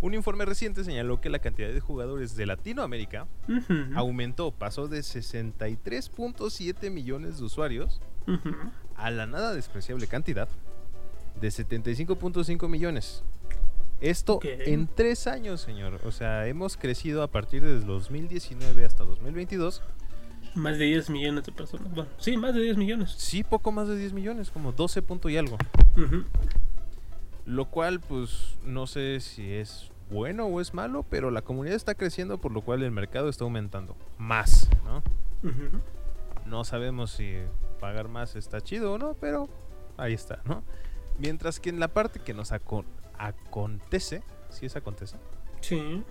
Un 0.00 0.14
informe 0.14 0.44
reciente 0.44 0.82
señaló 0.82 1.20
que 1.20 1.30
la 1.30 1.38
cantidad 1.38 1.68
de 1.72 1.78
jugadores 1.80 2.34
de 2.34 2.44
Latinoamérica 2.44 3.28
aumentó, 3.94 4.50
pasó 4.50 4.88
de 4.88 4.98
63.7 5.00 6.90
millones 6.90 7.38
de 7.38 7.44
usuarios 7.44 8.00
a 8.96 9.10
la 9.12 9.26
nada 9.26 9.54
despreciable 9.54 10.08
cantidad 10.08 10.48
de 11.40 11.48
75.5 11.48 12.68
millones. 12.68 13.22
Esto 14.04 14.38
en 14.42 14.86
tres 14.86 15.26
años, 15.26 15.62
señor. 15.62 15.98
O 16.04 16.12
sea, 16.12 16.46
hemos 16.46 16.76
crecido 16.76 17.22
a 17.22 17.28
partir 17.28 17.62
de 17.62 17.80
2019 17.80 18.84
hasta 18.84 19.02
2022. 19.02 19.82
Más 20.54 20.78
de 20.78 20.84
10 20.84 21.08
millones 21.08 21.44
de 21.44 21.52
personas. 21.52 21.90
Bueno, 21.94 22.10
sí, 22.18 22.36
más 22.36 22.54
de 22.54 22.60
10 22.60 22.76
millones. 22.76 23.14
Sí, 23.16 23.42
poco 23.42 23.72
más 23.72 23.88
de 23.88 23.96
10 23.96 24.12
millones, 24.12 24.50
como 24.50 24.72
12 24.72 25.00
punto 25.00 25.30
y 25.30 25.38
algo. 25.38 25.56
Lo 27.46 27.64
cual, 27.70 28.00
pues, 28.00 28.58
no 28.62 28.86
sé 28.86 29.20
si 29.20 29.52
es 29.52 29.90
bueno 30.10 30.46
o 30.46 30.60
es 30.60 30.74
malo, 30.74 31.04
pero 31.08 31.30
la 31.30 31.40
comunidad 31.40 31.74
está 31.74 31.94
creciendo, 31.94 32.36
por 32.36 32.52
lo 32.52 32.60
cual 32.60 32.82
el 32.82 32.90
mercado 32.90 33.30
está 33.30 33.44
aumentando. 33.44 33.96
Más, 34.18 34.68
¿no? 34.84 35.02
No 36.44 36.64
sabemos 36.64 37.10
si 37.10 37.36
pagar 37.80 38.08
más 38.08 38.36
está 38.36 38.60
chido 38.60 38.92
o 38.92 38.98
no, 38.98 39.14
pero 39.14 39.48
ahí 39.96 40.12
está, 40.12 40.42
¿no? 40.44 40.62
Mientras 41.18 41.58
que 41.58 41.70
en 41.70 41.80
la 41.80 41.88
parte 41.88 42.20
que 42.20 42.34
nos 42.34 42.52
acontece, 43.18 44.22
si 44.50 44.66
es 44.66 44.76
acontece, 44.76 45.16
Sí. 45.60 46.02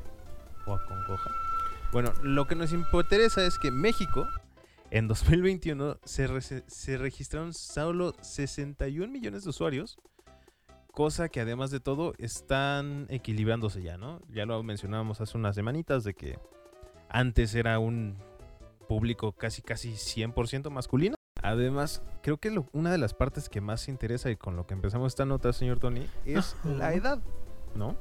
o 0.65 0.73
acongoja. 0.73 1.31
Bueno, 1.91 2.11
lo 2.23 2.47
que 2.47 2.55
nos 2.55 2.73
interesa 2.73 3.45
es 3.45 3.59
que 3.59 3.69
México, 3.71 4.25
en 4.89 5.07
2021, 5.07 5.97
se, 6.03 6.63
se 6.67 6.97
registraron 6.97 7.53
solo 7.53 8.13
61 8.21 9.11
millones 9.11 9.43
de 9.43 9.49
usuarios, 9.51 9.99
cosa 10.91 11.29
que 11.29 11.41
además 11.41 11.71
de 11.71 11.79
todo 11.79 12.13
están 12.17 13.07
equilibrándose 13.09 13.81
ya, 13.83 13.97
¿no? 13.97 14.21
Ya 14.29 14.45
lo 14.45 14.61
mencionábamos 14.63 15.21
hace 15.21 15.37
unas 15.37 15.55
semanitas 15.55 16.03
de 16.03 16.13
que 16.13 16.39
antes 17.09 17.53
era 17.55 17.79
un 17.79 18.17
público 18.87 19.31
casi 19.33 19.61
casi 19.61 19.93
100% 19.93 20.69
masculino. 20.69 21.15
Además, 21.43 22.01
creo 22.21 22.37
que 22.37 22.49
lo- 22.49 22.67
una 22.71 22.91
de 22.91 22.97
las 22.97 23.13
partes 23.13 23.49
que 23.49 23.61
más 23.61 23.87
interesa 23.89 24.31
y 24.31 24.35
con 24.37 24.55
lo 24.55 24.65
que 24.65 24.73
empezamos 24.73 25.11
esta 25.11 25.25
nota, 25.25 25.51
señor 25.53 25.79
Tony, 25.79 26.07
es 26.25 26.55
Ajá. 26.61 26.69
la 26.69 26.93
edad, 26.93 27.19
¿no? 27.75 27.95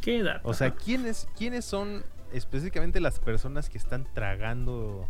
¿Qué 0.00 0.18
edad? 0.18 0.40
O 0.44 0.54
sea. 0.54 0.74
¿quiénes, 0.74 1.28
¿quiénes 1.36 1.64
son 1.66 2.02
específicamente 2.32 3.00
las 3.00 3.20
personas 3.20 3.68
que 3.68 3.76
están 3.78 4.06
tragando 4.14 5.06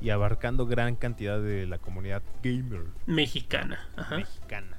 y 0.00 0.10
abarcando 0.10 0.66
gran 0.66 0.96
cantidad 0.96 1.40
de 1.40 1.66
la 1.66 1.78
comunidad 1.78 2.22
gamer 2.42 2.84
Mexicana. 3.06 3.78
Ajá. 3.96 4.16
mexicana? 4.16 4.78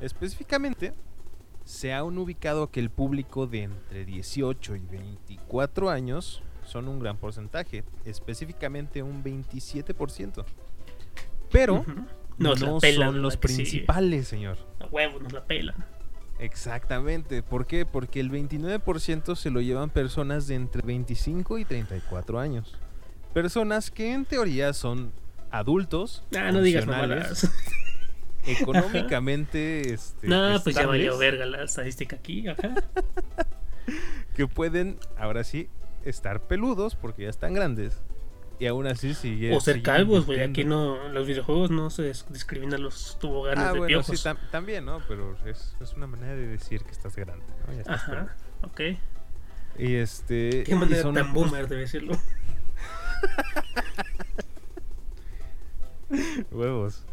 Específicamente, 0.00 0.92
se 1.64 1.92
han 1.92 2.16
ubicado 2.18 2.70
que 2.70 2.80
el 2.80 2.90
público 2.90 3.46
de 3.46 3.64
entre 3.64 4.04
18 4.04 4.76
y 4.76 4.80
24 4.80 5.90
años 5.90 6.42
son 6.64 6.88
un 6.88 6.98
gran 7.00 7.16
porcentaje, 7.16 7.84
específicamente 8.04 9.02
un 9.02 9.22
27%. 9.24 10.44
Pero 11.50 11.74
Ujú. 11.80 11.92
no 12.38 12.50
Nos 12.50 12.60
la 12.60 12.78
pelan 12.78 13.06
son 13.08 13.16
la 13.16 13.22
los 13.22 13.36
principales, 13.36 14.28
señor. 14.28 14.58
A 14.80 14.86
huevo, 14.86 15.18
nos 15.20 15.32
la 15.32 15.44
pelan. 15.44 15.76
Exactamente. 16.38 17.42
¿Por 17.42 17.66
qué? 17.66 17.84
Porque 17.84 18.18
el 18.20 18.30
29% 18.30 19.36
se 19.36 19.50
lo 19.50 19.60
llevan 19.60 19.90
personas 19.90 20.46
de 20.46 20.54
entre 20.54 20.82
25 20.82 21.58
y 21.58 21.64
34 21.64 22.38
años. 22.40 22.76
Personas 23.34 23.90
que 23.90 24.12
en 24.12 24.24
teoría 24.24 24.72
son 24.72 25.12
adultos, 25.50 26.24
Ah, 26.36 26.50
no 26.50 26.62
digas 26.62 26.86
mamadas. 26.86 27.50
económicamente 28.46 29.92
este, 29.92 30.26
no, 30.26 30.58
pues 30.62 30.74
ya 30.74 30.86
valió 30.86 31.18
verga 31.18 31.44
la 31.44 31.62
estadística 31.64 32.16
aquí. 32.16 32.48
Ajá. 32.48 32.74
que 34.34 34.46
pueden, 34.46 34.98
ahora 35.18 35.44
sí, 35.44 35.68
estar 36.04 36.46
peludos 36.46 36.96
porque 36.96 37.24
ya 37.24 37.28
están 37.30 37.52
grandes. 37.54 38.00
Y 38.60 38.66
aún 38.66 38.86
así 38.86 39.14
sigue. 39.14 39.56
o 39.56 39.60
ser 39.60 39.82
calvos, 39.82 40.26
güey. 40.26 40.40
Aquí 40.40 40.64
no, 40.64 41.08
los 41.08 41.26
videojuegos 41.26 41.70
no 41.70 41.88
se 41.90 42.10
dis- 42.12 42.26
discriminan 42.28 42.82
los 42.82 43.18
tuboganes 43.18 43.64
Ah, 43.64 43.72
de 43.72 43.78
bueno, 43.78 44.02
sí, 44.02 44.12
piojos. 44.12 44.26
tam- 44.26 44.50
también, 44.50 44.84
¿no? 44.84 45.00
Pero 45.08 45.34
es, 45.46 45.74
es 45.80 45.94
una 45.94 46.06
manera 46.06 46.34
de 46.36 46.46
decir 46.46 46.84
que 46.84 46.90
estás 46.92 47.16
grande. 47.16 47.44
¿no? 47.66 47.72
Ya 47.72 47.80
estás 47.80 48.02
Ajá, 48.02 48.36
ok. 48.62 48.74
peludo. 48.76 48.98
Y 49.78 49.94
este. 49.94 50.64
Qué 50.64 50.74
manera 50.74 51.00
son- 51.02 51.14
tan 51.14 51.32
boomer 51.32 51.66
de 51.68 51.76
decirlo. 51.76 52.12
Huevos. 56.50 57.04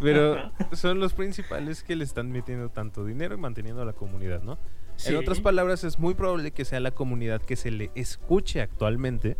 Pero 0.00 0.52
son 0.72 1.00
los 1.00 1.12
principales 1.12 1.82
que 1.82 1.96
le 1.96 2.04
están 2.04 2.30
metiendo 2.32 2.70
tanto 2.70 3.04
dinero 3.04 3.34
y 3.34 3.38
manteniendo 3.38 3.82
a 3.82 3.84
la 3.84 3.92
comunidad, 3.92 4.42
¿no? 4.42 4.58
Sí. 4.96 5.10
En 5.10 5.16
otras 5.16 5.40
palabras, 5.40 5.84
es 5.84 5.98
muy 5.98 6.14
probable 6.14 6.50
que 6.52 6.64
sea 6.64 6.80
la 6.80 6.90
comunidad 6.92 7.42
que 7.42 7.56
se 7.56 7.70
le 7.70 7.90
escuche 7.94 8.60
actualmente 8.60 9.36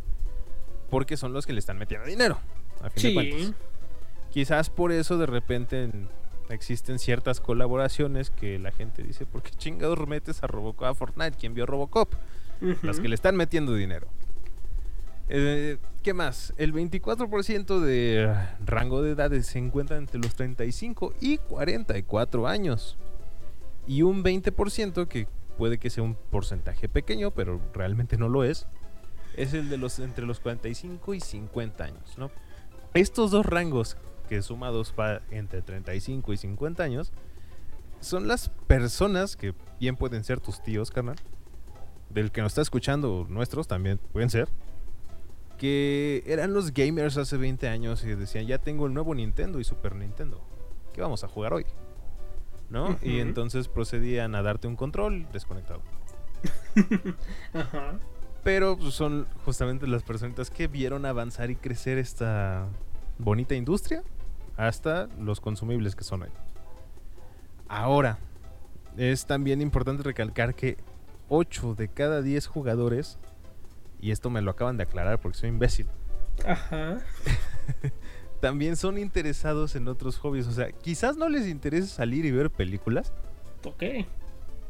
porque 0.91 1.17
son 1.17 1.33
los 1.33 1.47
que 1.47 1.53
le 1.53 1.59
están 1.61 1.79
metiendo 1.79 2.07
dinero. 2.07 2.39
A 2.83 2.91
fin 2.91 3.03
de 3.03 3.09
Sí. 3.09 3.15
cuentas. 3.15 3.53
Quizás 4.31 4.71
por 4.71 4.93
eso 4.93 5.19
de 5.19 5.27
repente 5.27 5.85
en- 5.85 6.09
existen 6.51 6.99
ciertas 6.99 7.41
colaboraciones 7.41 8.31
que 8.31 8.59
la 8.59 8.73
gente 8.73 9.03
dice, 9.03 9.27
¿por 9.27 9.43
qué 9.43 9.51
chingados 9.51 10.07
metes 10.09 10.43
a 10.43 10.47
Robocop 10.47 10.85
a 10.89 10.95
Fortnite? 10.95 11.37
¿Quién 11.39 11.55
vio 11.55 11.67
Robocop? 11.67 12.13
Las 12.83 13.01
que 13.01 13.09
le 13.09 13.15
están 13.15 13.37
metiendo 13.37 13.75
dinero. 13.75 14.09
Eh, 15.29 15.77
¿Qué 16.03 16.15
más? 16.15 16.55
El 16.57 16.73
24% 16.73 17.81
de 17.81 18.35
rango 18.65 19.03
de 19.03 19.11
edades 19.13 19.47
se 19.47 19.59
encuentra 19.59 19.99
entre 19.99 20.19
los 20.21 20.35
35 20.35 21.13
y 21.21 21.37
44 21.39 22.47
años. 22.49 22.97
Y 23.87 24.03
un 24.03 24.23
20%, 24.23 25.07
que 25.09 25.27
puede 25.59 25.79
que 25.79 25.91
sea 25.91 26.03
un 26.03 26.15
porcentaje 26.31 26.89
pequeño, 26.89 27.31
pero 27.33 27.61
realmente 27.75 28.17
no 28.17 28.29
lo 28.29 28.45
es, 28.45 28.67
es 29.43 29.55
el 29.55 29.69
de 29.69 29.79
los 29.79 29.99
entre 29.99 30.27
los 30.27 30.41
45 30.41 31.15
y 31.15 31.21
50 31.21 31.85
años, 31.85 32.19
¿no? 32.19 32.31
Estos 32.95 33.31
dos 33.31 33.47
rangos, 33.47 33.97
que 34.29 34.43
sumados 34.43 34.93
para 34.93 35.23
entre 35.31 35.63
35 35.63 36.33
y 36.33 36.37
50 36.37 36.83
años, 36.83 37.13
son 38.01 38.29
las 38.29 38.49
personas 38.67 39.37
que 39.37 39.55
bien 39.81 39.97
pueden 39.97 40.25
ser 40.25 40.41
tus 40.41 40.63
tíos, 40.63 40.91
carnal, 40.91 41.17
del 42.11 42.31
que 42.31 42.41
nos 42.41 42.53
está 42.53 42.63
escuchando, 42.63 43.27
nuestros 43.29 43.69
también 43.69 43.99
pueden 44.13 44.31
ser, 44.31 44.49
que 45.57 46.23
eran 46.27 46.53
los 46.53 46.73
gamers 46.73 47.17
hace 47.17 47.37
20 47.37 47.69
años 47.69 48.05
y 48.05 48.15
decían, 48.15 48.47
ya 48.47 48.59
tengo 48.59 48.87
el 48.87 48.95
nuevo 48.95 49.15
Nintendo 49.15 49.59
y 49.61 49.65
Super 49.65 49.95
Nintendo. 49.97 50.41
¿Qué 50.93 51.01
vamos 51.01 51.25
a 51.25 51.29
jugar 51.29 51.53
hoy? 51.53 51.67
¿no? 52.71 52.99
Y 53.03 53.21
entonces 53.21 53.69
procedían 53.69 54.35
a 54.35 54.43
darte 54.43 54.69
un 54.69 54.77
control 54.77 55.27
desconectado. 55.33 55.81
Ajá. 57.53 57.99
Pero 58.49 58.79
pues, 58.79 58.95
son 58.95 59.27
justamente 59.45 59.87
las 59.87 60.03
personitas 60.03 60.49
que 60.49 60.69
vieron 60.69 61.05
avanzar 61.05 61.51
y 61.51 61.57
crecer 61.57 61.99
esta 61.99 62.67
bonita 63.19 63.55
industria 63.55 64.03
hasta 64.57 65.07
los 65.21 65.39
consumibles 65.39 65.95
que 65.95 66.03
son 66.03 66.23
hoy. 66.23 66.31
Ahora, 67.69 68.17
es 68.97 69.27
también 69.27 69.61
importante 69.61 70.03
recalcar 70.03 70.55
que 70.55 70.79
8 71.29 71.75
de 71.75 71.89
cada 71.89 72.23
10 72.23 72.47
jugadores, 72.47 73.19
y 74.01 74.13
esto 74.13 74.31
me 74.31 74.41
lo 74.41 74.53
acaban 74.53 74.79
de 74.79 74.85
aclarar 74.85 75.21
porque 75.21 75.37
soy 75.37 75.51
imbécil, 75.51 75.87
Ajá. 76.47 77.01
también 78.41 78.77
son 78.77 78.97
interesados 78.97 79.77
en 79.77 79.89
otros 79.89 80.17
hobbies. 80.17 80.47
O 80.47 80.53
sea, 80.53 80.73
quizás 80.73 81.19
no 81.19 81.29
les 81.29 81.47
interese 81.47 81.89
salir 81.89 82.25
y 82.25 82.31
ver 82.31 82.51
películas, 82.51 83.13
Ok. 83.63 83.85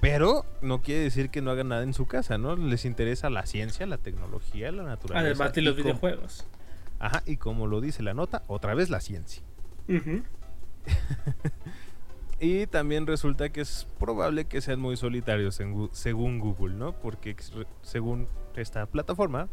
Pero 0.01 0.45
no 0.63 0.83
quiere 0.83 1.03
decir 1.03 1.31
que 1.31 1.43
no 1.43 1.51
hagan 1.51 1.69
nada 1.69 1.83
en 1.83 1.95
su 1.95 2.07
casa, 2.07 2.39
¿no? 2.39 2.57
Les 2.57 2.85
interesa 2.85 3.31
la 3.31 3.47
ciencia, 3.47 3.87
la 3.87 3.99
tecnología, 3.99 4.71
la 4.73 4.85
naturaleza. 4.85 5.27
Además 5.27 5.53
de 5.55 5.61
y 5.61 5.65
los 5.65 5.77
videojuegos. 5.77 6.47
Ajá, 6.99 7.23
y 7.27 7.37
como 7.37 7.67
lo 7.67 7.81
dice 7.81 8.03
la 8.03 8.15
nota, 8.15 8.43
otra 8.49 8.75
vez 8.75 8.91
la 8.91 9.01
ciencia. 9.01 9.43
Ujú. 9.89 10.23
Y 12.41 12.69
también 12.69 13.07
resulta 13.07 13.49
que 13.49 13.61
es 13.61 13.89
probable 13.99 14.45
que 14.45 14.61
sean 14.61 14.79
muy 14.79 14.97
solitarios 14.97 15.59
en 15.59 15.89
según 15.93 16.39
Google, 16.39 16.75
¿no? 16.75 16.93
Porque 16.93 17.35
según 17.83 18.29
esta 18.55 18.87
plataforma 18.87 19.49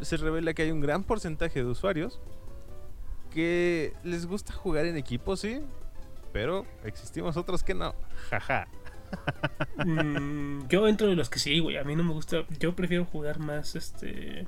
se 0.00 0.16
revela 0.16 0.54
que 0.54 0.62
hay 0.62 0.70
un 0.70 0.80
gran 0.80 1.02
porcentaje 1.02 1.60
de 1.60 1.66
usuarios 1.66 2.20
que 3.32 3.94
les 4.04 4.26
gusta 4.26 4.52
jugar 4.52 4.86
en 4.86 4.96
equipo, 4.96 5.36
sí, 5.36 5.60
pero 6.32 6.66
existimos 6.84 7.36
otros 7.36 7.64
que 7.64 7.74
no. 7.74 7.94
Jaja. 8.30 8.68
Mm, 9.84 10.66
yo 10.68 10.86
entro 10.88 11.08
de 11.08 11.16
los 11.16 11.28
que 11.30 11.38
sí, 11.38 11.58
güey. 11.60 11.76
A 11.76 11.84
mí 11.84 11.94
no 11.96 12.04
me 12.04 12.12
gusta. 12.12 12.44
Yo 12.58 12.74
prefiero 12.74 13.04
jugar 13.04 13.38
más 13.38 13.74
este 13.76 14.46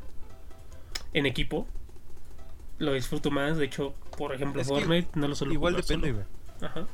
en 1.13 1.27
equipo. 1.27 1.67
Lo 2.79 2.93
disfruto 2.93 3.31
más. 3.31 3.57
De 3.57 3.65
hecho, 3.65 3.95
por 4.17 4.35
ejemplo, 4.35 4.61
Es 4.61 4.69
Fortnite 4.69 5.09
no 5.15 5.29
lo 5.29 5.35
suelo 5.35 5.53
Igual 5.53 5.75
jugar 5.75 5.85
depende, 5.85 6.13
güey. 6.13 6.25
Ajá. 6.61 6.87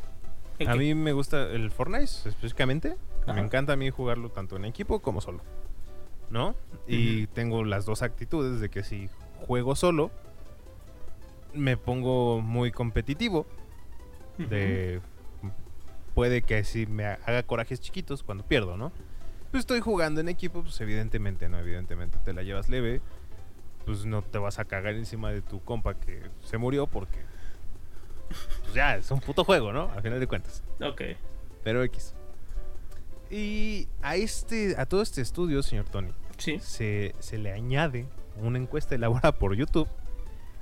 ¿En 0.58 0.68
A 0.68 0.72
qué? 0.72 0.78
mí 0.78 0.94
me 0.94 1.12
gusta 1.12 1.50
el 1.50 1.70
Fortnite 1.70 2.04
específicamente. 2.04 2.96
Ajá. 3.22 3.32
Me 3.34 3.40
encanta 3.40 3.72
a 3.74 3.76
mí 3.76 3.90
jugarlo 3.90 4.30
tanto 4.30 4.56
en 4.56 4.64
equipo 4.64 5.00
como 5.00 5.20
solo. 5.20 5.40
¿No? 6.30 6.54
Y 6.86 7.26
tengo 7.28 7.64
las 7.64 7.84
dos 7.84 8.02
actitudes 8.02 8.60
de 8.60 8.70
que 8.70 8.82
si 8.82 9.10
juego 9.46 9.76
solo, 9.76 10.10
me 11.52 11.76
pongo 11.76 12.40
muy 12.40 12.72
competitivo. 12.72 13.46
De. 14.38 15.00
Puede 16.14 16.42
que 16.42 16.62
sí 16.64 16.86
me 16.86 17.06
ha- 17.06 17.18
haga 17.26 17.42
corajes 17.42 17.80
chiquitos 17.80 18.22
cuando 18.22 18.44
pierdo, 18.44 18.76
¿no? 18.76 18.92
Pues 19.50 19.60
estoy 19.62 19.80
jugando 19.80 20.20
en 20.20 20.28
equipo, 20.28 20.62
pues 20.62 20.80
evidentemente 20.80 21.48
no, 21.48 21.58
evidentemente 21.58 22.18
te 22.24 22.32
la 22.32 22.42
llevas 22.42 22.68
leve. 22.68 23.00
Pues 23.84 24.04
no 24.06 24.22
te 24.22 24.38
vas 24.38 24.58
a 24.58 24.64
cagar 24.64 24.94
encima 24.94 25.30
de 25.32 25.42
tu 25.42 25.60
compa 25.62 25.94
que 25.94 26.22
se 26.44 26.56
murió 26.58 26.86
porque. 26.86 27.18
Pues 28.62 28.74
ya, 28.74 28.96
es 28.96 29.10
un 29.10 29.20
puto 29.20 29.44
juego, 29.44 29.72
¿no? 29.72 29.90
A 29.96 30.00
final 30.00 30.20
de 30.20 30.26
cuentas. 30.26 30.62
Ok. 30.80 31.02
Pero 31.64 31.82
X. 31.82 32.14
Y 33.30 33.88
a 34.02 34.16
este, 34.16 34.74
a 34.78 34.86
todo 34.86 35.02
este 35.02 35.20
estudio, 35.22 35.62
señor 35.62 35.86
Tony, 35.88 36.12
Sí. 36.38 36.58
se, 36.60 37.14
se 37.18 37.38
le 37.38 37.52
añade 37.52 38.06
una 38.36 38.58
encuesta 38.58 38.94
elaborada 38.94 39.32
por 39.32 39.54
YouTube 39.54 39.88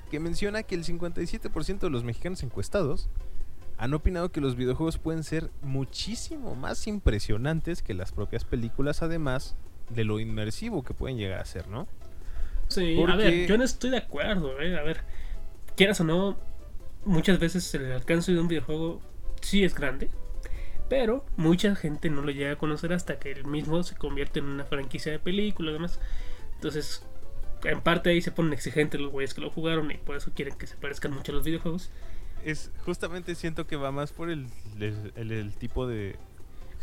que 0.09 0.19
menciona 0.19 0.63
que 0.63 0.75
el 0.75 0.83
57% 0.83 1.79
de 1.79 1.89
los 1.89 2.03
mexicanos 2.03 2.43
encuestados 2.43 3.09
han 3.81 3.95
opinado 3.95 4.31
que 4.31 4.41
los 4.41 4.55
videojuegos 4.55 4.99
pueden 4.99 5.23
ser 5.23 5.49
muchísimo 5.63 6.53
más 6.53 6.85
impresionantes 6.85 7.81
que 7.81 7.95
las 7.95 8.11
propias 8.11 8.45
películas, 8.45 9.01
además 9.01 9.55
de 9.89 10.03
lo 10.03 10.19
inmersivo 10.19 10.83
que 10.83 10.93
pueden 10.93 11.17
llegar 11.17 11.39
a 11.39 11.45
ser, 11.45 11.67
¿no? 11.67 11.87
Sí, 12.67 12.95
a 13.01 13.15
ver, 13.15 13.47
yo 13.47 13.57
no 13.57 13.63
estoy 13.63 13.89
de 13.89 13.97
acuerdo, 13.97 14.61
eh. 14.61 14.77
A 14.77 14.83
ver, 14.83 15.01
quieras 15.75 15.99
o 15.99 16.03
no, 16.03 16.37
muchas 17.05 17.39
veces 17.39 17.73
el 17.73 17.91
alcance 17.91 18.31
de 18.31 18.39
un 18.39 18.47
videojuego 18.47 19.01
sí 19.41 19.63
es 19.63 19.73
grande, 19.73 20.11
pero 20.87 21.25
mucha 21.35 21.75
gente 21.75 22.11
no 22.11 22.21
lo 22.21 22.29
llega 22.29 22.51
a 22.51 22.57
conocer 22.57 22.93
hasta 22.93 23.17
que 23.17 23.31
el 23.31 23.45
mismo 23.45 23.81
se 23.81 23.95
convierte 23.95 24.41
en 24.41 24.45
una 24.45 24.63
franquicia 24.63 25.11
de 25.11 25.17
película 25.17 25.71
y 25.71 25.73
demás. 25.73 25.99
Entonces, 26.53 27.03
en 27.63 27.81
parte 27.81 28.11
ahí 28.11 28.21
se 28.21 28.31
ponen 28.31 28.53
exigentes 28.53 29.01
los 29.01 29.11
güeyes 29.11 29.33
que 29.33 29.41
lo 29.41 29.49
jugaron 29.49 29.89
y 29.89 29.97
por 29.97 30.17
eso 30.17 30.31
quieren 30.35 30.55
que 30.55 30.67
se 30.67 30.77
parezcan 30.77 31.13
mucho 31.13 31.31
a 31.31 31.35
los 31.35 31.43
videojuegos. 31.43 31.89
Es 32.43 32.71
justamente 32.85 33.35
siento 33.35 33.67
que 33.67 33.75
va 33.75 33.91
más 33.91 34.11
por 34.13 34.29
el, 34.29 34.47
el- 34.79 35.11
el- 35.15 35.31
el 35.31 35.53
tipo 35.53 35.87
de 35.87 36.15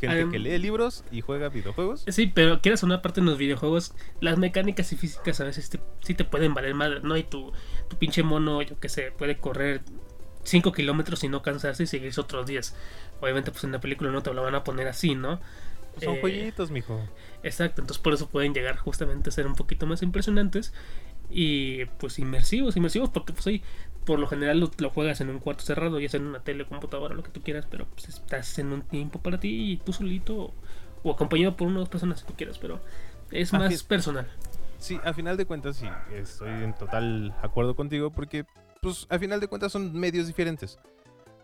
gente 0.01 0.29
que 0.31 0.39
lee 0.39 0.59
libros 0.59 1.03
y 1.11 1.21
juega 1.23 1.49
videojuegos. 1.49 2.05
Sí, 2.09 2.31
pero 2.33 2.61
quieras 2.61 2.83
o 2.85 2.87
no, 2.87 2.95
aparte 2.95 3.19
en 3.21 3.27
los 3.27 3.37
videojuegos, 3.39 3.95
las 4.21 4.39
mecánicas 4.39 4.93
y 4.93 4.97
físicas 4.97 5.41
a 5.41 5.45
veces 5.45 5.69
te, 5.71 5.81
sí 6.03 6.15
te 6.15 6.25
pueden 6.25 6.55
valer 6.55 6.75
madre, 6.75 7.01
¿no? 7.03 7.17
Y 7.17 7.25
tu, 7.25 7.53
tu 7.89 7.97
pinche 7.99 8.23
mono, 8.23 8.63
yo 8.63 8.79
que 8.79 8.89
sé, 8.89 9.11
puede 9.11 9.39
correr 9.39 9.81
5 10.45 10.73
kilómetros 10.73 11.25
y 11.25 11.29
no 11.29 11.43
cansarse 11.43 11.83
y 11.83 11.87
seguirse 11.89 12.21
otros 12.21 12.47
10. 12.47 12.77
Obviamente, 13.21 13.51
pues 13.51 13.65
en 13.65 13.73
la 13.73 13.81
película 13.81 14.11
no 14.13 14.23
te 14.23 14.33
lo 14.33 14.43
van 14.43 14.55
a 14.55 14.63
poner 14.63 14.87
así, 14.87 15.17
¿no? 15.17 15.41
Son 16.01 16.15
Eh, 16.15 16.21
jueguitos, 16.21 16.71
mijo. 16.71 17.01
Exacto, 17.43 17.81
entonces 17.81 18.01
por 18.01 18.15
eso 18.15 18.29
pueden 18.29 18.55
llegar 18.55 18.77
justamente 18.77 19.31
a 19.31 19.33
ser 19.33 19.49
un 19.49 19.57
poquito 19.57 19.85
más 19.87 20.01
impresionantes 20.03 20.73
y 21.29 21.85
pues 21.99 22.21
inmersivos, 22.21 22.77
inmersivos 22.77 23.11
porque 23.11 23.33
pues 23.33 23.47
ahí 23.49 23.63
por 24.09 24.19
lo 24.19 24.27
general 24.27 24.59
lo, 24.59 24.71
lo 24.79 24.89
juegas 24.89 25.21
en 25.21 25.29
un 25.29 25.39
cuarto 25.39 25.63
cerrado, 25.63 26.01
ya 26.01 26.09
sea 26.09 26.19
en 26.19 26.29
una 26.29 26.41
tele, 26.41 26.65
computadora, 26.65 27.15
lo 27.15 27.23
que 27.23 27.31
tú 27.31 27.43
quieras, 27.43 27.67
pero 27.71 27.85
pues 27.89 28.09
estás 28.09 28.59
en 28.59 28.73
un 28.73 28.81
tiempo 28.81 29.21
para 29.21 29.39
ti 29.39 29.73
y 29.73 29.77
tú 29.77 29.93
solito 29.93 30.55
o 31.03 31.13
acompañado 31.13 31.55
por 31.59 31.69
una 31.69 31.77
o 31.77 31.81
dos 31.81 31.91
personas 31.91 32.21
si 32.21 32.25
tú 32.25 32.33
quieras, 32.33 32.57
pero 32.59 32.81
es 33.31 33.53
más 33.53 33.83
personal. 33.83 34.27
Sí, 34.79 34.99
a 35.05 35.13
final 35.13 35.37
de 35.37 35.45
cuentas 35.45 35.77
sí, 35.77 35.87
estoy 36.15 36.49
en 36.49 36.73
total 36.73 37.35
acuerdo 37.43 37.77
contigo 37.77 38.11
porque, 38.11 38.47
pues, 38.81 39.07
a 39.11 39.19
final 39.19 39.41
de 39.41 39.49
cuentas 39.49 39.73
son 39.73 39.93
medios 39.93 40.27
diferentes. 40.27 40.79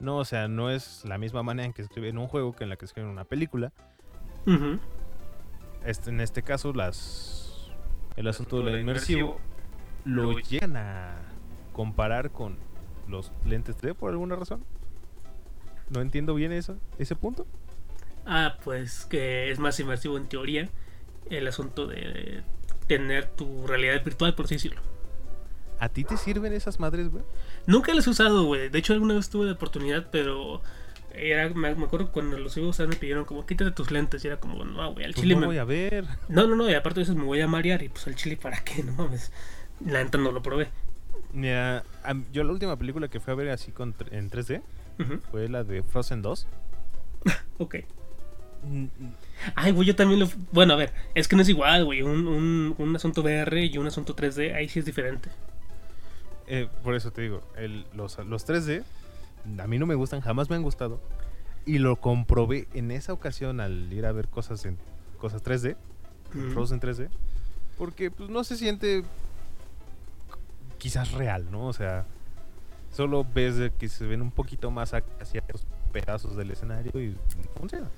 No, 0.01 0.17
o 0.17 0.25
sea, 0.25 0.49
no 0.49 0.71
es 0.71 1.05
la 1.05 1.19
misma 1.19 1.43
manera 1.43 1.67
en 1.67 1.75
que 1.75 1.83
escriben 1.83 2.17
un 2.17 2.29
juego 2.29 2.57
que 2.57 2.65
en 2.65 2.71
la 2.71 2.77
que 2.77 2.87
escriben 2.87 3.11
una 3.11 3.25
película. 3.25 3.75
Este, 5.85 6.09
en 6.09 6.23
este 6.23 6.43
caso, 6.43 6.73
las 6.73 7.71
el 8.17 8.27
asunto 8.27 8.63
de 8.63 8.73
lo 8.73 8.79
inmersivo 8.79 9.39
lo 10.07 10.39
llegan 10.39 10.79
a 10.79 11.34
comparar 11.75 12.31
con 12.33 12.57
los 13.07 13.31
lentes 13.45 13.77
3D 13.77 13.95
por 13.95 14.11
alguna 14.11 14.37
razón. 14.37 14.65
No 15.91 16.01
entiendo 16.01 16.35
bien 16.35 16.53
eso, 16.53 16.79
ese 16.99 17.17
punto. 17.17 17.47
Ah, 18.27 18.57
pues 18.65 19.05
que 19.07 19.51
es 19.51 19.59
más 19.59 19.79
inmersivo 19.81 20.17
en 20.17 20.27
teoría 20.29 20.71
el 21.31 21.47
asunto 21.47 21.87
de 21.87 22.43
tener 22.87 23.27
tu 23.29 23.67
realidad 23.67 24.03
virtual, 24.05 24.35
por 24.35 24.47
así 24.47 24.55
decirlo. 24.55 24.81
¿A 25.79 25.89
ti 25.89 26.05
te 26.05 26.17
sirven 26.17 26.53
esas 26.53 26.81
madres, 26.81 27.11
güey? 27.11 27.25
Nunca 27.67 27.93
las 27.95 28.07
he 28.07 28.11
usado, 28.11 28.45
güey. 28.45 28.69
De 28.69 28.79
hecho, 28.79 28.93
alguna 28.95 29.15
vez 29.15 29.29
tuve 29.31 29.47
la 29.47 29.53
oportunidad, 29.53 30.09
pero 30.11 30.63
era, 31.13 31.49
me, 31.51 31.75
me 31.75 31.85
acuerdo 31.85 32.13
cuando 32.13 32.39
los 32.39 32.57
iba 32.57 32.67
a 32.67 32.71
usar 32.71 32.89
me 32.89 32.97
pidieron 32.97 33.25
como 33.25 33.47
quítate 33.47 33.71
tus 33.73 33.91
lentes 33.91 34.25
y 34.25 34.29
era 34.29 34.39
como, 34.41 34.65
no, 34.65 34.93
güey, 34.93 35.05
al 35.07 35.15
Pues 35.15 35.23
chile 35.23 35.35
no 35.35 35.43
me... 35.43 35.47
voy 35.47 35.59
a 35.59 35.65
ver. 35.65 36.07
No, 36.29 36.47
no, 36.47 36.57
no, 36.57 36.69
y 36.71 36.75
aparte 36.75 37.01
de 37.01 37.05
eso 37.05 37.15
me 37.15 37.25
voy 37.25 37.41
a 37.41 37.49
marear 37.49 37.83
y 37.83 37.89
pues 37.89 38.07
al 38.07 38.15
chile 38.17 38.37
para 38.37 38.63
qué, 38.65 38.83
no 38.85 38.93
mames. 38.93 39.33
La 39.85 40.03
neta 40.03 40.19
no 40.19 40.33
lo 40.33 40.43
probé. 40.43 40.69
Mira, 41.33 41.85
yo 42.33 42.45
la 42.45 42.53
última 42.53 42.77
película 42.77 43.09
que 43.09 43.21
fui 43.21 43.33
a 43.33 43.37
ver 43.37 43.51
así 43.51 43.73
con, 43.73 43.95
en 44.11 44.31
3D 44.31 44.63
Ujú, 45.01 45.21
fue 45.31 45.49
la 45.49 45.65
de 45.65 45.83
Frozen 45.83 46.23
2. 46.23 46.47
Ok. 47.59 47.77
Mm, 48.65 48.87
Ay, 49.55 49.73
güey, 49.73 49.87
yo 49.89 49.95
también 49.97 50.21
lo... 50.21 50.29
Bueno, 50.53 50.73
a 50.75 50.77
ver, 50.77 50.93
es 51.15 51.29
que 51.29 51.37
no 51.37 51.43
es 51.43 51.49
igual, 51.49 51.85
güey. 51.85 52.03
Un, 52.03 52.27
un, 52.27 52.75
un 52.79 52.97
asunto 52.97 53.21
VR 53.23 53.65
y 53.67 53.77
un 53.79 53.87
asunto 53.87 54.15
3D, 54.17 54.55
ahí 54.55 54.69
sí 54.69 54.79
es 54.79 54.85
diferente. 54.85 55.31
eh, 56.47 56.69
por 56.83 56.95
eso 56.95 57.11
te 57.11 57.23
digo, 57.23 57.43
el- 57.57 57.87
los, 57.95 58.19
los 58.27 58.47
3D 58.47 58.83
a 59.59 59.67
mí 59.67 59.79
no 59.79 59.87
me 59.87 59.95
gustan, 59.95 60.21
jamás 60.21 60.49
me 60.51 60.57
han 60.57 60.63
gustado. 60.63 61.01
Y 61.67 61.79
lo 61.79 61.97
comprobé 61.97 62.69
en 62.75 62.91
esa 62.91 63.13
ocasión 63.13 63.61
al 63.61 63.93
ir 63.93 64.07
a 64.07 64.13
ver 64.13 64.29
cosas 64.29 64.65
en 64.65 64.79
cosas 65.19 65.43
3D, 65.43 65.77
Ujú. 66.35 66.51
Frozen 66.53 66.81
3D, 66.81 67.09
porque 67.79 68.11
pues 68.11 68.29
no 68.31 68.45
se 68.45 68.57
siente 68.57 69.03
quizás 70.85 71.13
real, 71.13 71.51
¿no? 71.51 71.67
O 71.69 71.73
sea, 71.73 72.05
solo 72.93 73.25
ves 73.35 73.73
que 73.79 73.89
se 73.89 74.05
ven 74.05 74.21
un 74.21 74.31
poquito 74.31 74.71
más 74.71 74.93
hacia 74.93 75.43
los 75.51 75.65
pedazos 75.95 76.37
del 76.37 76.51
escenario 76.51 77.01
y 77.01 77.17
funciona. 77.57 77.89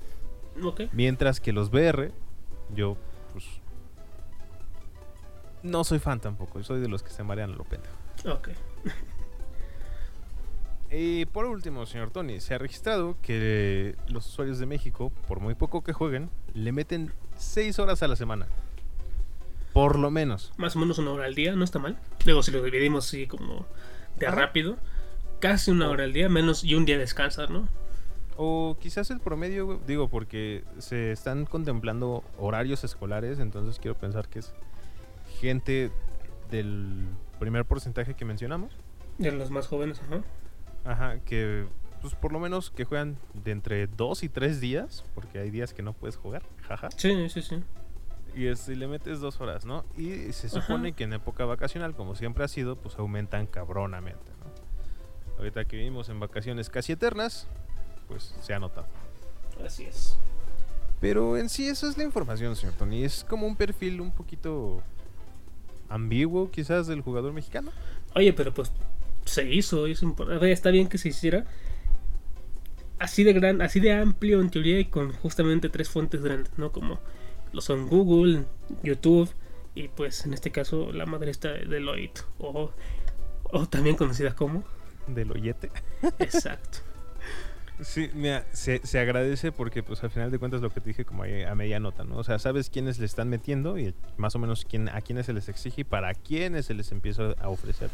Ok. 0.63 0.83
Mientras 0.93 1.41
que 1.41 1.53
los 1.53 1.71
VR, 1.71 2.13
yo 2.77 2.97
pues 3.33 3.45
no 5.65 5.83
soy 5.83 5.99
fan 5.99 6.21
tampoco, 6.21 6.63
soy 6.63 6.81
de 6.81 6.87
los 6.87 7.03
que 7.03 7.11
se 7.11 7.25
marean 7.25 7.55
a 7.55 7.57
lo 7.57 7.65
pendejo. 7.65 7.97
Ok. 8.25 8.51
Y 10.89 11.27
por 11.27 11.47
último, 11.47 11.85
señor 11.85 12.13
Tony, 12.13 12.39
se 12.39 12.55
ha 12.55 12.59
registrado 12.59 13.17
que 13.21 13.97
los 14.07 14.25
usuarios 14.29 14.61
de 14.61 14.67
México, 14.67 15.11
por 15.27 15.41
muy 15.41 15.57
poco 15.57 15.83
que 15.83 15.93
jueguen, 15.93 16.31
le 16.55 16.71
meten 16.71 17.13
6 17.37 17.81
horas 17.81 18.05
a 18.05 18.09
la 18.09 18.15
semana. 18.15 18.47
Por 19.77 19.99
lo 19.99 20.11
menos. 20.11 20.55
Más 20.57 20.75
o 20.75 20.79
menos 20.79 20.99
una 20.99 21.11
hora 21.11 21.27
al 21.27 21.35
día, 21.35 21.55
no 21.55 21.63
está 21.63 21.79
mal. 21.79 21.99
Luego 22.25 22.43
si 22.43 22.51
lo 22.51 22.63
dividimos 22.63 23.07
así 23.09 23.27
como 23.27 23.67
de 24.19 24.27
Ajá. 24.27 24.35
rápido, 24.35 24.79
casi 25.39 25.71
una 25.71 25.91
hora 25.91 26.05
al 26.05 26.15
día, 26.15 26.31
menos 26.31 26.65
y 26.65 26.75
un 26.75 26.87
día 26.87 26.97
descansas, 26.97 27.51
¿no? 27.51 27.69
O 28.39 28.79
quizás 28.81 29.11
el 29.11 29.21
promedio, 29.21 29.79
digo, 29.87 30.09
porque 30.09 30.65
se 30.79 31.13
están 31.13 31.45
contemplando 31.45 32.25
horarios 32.39 32.85
escolares, 32.85 33.39
entonces 33.39 33.79
quiero 33.79 33.99
pensar 33.99 34.29
que 34.29 34.39
es 34.39 34.55
gente 35.41 35.91
del 36.51 37.09
primer 37.39 37.67
porcentaje 37.67 38.15
que 38.15 38.25
mencionamos. 38.25 38.73
De 39.19 39.31
los 39.31 39.51
más 39.51 39.67
jóvenes, 39.67 40.01
ajá. 40.01 40.23
Ajá, 40.91 41.19
que 41.27 41.67
pues 42.01 42.15
por 42.15 42.33
lo 42.33 42.41
menos 42.41 42.71
que 42.71 42.87
juegan 42.87 43.19
de 43.35 43.51
entre 43.51 43.89
dos 43.89 44.23
y 44.23 44.31
tres 44.31 44.59
días, 44.59 45.05
porque 45.15 45.39
hay 45.39 45.51
días 45.51 45.75
que 45.75 45.83
no 45.83 45.93
puedes 45.93 46.17
jugar, 46.17 46.45
jaja. 46.63 46.89
Sí, 46.97 47.29
sí, 47.29 47.43
sí. 47.43 47.63
Y 48.37 48.49
este, 48.49 48.77
le 48.77 48.87
metes 48.87 49.21
dos 49.21 49.41
horas, 49.41 49.65
¿no? 49.65 49.85
Y 49.97 50.33
se 50.33 50.51
supone 50.51 50.89
Ajá. 50.89 50.97
que 50.97 51.05
en 51.05 51.15
época 51.15 51.47
vacacional, 51.47 51.95
como 51.95 52.15
siempre 52.15 52.45
ha 52.45 52.49
sido, 52.49 52.77
pues 52.77 52.97
aumentan 52.99 53.47
cabronamente, 53.47 54.31
¿no? 54.41 55.39
Ahorita 55.39 55.65
que 55.65 55.77
vivimos 55.77 56.11
en 56.11 56.21
vacaciones 56.21 56.69
casi 56.69 56.93
eternas, 56.93 57.49
pues 58.09 58.35
se 58.43 58.53
ha 58.53 58.59
notado. 58.59 58.87
Así 59.65 59.85
es. 59.85 60.19
Pero 61.01 61.39
en 61.39 61.49
sí 61.49 61.67
eso 61.67 61.89
es 61.89 61.97
la 61.97 62.05
información, 62.05 62.55
señor 62.57 62.75
Tony. 62.75 63.05
Es 63.05 63.25
como 63.25 63.47
un 63.47 63.57
perfil 63.57 64.01
un 64.03 64.13
poquito 64.13 64.83
Ambiguo 65.89 66.51
quizás 66.51 66.87
del 66.87 67.01
jugador 67.01 67.33
mexicano. 67.33 67.73
Oye, 68.15 68.33
pero 68.33 68.53
pues 68.53 68.71
se 69.25 69.51
hizo, 69.51 69.87
es 69.87 70.03
está 70.43 70.71
bien 70.71 70.89
que 70.89 70.99
se 70.99 71.09
hiciera 71.09 71.47
así 72.99 73.25
de 73.25 73.33
gran, 73.33 73.61
así 73.63 73.81
de 73.81 73.93
amplio 73.93 74.41
en 74.41 74.51
teoría 74.51 74.79
y 74.79 74.87
con 74.87 75.13
justamente 75.13 75.69
tres 75.69 75.89
fuentes 75.89 76.23
grandes, 76.23 76.57
¿no? 76.59 76.73
Como 76.73 76.99
lo 77.57 77.63
son 77.63 77.89
Google, 77.89 78.45
YouTube 78.83 79.31
y 79.75 79.89
pues 79.89 80.27
en 80.27 80.35
este 80.35 80.51
caso 80.53 80.93
la 80.93 81.07
madre 81.07 81.31
está 81.31 81.49
de 81.53 81.65
Deloitte 81.65 82.23
o, 82.39 82.71
o 83.45 83.67
también 83.67 83.97
conocida 83.97 84.35
como 84.35 84.63
Del 85.09 85.33
oyete. 85.33 85.71
exacto. 86.19 86.79
Sí, 87.79 88.09
mira, 88.15 88.47
se, 88.53 88.81
se 88.87 88.99
agradece 88.99 89.53
porque 89.53 89.83
pues 89.83 90.03
al 90.03 90.09
final 90.09 90.31
de 90.31 90.39
cuentas 90.39 90.63
lo 90.63 90.71
que 90.71 90.81
te 90.81 90.89
dije 90.89 91.05
como 91.05 91.25
a 91.25 91.55
media 91.55 91.79
nota, 91.79 92.05
¿no? 92.05 92.17
O 92.17 92.25
sea, 92.25 92.39
sabes 92.39 92.71
quiénes 92.71 92.99
le 92.99 93.05
están 93.05 93.29
metiendo 93.29 93.79
y 93.79 93.93
más 94.17 94.35
o 94.35 94.39
menos 94.39 94.65
quién, 94.65 94.89
a 94.89 95.03
quiénes 95.03 95.27
se 95.27 95.35
les 95.35 95.51
exige 95.51 95.83
y 95.83 95.85
para 95.85 96.15
quiénes 96.15 96.65
se 96.65 96.73
les 96.73 96.91
empieza 96.91 97.35
a 97.39 97.51
ofrecer, 97.51 97.91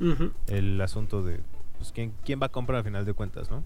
¿no? 0.00 0.32
El 0.46 0.80
asunto 0.80 1.22
de 1.22 1.40
pues, 1.76 1.92
¿quién, 1.92 2.14
quién 2.24 2.40
va 2.40 2.46
a 2.46 2.48
comprar 2.48 2.78
al 2.78 2.84
final 2.84 3.04
de 3.04 3.12
cuentas, 3.12 3.50
¿no? 3.50 3.64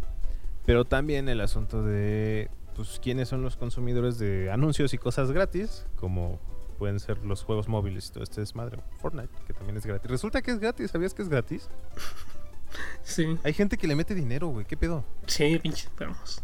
Pero 0.66 0.84
también 0.84 1.28
el 1.28 1.40
asunto 1.40 1.84
de 1.84 2.50
pues 2.76 2.98
quiénes 3.02 3.28
son 3.28 3.42
los 3.42 3.56
consumidores 3.56 4.18
de 4.18 4.50
anuncios 4.50 4.94
y 4.94 4.98
cosas 4.98 5.30
gratis, 5.32 5.86
como 5.96 6.38
pueden 6.78 6.98
ser 7.00 7.18
los 7.18 7.44
juegos 7.44 7.68
móviles 7.68 8.08
y 8.08 8.12
todo 8.12 8.24
este 8.24 8.40
desmadre. 8.40 8.78
Fortnite, 8.98 9.32
que 9.46 9.52
también 9.52 9.76
es 9.76 9.86
gratis. 9.86 10.10
Resulta 10.10 10.42
que 10.42 10.50
es 10.50 10.58
gratis, 10.58 10.90
¿sabías 10.90 11.14
que 11.14 11.22
es 11.22 11.28
gratis? 11.28 11.68
Sí, 13.02 13.38
Hay 13.44 13.52
gente 13.52 13.76
que 13.76 13.86
le 13.86 13.94
mete 13.94 14.14
dinero, 14.14 14.46
güey. 14.48 14.64
¿Qué 14.64 14.78
pedo? 14.78 15.04
sí, 15.26 15.58
pinche 15.58 15.88
enfermos. 15.88 16.40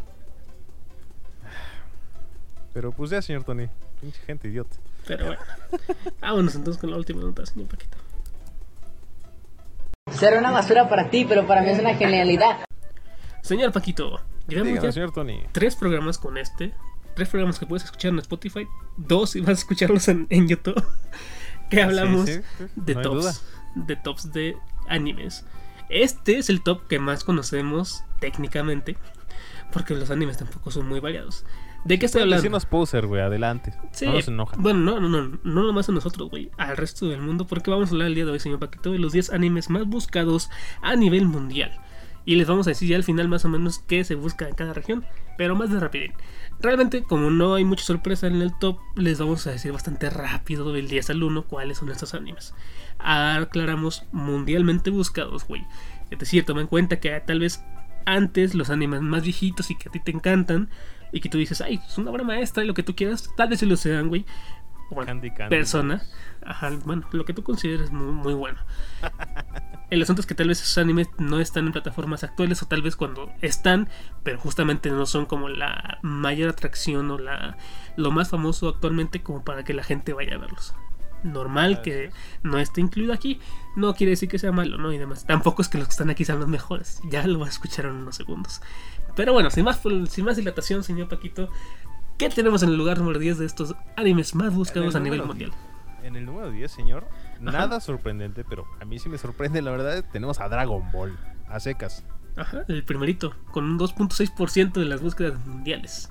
Pero 2.71 2.91
pues 2.91 3.09
ya, 3.09 3.19
señor 3.19 3.43
Tony, 3.43 3.67
pinche 3.99 4.19
gente 4.21 4.47
idiota. 4.47 4.75
Pero 5.07 5.25
bueno. 5.25 5.41
Vámonos 6.21 6.53
entonces 6.53 6.79
con 6.79 6.91
la 6.91 6.97
última 6.97 7.23
nota, 7.23 7.43
señor 7.47 7.67
Paquito. 7.67 7.97
Será 10.11 10.37
una 10.37 10.51
basura 10.51 10.87
para 10.87 11.09
ti, 11.09 11.25
pero 11.27 11.47
para 11.47 11.61
mí 11.63 11.69
es 11.69 11.79
una 11.79 11.95
genialidad. 11.95 12.57
Señor 13.49 13.71
Paquito, 13.71 14.21
llevamos 14.47 14.67
Dígame, 14.73 14.81
ya 14.87 14.91
señor 14.91 15.11
Tony. 15.11 15.41
tres 15.51 15.75
programas 15.75 16.19
con 16.19 16.37
este. 16.37 16.71
Tres 17.15 17.29
programas 17.29 17.57
que 17.57 17.65
puedes 17.65 17.83
escuchar 17.83 18.11
en 18.13 18.19
Spotify. 18.19 18.67
Dos 18.95 19.35
y 19.35 19.39
vas 19.41 19.49
a 19.49 19.53
escucharlos 19.53 20.07
en, 20.07 20.27
en 20.29 20.47
YouTube. 20.47 20.81
Que 21.71 21.81
hablamos 21.83 22.27
Sí, 22.27 22.33
sí, 22.35 22.41
sí, 22.57 22.63
de 22.75 22.93
duda. 22.95 23.31
tops. 23.31 23.43
De 23.75 23.95
tops 23.95 24.31
de 24.33 24.55
animes. 24.87 25.45
Este 25.89 26.37
es 26.37 26.49
el 26.49 26.61
top 26.61 26.87
que 26.87 26.99
más 26.99 27.23
conocemos 27.23 28.03
técnicamente. 28.19 28.97
Porque 29.71 29.95
los 29.95 30.11
animes 30.11 30.37
tampoco 30.37 30.69
son 30.71 30.87
muy 30.87 30.99
variados. 30.99 31.43
¿De 31.85 31.97
qué 31.97 32.05
estoy 32.07 32.21
hablando? 32.23 32.41
Decimos 32.43 32.65
poser, 32.67 33.07
güey, 33.07 33.21
adelante. 33.21 33.73
Sí, 33.91 34.05
No 34.05 34.13
nos 34.13 34.27
enoja. 34.27 34.55
Bueno, 34.59 34.79
no, 34.79 34.99
no, 34.99 35.09
no, 35.09 35.39
no 35.43 35.63
nomás 35.63 35.89
a 35.89 35.91
nosotros, 35.91 36.29
güey, 36.29 36.51
al 36.57 36.77
resto 36.77 37.07
del 37.07 37.21
mundo, 37.21 37.47
porque 37.47 37.71
vamos 37.71 37.89
a 37.89 37.91
hablar 37.93 38.07
el 38.09 38.15
día 38.15 38.25
de 38.25 38.31
hoy, 38.31 38.39
señor 38.39 38.59
Paquito, 38.59 38.91
de 38.91 38.99
los 38.99 39.11
10 39.11 39.31
animes 39.31 39.69
más 39.71 39.85
buscados 39.87 40.49
a 40.81 40.95
nivel 40.95 41.25
mundial. 41.25 41.79
Y 42.29 42.35
les 42.35 42.47
vamos 42.47 42.67
a 42.67 42.69
decir 42.69 42.87
ya 42.87 42.95
al 42.95 43.03
final 43.03 43.27
más 43.27 43.43
o 43.45 43.49
menos 43.49 43.79
qué 43.79 44.03
se 44.03 44.13
busca 44.13 44.47
en 44.47 44.53
cada 44.53 44.71
región, 44.71 45.03
pero 45.35 45.55
más 45.55 45.71
de 45.71 45.79
rapidín. 45.79 46.13
Realmente, 46.59 47.01
como 47.01 47.31
no 47.31 47.55
hay 47.55 47.65
mucha 47.65 47.83
sorpresa 47.83 48.27
en 48.27 48.39
el 48.39 48.55
top, 48.59 48.77
les 48.95 49.17
vamos 49.17 49.47
a 49.47 49.51
decir 49.51 49.71
bastante 49.71 50.11
rápido 50.11 50.71
del 50.71 50.87
10 50.89 51.09
al 51.09 51.23
1 51.23 51.45
cuáles 51.45 51.79
son 51.79 51.89
estos 51.89 52.13
animes. 52.13 52.53
Aclaramos 52.99 54.05
mundialmente 54.11 54.91
buscados, 54.91 55.47
güey. 55.47 55.65
Es 56.11 56.19
decir, 56.19 56.45
toma 56.45 56.61
en 56.61 56.67
cuenta 56.67 56.99
que 56.99 57.19
tal 57.19 57.39
vez 57.39 57.63
antes 58.05 58.53
los 58.53 58.69
animes 58.69 59.01
más 59.01 59.23
viejitos 59.23 59.71
y 59.71 59.75
que 59.75 59.89
a 59.89 59.91
ti 59.91 59.99
te 59.99 60.11
encantan 60.11 60.69
y 61.11 61.21
que 61.21 61.29
tú 61.29 61.39
dices, 61.39 61.61
ay, 61.61 61.81
es 61.83 61.97
una 61.97 62.11
obra 62.11 62.23
maestra 62.23 62.63
y 62.63 62.67
lo 62.67 62.75
que 62.75 62.83
tú 62.83 62.95
quieras, 62.95 63.27
tal 63.37 63.49
vez 63.49 63.59
sí 63.59 63.65
lo 63.65 63.75
sean, 63.75 64.07
güey. 64.07 64.23
Bueno, 64.91 65.07
Candy 65.07 65.31
Candy. 65.31 65.49
persona, 65.49 66.03
ajá, 66.45 66.69
bueno, 66.85 67.07
lo 67.11 67.25
que 67.25 67.33
tú 67.33 67.41
consideres 67.41 67.89
muy, 67.89 68.11
muy 68.11 68.35
bueno. 68.35 68.59
El 69.89 70.01
asunto 70.03 70.21
es 70.21 70.27
que 70.27 70.35
tal 70.35 70.47
vez 70.47 70.61
esos 70.61 70.77
animes 70.77 71.07
no 71.17 71.39
están 71.39 71.65
en 71.65 71.71
plataformas 71.71 72.23
actuales 72.23 72.61
o 72.61 72.67
tal 72.67 72.83
vez 72.83 72.95
cuando 72.95 73.31
están, 73.41 73.89
pero 74.23 74.39
justamente 74.39 74.91
no 74.91 75.05
son 75.07 75.25
como 75.25 75.49
la 75.49 75.97
mayor 76.03 76.49
atracción 76.49 77.09
o 77.09 77.17
la 77.17 77.57
lo 77.95 78.11
más 78.11 78.29
famoso 78.29 78.69
actualmente 78.69 79.23
como 79.23 79.43
para 79.43 79.63
que 79.63 79.73
la 79.73 79.83
gente 79.83 80.13
vaya 80.13 80.35
a 80.35 80.37
verlos. 80.37 80.75
Normal 81.23 81.81
que 81.81 82.11
no 82.43 82.59
esté 82.59 82.81
incluido 82.81 83.13
aquí, 83.13 83.39
no 83.75 83.93
quiere 83.93 84.11
decir 84.11 84.29
que 84.29 84.39
sea 84.39 84.51
malo, 84.51 84.77
¿no? 84.77 84.93
Y 84.93 84.97
demás. 84.97 85.25
Tampoco 85.25 85.61
es 85.61 85.67
que 85.67 85.77
los 85.77 85.87
que 85.87 85.91
están 85.91 86.09
aquí 86.09 86.23
sean 86.23 86.39
los 86.39 86.47
mejores. 86.47 87.01
Ya 87.09 87.25
lo 87.27 87.39
vas 87.39 87.49
a 87.49 87.51
escuchar 87.53 87.85
en 87.85 87.93
unos 87.93 88.15
segundos. 88.15 88.61
Pero 89.15 89.33
bueno, 89.33 89.49
sin 89.49 89.65
más, 89.65 89.81
sin 90.09 90.23
más 90.23 90.37
dilatación, 90.37 90.83
señor 90.83 91.09
Paquito, 91.09 91.49
¿qué 92.17 92.29
tenemos 92.29 92.63
en 92.63 92.69
el 92.69 92.77
lugar 92.77 92.99
número 92.99 93.19
10 93.19 93.39
de 93.39 93.45
estos 93.47 93.75
animes 93.97 94.35
más 94.35 94.53
buscados 94.53 94.95
a 94.95 94.99
nivel 94.99 95.23
mundial? 95.25 95.51
10 96.01 96.05
En 96.05 96.15
el 96.15 96.25
número 96.25 96.51
10, 96.51 96.71
señor, 96.71 97.07
nada 97.39 97.79
sorprendente, 97.79 98.43
pero 98.43 98.65
a 98.79 98.85
mí 98.85 98.99
sí 98.99 99.09
me 99.09 99.17
sorprende, 99.17 99.61
la 99.61 99.71
verdad, 99.71 100.05
tenemos 100.11 100.39
a 100.39 100.49
Dragon 100.49 100.91
Ball, 100.91 101.17
a 101.47 101.59
secas. 101.59 102.05
Ajá, 102.35 102.63
el 102.67 102.83
primerito, 102.83 103.35
con 103.51 103.65
un 103.65 103.79
2.6% 103.79 104.73
de 104.73 104.85
las 104.85 105.01
búsquedas 105.01 105.45
mundiales. 105.45 106.09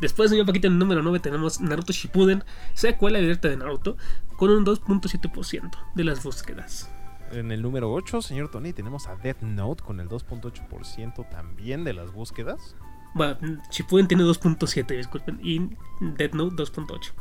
Después, 0.00 0.30
señor 0.30 0.46
Paquito, 0.46 0.66
en 0.66 0.74
el 0.74 0.78
número 0.78 1.02
9 1.02 1.20
tenemos 1.20 1.60
Naruto 1.60 1.92
Shippuden, 1.92 2.44
secuela 2.74 3.18
directa 3.18 3.48
de 3.48 3.56
Naruto, 3.56 3.96
con 4.36 4.50
un 4.50 4.64
2.7% 4.64 5.70
de 5.94 6.04
las 6.04 6.22
búsquedas. 6.22 6.90
En 7.30 7.50
el 7.50 7.62
número 7.62 7.92
8, 7.92 8.22
señor 8.22 8.50
Tony, 8.50 8.72
tenemos 8.72 9.06
a 9.08 9.16
Death 9.16 9.42
Note 9.42 9.82
con 9.82 10.00
el 10.00 10.08
2.8% 10.08 11.28
también 11.30 11.84
de 11.84 11.94
las 11.94 12.12
búsquedas. 12.12 12.76
Bueno, 13.14 13.38
Shippuden 13.70 14.08
tiene 14.08 14.24
2.7, 14.24 14.96
disculpen, 14.96 15.38
y 15.42 15.70
Death 16.00 16.34
Note 16.34 16.56
2.8. 16.56 17.12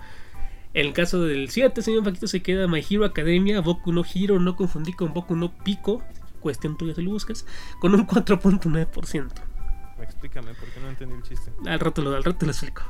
En 0.74 0.88
el 0.88 0.94
caso 0.94 1.22
del 1.24 1.50
7, 1.50 1.82
señor 1.82 2.04
Paquito, 2.04 2.28
se 2.28 2.42
queda 2.42 2.68
My 2.68 2.84
Hero 2.88 3.06
Academia, 3.06 3.62
Boku 3.62 3.92
no 3.92 4.04
Hero, 4.04 4.40
no 4.40 4.56
confundí 4.56 4.94
con 4.94 5.14
Boku 5.14 5.36
no 5.36 5.52
Pico, 5.52 6.02
cuestión 6.40 6.78
tuya 6.78 6.96
si 6.96 7.04
lo 7.04 7.12
buscas, 7.12 7.46
con 7.80 7.94
un 7.94 8.08
4.9%. 8.08 9.32
Explícame, 10.02 10.54
porque 10.56 10.80
no 10.82 10.90
entendí 10.90 11.16
el 11.16 11.24
chiste. 11.24 11.52
Al 11.66 11.80
rato 11.80 12.02
lo, 12.02 12.16
al 12.16 12.24
rato 12.24 12.46
lo 12.46 12.52
explico. 12.52 12.82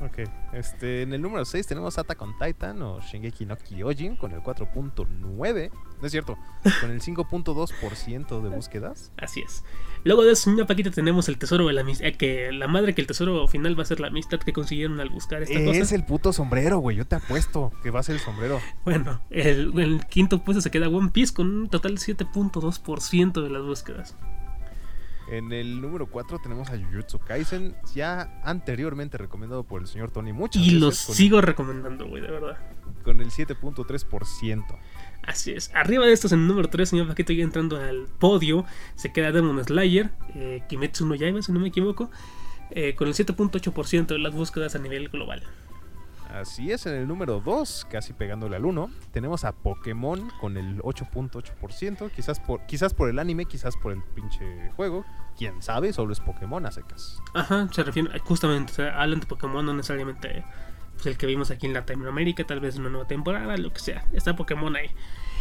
Ok, 0.00 0.28
este, 0.52 1.02
en 1.02 1.12
el 1.12 1.20
número 1.20 1.44
6 1.44 1.66
tenemos 1.66 1.98
Attack 1.98 2.22
on 2.22 2.32
Titan 2.38 2.80
o 2.82 3.00
Shingeki 3.00 3.46
no 3.46 3.56
Kyojin 3.56 4.16
con 4.16 4.30
el 4.30 4.40
4.9. 4.40 5.70
No 6.00 6.06
es 6.06 6.12
cierto, 6.12 6.38
con 6.80 6.92
el 6.92 7.00
5.2% 7.00 8.42
de 8.42 8.48
búsquedas. 8.48 9.12
Así 9.16 9.40
es. 9.40 9.64
Luego 10.04 10.22
de 10.22 10.32
eso, 10.32 10.44
señor 10.44 10.68
Paquito, 10.68 10.92
tenemos 10.92 11.28
el 11.28 11.38
tesoro 11.38 11.66
de 11.66 11.72
la 11.72 11.80
amistad. 11.80 12.12
que 12.16 12.52
la 12.52 12.68
madre 12.68 12.94
que 12.94 13.00
el 13.00 13.08
tesoro 13.08 13.48
final 13.48 13.76
va 13.76 13.82
a 13.82 13.86
ser 13.86 13.98
la 13.98 14.06
amistad 14.06 14.38
que 14.38 14.52
consiguieron 14.52 15.00
al 15.00 15.08
buscar 15.08 15.42
esta 15.42 15.64
cosa. 15.64 15.80
Es 15.80 15.90
el 15.90 16.04
puto 16.04 16.32
sombrero, 16.32 16.78
güey. 16.78 16.96
Yo 16.96 17.04
te 17.04 17.16
apuesto 17.16 17.72
que 17.82 17.90
va 17.90 17.98
a 17.98 18.02
ser 18.04 18.14
el 18.14 18.20
sombrero. 18.20 18.60
Bueno, 18.84 19.20
el, 19.30 19.78
el 19.80 20.06
quinto 20.06 20.44
puesto 20.44 20.60
se 20.60 20.70
queda 20.70 20.88
One 20.88 21.10
Piece 21.10 21.34
con 21.34 21.50
un 21.50 21.68
total 21.68 21.96
de 21.96 22.00
7.2% 22.00 23.42
de 23.42 23.50
las 23.50 23.62
búsquedas. 23.62 24.16
En 25.30 25.52
el 25.52 25.80
número 25.80 26.06
4 26.06 26.38
tenemos 26.42 26.70
a 26.70 26.78
Jujutsu 26.78 27.18
Kaisen, 27.18 27.76
ya 27.94 28.40
anteriormente 28.42 29.18
recomendado 29.18 29.62
por 29.62 29.82
el 29.82 29.86
señor 29.86 30.10
Tony 30.10 30.32
muchas 30.32 30.62
Y 30.62 30.70
los 30.70 30.96
sigo 30.96 31.42
recomendando, 31.42 32.06
güey, 32.06 32.22
de 32.22 32.30
verdad. 32.30 32.56
Con 33.04 33.20
el 33.20 33.30
7.3%. 33.30 34.64
Así 35.22 35.52
es. 35.52 35.70
Arriba 35.74 36.06
de 36.06 36.12
estos, 36.12 36.32
en 36.32 36.40
el 36.40 36.48
número 36.48 36.68
3, 36.70 36.88
señor 36.88 37.08
Paquito, 37.08 37.34
ya 37.34 37.44
entrando 37.44 37.76
al 37.76 38.06
podio, 38.18 38.64
se 38.94 39.12
queda 39.12 39.30
Demon 39.30 39.62
Slayer, 39.62 40.10
eh, 40.34 40.62
Kimetsu 40.68 41.06
no 41.06 41.14
Yaiba, 41.14 41.42
si 41.42 41.52
no 41.52 41.60
me 41.60 41.68
equivoco, 41.68 42.10
eh, 42.70 42.94
con 42.94 43.08
el 43.08 43.14
7.8% 43.14 44.06
de 44.06 44.18
las 44.18 44.32
búsquedas 44.32 44.74
a 44.74 44.78
nivel 44.78 45.10
global. 45.10 45.42
Así 46.28 46.70
es, 46.70 46.84
en 46.86 46.94
el 46.94 47.08
número 47.08 47.40
2, 47.40 47.86
casi 47.90 48.12
pegándole 48.12 48.56
al 48.56 48.64
1, 48.64 48.90
tenemos 49.12 49.44
a 49.44 49.52
Pokémon 49.52 50.30
con 50.40 50.56
el 50.56 50.78
8.8%. 50.82 52.10
Quizás 52.10 52.38
por, 52.38 52.66
quizás 52.66 52.92
por 52.92 53.08
el 53.08 53.18
anime, 53.18 53.46
quizás 53.46 53.76
por 53.76 53.92
el 53.92 54.02
pinche 54.02 54.70
juego. 54.76 55.04
Quién 55.36 55.62
sabe, 55.62 55.92
solo 55.92 56.12
es 56.12 56.20
Pokémon 56.20 56.66
a 56.66 56.70
secas. 56.70 57.22
Ajá, 57.34 57.68
se 57.72 57.82
refiere 57.82 58.18
justamente, 58.20 58.72
o 58.72 58.74
sea, 58.74 59.00
hablan 59.00 59.20
de 59.20 59.26
Pokémon, 59.26 59.64
no 59.64 59.72
necesariamente 59.72 60.44
pues, 60.94 61.06
el 61.06 61.16
que 61.16 61.26
vimos 61.26 61.50
aquí 61.50 61.66
en 61.66 61.72
Latinoamérica, 61.72 62.44
tal 62.44 62.60
vez 62.60 62.76
una 62.76 62.90
nueva 62.90 63.06
temporada, 63.06 63.56
lo 63.56 63.72
que 63.72 63.80
sea. 63.80 64.04
Está 64.12 64.36
Pokémon 64.36 64.74
ahí. 64.76 64.90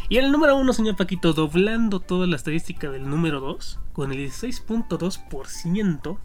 Y 0.07 0.19
en 0.19 0.25
el 0.25 0.31
número 0.31 0.55
1, 0.55 0.71
señor 0.71 0.95
Paquito, 0.95 1.33
doblando 1.33 1.99
toda 1.99 2.27
la 2.27 2.38
estadística 2.38 2.89
del 2.89 3.09
número 3.09 3.41
2, 3.41 3.79
con 3.91 4.11
el 4.13 4.19
16.2%, 4.19 6.17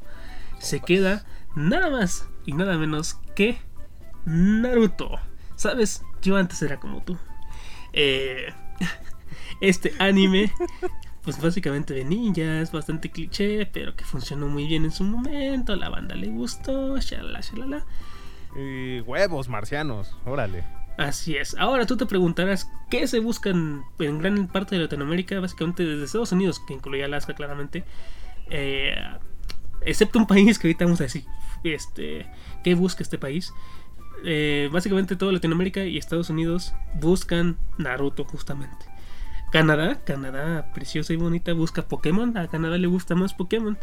se 0.60 0.80
queda 0.80 1.24
nada 1.56 1.90
más 1.90 2.28
y 2.46 2.52
nada 2.52 2.78
menos 2.78 3.18
que 3.34 3.58
Naruto. 4.24 5.18
¿Sabes? 5.56 6.02
Yo 6.22 6.36
antes 6.36 6.62
era 6.62 6.78
como 6.78 7.02
tú. 7.02 7.16
Eh, 7.92 8.52
este 9.60 9.92
anime, 9.98 10.52
pues 11.22 11.40
básicamente 11.40 11.94
de 11.94 12.04
ninjas, 12.04 12.72
bastante 12.72 13.10
cliché, 13.10 13.66
pero 13.66 13.94
que 13.94 14.04
funcionó 14.04 14.48
muy 14.48 14.66
bien 14.66 14.84
en 14.84 14.90
su 14.90 15.04
momento. 15.04 15.76
La 15.76 15.88
banda 15.88 16.14
le 16.14 16.28
gustó, 16.28 16.98
shalala, 16.98 17.40
shalala. 17.40 17.84
Y 18.56 19.00
huevos 19.00 19.48
marcianos, 19.48 20.16
órale. 20.24 20.64
Así 20.98 21.36
es. 21.36 21.56
Ahora 21.58 21.86
tú 21.86 21.96
te 21.96 22.06
preguntarás 22.06 22.70
qué 22.90 23.06
se 23.06 23.18
buscan 23.20 23.84
en 23.98 24.18
gran 24.18 24.46
parte 24.46 24.74
de 24.76 24.82
Latinoamérica, 24.82 25.40
básicamente 25.40 25.84
desde 25.84 26.04
Estados 26.04 26.32
Unidos, 26.32 26.60
que 26.60 26.74
incluye 26.74 27.02
Alaska 27.02 27.34
claramente, 27.34 27.84
eh, 28.50 28.94
excepto 29.80 30.18
un 30.18 30.26
país 30.26 30.58
que 30.58 30.68
ahorita 30.68 30.84
vamos 30.84 31.00
a 31.00 31.04
decir, 31.04 31.24
este, 31.64 32.26
qué 32.62 32.74
busca 32.74 33.02
este 33.02 33.18
país. 33.18 33.52
Eh, 34.24 34.68
básicamente 34.72 35.16
toda 35.16 35.32
Latinoamérica 35.32 35.84
y 35.84 35.98
Estados 35.98 36.30
Unidos 36.30 36.74
buscan 37.00 37.56
Naruto 37.78 38.24
justamente. 38.24 38.86
Canadá, 39.50 40.00
Canadá 40.04 40.72
preciosa 40.72 41.12
y 41.12 41.16
bonita, 41.16 41.52
busca 41.52 41.82
Pokémon. 41.82 42.36
A 42.38 42.48
Canadá 42.48 42.78
le 42.78 42.86
gusta 42.86 43.14
más 43.14 43.34
Pokémon. 43.34 43.78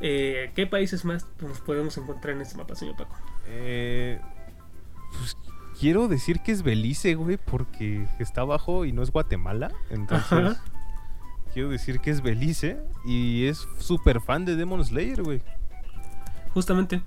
Eh, 0.00 0.52
¿Qué 0.54 0.66
países 0.66 1.04
más 1.04 1.26
nos 1.40 1.60
podemos 1.60 1.96
encontrar 1.96 2.36
en 2.36 2.42
este 2.42 2.56
mapa, 2.56 2.74
señor 2.74 2.96
Paco? 2.96 3.16
Eh, 3.46 4.20
pues 5.18 5.36
quiero 5.78 6.08
decir 6.08 6.40
que 6.40 6.52
es 6.52 6.62
Belice, 6.62 7.14
güey, 7.14 7.36
porque 7.36 8.06
está 8.18 8.42
abajo 8.42 8.84
y 8.84 8.92
no 8.92 9.02
es 9.02 9.10
Guatemala. 9.10 9.72
Entonces, 9.90 10.32
Ajá. 10.32 10.62
quiero 11.52 11.68
decir 11.68 12.00
que 12.00 12.10
es 12.10 12.20
Belice 12.22 12.78
y 13.04 13.46
es 13.46 13.66
súper 13.78 14.20
fan 14.20 14.44
de 14.44 14.56
Demon 14.56 14.84
Slayer, 14.84 15.22
güey. 15.22 15.42
Justamente. 16.54 17.02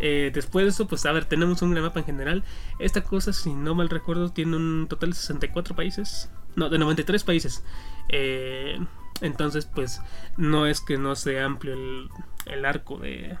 Eh, 0.00 0.30
después 0.32 0.64
de 0.64 0.70
eso, 0.70 0.88
pues 0.88 1.04
a 1.06 1.12
ver, 1.12 1.26
tenemos 1.26 1.62
un 1.62 1.72
gran 1.72 1.84
mapa 1.84 2.00
en 2.00 2.06
general. 2.06 2.44
Esta 2.78 3.02
cosa, 3.02 3.32
si 3.32 3.52
no 3.52 3.74
mal 3.74 3.90
recuerdo, 3.90 4.30
tiene 4.30 4.56
un 4.56 4.86
total 4.88 5.10
de 5.10 5.16
64 5.16 5.76
países. 5.76 6.30
No, 6.56 6.68
de 6.68 6.78
93 6.78 7.22
países. 7.22 7.62
Eh, 8.08 8.78
entonces, 9.20 9.66
pues 9.66 10.00
no 10.36 10.66
es 10.66 10.80
que 10.80 10.96
no 10.96 11.14
sea 11.14 11.44
amplio 11.44 11.74
el, 11.74 12.08
el 12.46 12.64
arco 12.64 12.98
de, 12.98 13.36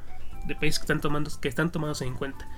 de 0.46 0.54
países 0.54 0.78
que 0.78 0.84
están, 0.84 1.00
tomando, 1.00 1.30
que 1.40 1.48
están 1.48 1.72
tomados 1.72 2.02
en 2.02 2.14
cuenta. 2.14 2.48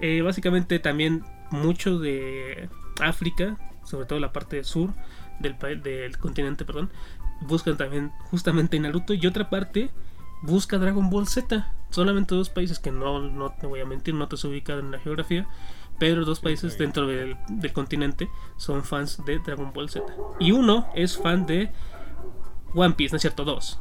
Eh, 0.00 0.22
básicamente 0.22 0.78
también 0.78 1.24
mucho 1.50 1.98
de 1.98 2.68
África, 3.00 3.58
sobre 3.84 4.06
todo 4.06 4.20
la 4.20 4.32
parte 4.32 4.62
sur 4.64 4.92
del, 5.40 5.56
del 5.82 6.18
continente, 6.18 6.64
perdón, 6.64 6.90
buscan 7.40 7.76
también 7.76 8.12
justamente 8.30 8.78
Naruto 8.78 9.14
y 9.14 9.26
otra 9.26 9.50
parte 9.50 9.90
busca 10.42 10.78
Dragon 10.78 11.10
Ball 11.10 11.26
Z. 11.26 11.72
Solamente 11.90 12.34
dos 12.34 12.50
países 12.50 12.78
que 12.78 12.92
no, 12.92 13.20
no 13.20 13.50
te 13.52 13.66
voy 13.66 13.80
a 13.80 13.86
mentir, 13.86 14.14
no 14.14 14.28
te 14.28 14.34
has 14.34 14.44
ubicado 14.44 14.80
en 14.80 14.90
la 14.90 14.98
geografía, 14.98 15.48
pero 15.98 16.24
dos 16.24 16.40
países 16.40 16.76
dentro 16.76 17.06
del, 17.06 17.36
del 17.48 17.72
continente 17.72 18.28
son 18.56 18.84
fans 18.84 19.24
de 19.24 19.38
Dragon 19.38 19.72
Ball 19.72 19.88
Z. 19.88 20.04
Y 20.38 20.52
uno 20.52 20.88
es 20.94 21.16
fan 21.16 21.46
de 21.46 21.72
One 22.74 22.94
Piece, 22.94 23.12
¿no 23.12 23.16
es 23.16 23.22
cierto? 23.22 23.44
Dos. 23.44 23.80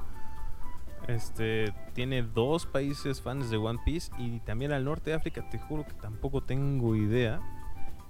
Este 1.07 1.73
tiene 1.93 2.21
dos 2.21 2.65
países 2.65 3.21
fans 3.21 3.49
de 3.49 3.57
One 3.57 3.79
Piece 3.85 4.11
y 4.17 4.39
también 4.41 4.73
al 4.73 4.83
norte 4.83 5.11
de 5.11 5.15
África, 5.15 5.49
te 5.49 5.57
juro 5.57 5.85
que 5.85 5.93
tampoco 5.93 6.43
tengo 6.43 6.95
idea. 6.95 7.39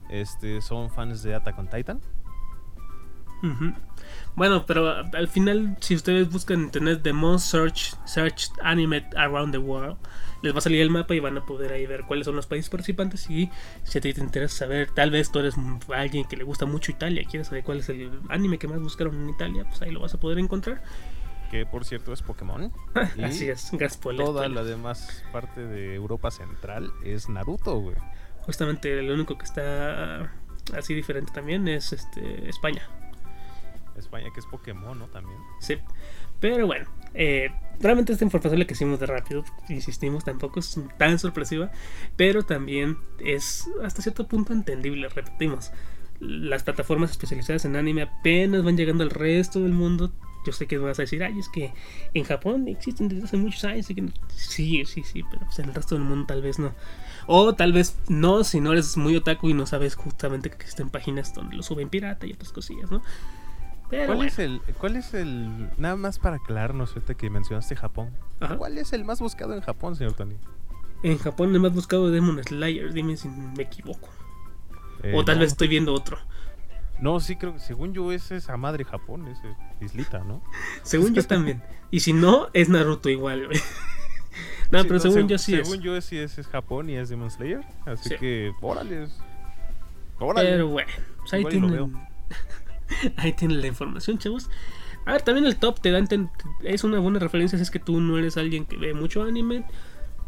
Este 0.10 0.62
son 0.62 0.90
fans 0.90 1.22
de 1.22 1.36
Attack 1.36 1.60
on 1.60 1.70
Titan. 1.70 2.02
Bueno, 4.36 4.66
pero 4.66 5.04
al 5.14 5.28
final, 5.28 5.78
si 5.80 5.96
ustedes 5.96 6.30
buscan 6.30 6.60
en 6.60 6.64
internet 6.66 7.00
The 7.02 7.14
Most 7.14 7.48
Search, 7.48 7.96
Search 8.06 8.52
Anime 8.62 9.08
Around 9.16 9.52
the 9.52 9.58
World, 9.58 9.98
les 10.42 10.54
va 10.54 10.60
a 10.60 10.62
salir 10.62 10.82
el 10.82 10.90
mapa 10.90 11.16
y 11.16 11.20
van 11.20 11.38
a 11.38 11.46
poder 11.46 11.74
ahí 11.74 11.86
ver 11.86 12.04
cuáles 12.04 12.26
son 12.26 12.36
los 12.36 12.46
países 12.46 12.70
participantes. 12.70 13.30
Y 13.30 13.50
si 13.84 13.98
a 13.98 14.02
ti 14.02 14.14
te 14.14 14.22
interesa 14.22 14.60
saber, 14.60 14.92
tal 14.92 15.12
vez 15.12 15.32
tú 15.32 15.40
eres 15.40 15.56
alguien 15.94 16.26
que 16.26 16.38
le 16.38 16.44
gusta 16.44 16.66
mucho 16.66 16.92
Italia, 16.92 17.24
quieres 17.30 17.48
saber 17.48 17.64
cuál 17.64 17.80
es 17.80 17.90
el 17.90 18.12
anime 18.30 18.60
que 18.60 18.68
más 18.68 18.80
buscaron 18.80 19.16
en 19.16 19.30
Italia, 19.30 19.66
pues 19.68 19.82
ahí 19.82 19.92
lo 19.92 20.02
vas 20.02 20.14
a 20.14 20.20
poder 20.20 20.40
encontrar. 20.40 20.84
que 21.50 21.66
por 21.66 21.86
cierto 21.86 22.14
es 22.14 22.22
Pokémon. 22.22 22.72
y 23.18 23.24
Así 23.24 23.50
es, 23.50 23.72
Gaspol. 23.72 24.18
Toda 24.18 24.48
la 24.50 24.64
demás 24.64 25.24
parte 25.32 25.66
de 25.66 25.96
Europa 25.96 26.30
Central 26.30 26.92
es 27.04 27.30
Naruto, 27.30 27.80
güey. 27.80 27.96
Justamente 28.42 29.02
lo 29.02 29.14
único 29.14 29.38
que 29.38 29.46
está 29.46 30.32
así 30.78 30.94
diferente 30.94 31.32
también 31.34 31.68
es 31.68 31.92
este 31.94 32.48
España. 32.50 32.88
España 34.00 34.30
que 34.34 34.40
es 34.40 34.46
Pokémon, 34.46 34.98
¿no? 34.98 35.08
También. 35.08 35.40
Sí. 35.60 35.78
Pero 36.40 36.68
bueno, 36.68 36.88
eh, 37.14 37.50
realmente 37.80 38.14
esta 38.14 38.26
información 38.26 38.60
la 38.60 38.66
que 38.66 38.74
hicimos 38.74 39.00
de 39.00 39.08
rápido, 39.08 39.44
insistimos, 39.70 40.24
tampoco 40.24 40.60
es 40.60 40.80
tan 40.98 41.18
sorpresiva, 41.20 41.72
pero 42.16 42.44
también 42.44 42.98
es 43.20 43.68
hasta 43.84 44.02
cierto 44.02 44.28
punto 44.28 44.54
entendible, 44.54 45.10
repetimos. 45.10 45.72
Las 46.20 46.64
plataformas 46.64 47.12
especializadas 47.12 47.66
en 47.66 47.76
anime 47.76 48.04
apenas 48.04 48.64
van 48.64 48.78
llegando 48.78 49.04
al 49.04 49.10
resto 49.10 49.62
del 49.62 49.74
mundo. 49.74 50.12
Yo 50.46 50.54
sé 50.54 50.66
que 50.66 50.78
vas 50.78 50.98
a 50.98 51.04
decir, 51.04 51.24
ay, 51.24 51.38
es 51.38 51.50
que 51.50 51.74
en 52.14 52.24
Japón 52.24 52.68
existen 52.68 53.10
desde 53.10 53.26
hace 53.26 53.38
muchos 53.38 53.64
años. 53.66 53.90
y 53.90 53.96
que 53.96 54.02
no". 54.02 54.12
Sí, 54.30 54.84
sí, 54.86 55.04
sí, 55.04 55.24
pero 55.30 55.46
pues 55.46 55.60
en 55.60 55.66
el 55.66 55.76
resto 55.76 55.96
del 55.96 56.04
mundo 56.04 56.26
tal 56.28 56.42
vez 56.42 56.58
no. 56.58 56.74
O 57.28 57.54
tal 57.54 57.74
vez 57.74 57.98
no, 58.08 58.44
si 58.44 58.62
no 58.62 58.72
eres 58.72 58.96
muy 58.96 59.16
otaku 59.16 59.50
y 59.50 59.54
no 59.54 59.66
sabes 59.66 59.96
justamente 59.96 60.50
que 60.50 60.56
existen 60.56 60.90
páginas 60.90 61.34
donde 61.34 61.58
lo 61.58 61.64
suben 61.64 61.90
pirata 61.90 62.26
y 62.26 62.32
otras 62.32 62.52
cosillas, 62.52 62.90
¿no? 62.90 63.02
Pero 63.90 64.06
¿Cuál 64.08 64.18
bueno. 64.18 64.30
es 64.32 64.40
el 64.40 64.62
cuál 64.80 64.96
es 64.98 65.14
el 65.14 65.70
nada 65.78 65.96
más 65.96 66.20
para 66.20 66.36
aclararnos 66.38 66.90
ahorita 66.94 67.14
que 67.16 67.30
mencionaste 67.30 67.76
Japón? 67.76 68.12
Ajá. 68.40 68.58
¿Cuál 68.58 68.78
es 68.78 68.92
el 68.94 69.06
más 69.06 69.20
buscado 69.22 69.54
en 69.54 69.62
Japón, 69.62 69.96
señor 69.96 70.14
Tony? 70.14 70.36
En 71.04 71.18
Japón 71.18 71.54
el 71.54 71.60
más 71.62 71.74
buscado 71.74 72.10
Demon 72.12 72.44
Slayer, 72.44 72.92
dime 72.92 73.16
si 73.18 73.30
me 73.30 73.64
equivoco. 73.64 74.10
Eh, 75.04 75.14
o 75.16 75.24
tal 75.24 75.36
no. 75.38 75.42
vez 75.42 75.52
estoy 75.52 75.68
viendo 75.70 75.94
otro. 75.94 76.18
No, 77.00 77.20
sí 77.20 77.36
creo 77.36 77.54
que 77.54 77.60
según 77.60 77.94
yo 77.94 78.12
es 78.12 78.32
esa 78.32 78.58
madre 78.58 78.84
Japón, 78.84 79.28
ese 79.28 79.56
islita, 79.80 80.20
¿no? 80.20 80.42
Según 80.84 81.14
yo 81.14 81.24
también. 81.24 81.62
Y 81.92 82.00
si 82.00 82.12
no, 82.12 82.48
es 82.54 82.70
Naruto 82.70 83.10
igual, 83.10 83.46
güey. 83.48 83.60
No, 84.70 84.82
Sí, 84.82 84.88
pero 84.90 85.00
según 85.00 85.20
seg- 85.22 85.28
yo 85.30 85.38
sí 85.38 85.56
Según 85.56 85.76
es. 85.78 85.82
yo 85.82 86.02
sí 86.02 86.18
es, 86.18 86.38
es 86.38 86.46
Japón 86.48 86.90
y 86.90 86.98
es 86.98 87.08
Demon 87.08 87.32
Slayer, 87.32 87.62
así 87.86 88.10
Sí. 88.10 88.16
que 88.18 88.52
órale. 88.60 89.04
es- 89.04 89.18
Órale. 90.20 90.50
Pero 90.50 90.68
bueno, 90.68 90.92
pues 91.20 91.34
ahí 91.34 91.46
tienen. 91.46 91.72
ahí 93.18 93.34
tienen 93.34 93.62
la 93.62 93.68
información, 93.68 94.18
chavos. 94.18 94.50
A 95.06 95.14
ver, 95.14 95.22
también 95.22 95.46
el 95.46 95.56
top 95.56 95.80
te 95.80 95.92
da 95.92 96.04
es 96.64 96.84
una 96.84 97.00
buena 97.00 97.20
referencia 97.20 97.58
si 97.58 97.64
es 97.64 97.72
que 97.72 97.80
tú 97.80 98.02
no 98.02 98.18
eres 98.18 98.36
alguien 98.36 98.66
que 98.66 98.76
ve 98.78 98.94
mucho 98.94 99.24
anime. 99.24 99.66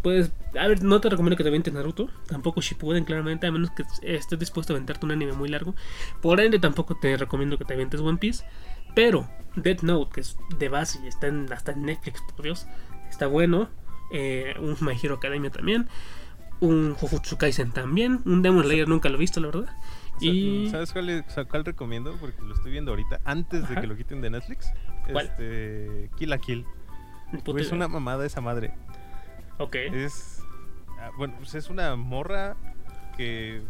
Pues, 0.01 0.31
a 0.57 0.67
ver, 0.67 0.81
no 0.83 1.01
te 1.01 1.09
recomiendo 1.09 1.35
que 1.35 1.43
te 1.43 1.49
avientes 1.49 1.73
Naruto, 1.73 2.09
tampoco 2.27 2.61
Shippuden 2.61 3.03
claramente, 3.03 3.47
a 3.47 3.51
menos 3.51 3.71
que 3.71 3.83
estés 4.01 4.39
dispuesto 4.39 4.71
a 4.71 4.77
aventarte 4.77 5.05
un 5.05 5.11
anime 5.11 5.33
muy 5.33 5.49
largo. 5.49 5.75
Por 6.21 6.39
ende, 6.39 6.59
tampoco 6.59 6.95
te 6.95 7.17
recomiendo 7.17 7.57
que 7.57 7.65
te 7.65 7.73
avientes 7.73 7.99
One 7.99 8.17
Piece. 8.17 8.45
Pero 8.95 9.29
Death 9.55 9.81
Note, 9.81 10.11
que 10.13 10.21
es 10.21 10.37
de 10.57 10.69
base 10.69 10.99
y 11.03 11.07
está 11.07 11.27
hasta 11.51 11.73
en 11.73 11.83
Netflix, 11.83 12.21
por 12.35 12.43
Dios, 12.43 12.65
está 13.09 13.27
bueno. 13.27 13.69
Eh, 14.11 14.55
un 14.59 14.77
My 14.79 14.97
Hero 15.01 15.15
Academia 15.15 15.49
también. 15.49 15.87
Un 16.61 16.95
Jujutsu 16.95 17.37
Kaisen 17.37 17.71
también. 17.71 18.21
Un 18.25 18.41
Demon 18.41 18.63
Slayer 18.63 18.87
nunca 18.87 19.09
lo 19.09 19.15
he 19.15 19.19
visto, 19.19 19.39
la 19.41 19.47
verdad. 19.47 19.69
Y 20.21 20.69
¿Sabes 20.69 20.91
cuál, 20.93 21.09
es- 21.09 21.23
sa- 21.27 21.45
cuál 21.45 21.65
recomiendo? 21.65 22.15
Porque 22.19 22.41
lo 22.41 22.53
estoy 22.53 22.71
viendo 22.71 22.91
ahorita, 22.91 23.19
antes 23.25 23.67
de 23.69 23.75
que 23.75 23.87
lo 23.87 23.95
quiten 23.95 24.21
de 24.21 24.29
Netflix. 24.29 24.71
¿Cuál? 25.11 25.25
Este, 25.27 26.09
Kill 26.17 26.29
la 26.29 26.37
Kill. 26.37 26.65
Puta 27.43 27.61
es 27.61 27.71
una 27.71 27.87
mamada 27.87 28.25
esa 28.25 28.41
madre. 28.41 28.73
Ok. 29.57 29.75
Es. 29.75 30.43
ah, 30.99 31.11
Bueno, 31.17 31.35
pues 31.37 31.53
es 31.55 31.69
una 31.69 31.95
morra 31.95 32.55
que 33.17 33.61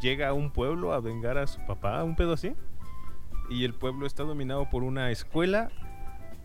llega 0.00 0.28
a 0.28 0.32
un 0.32 0.50
pueblo 0.50 0.92
a 0.92 1.00
vengar 1.00 1.38
a 1.38 1.46
su 1.46 1.60
papá, 1.66 2.02
un 2.04 2.16
pedo 2.16 2.32
así. 2.34 2.54
Y 3.50 3.64
el 3.64 3.74
pueblo 3.74 4.06
está 4.06 4.22
dominado 4.22 4.68
por 4.70 4.82
una 4.84 5.10
escuela. 5.10 5.70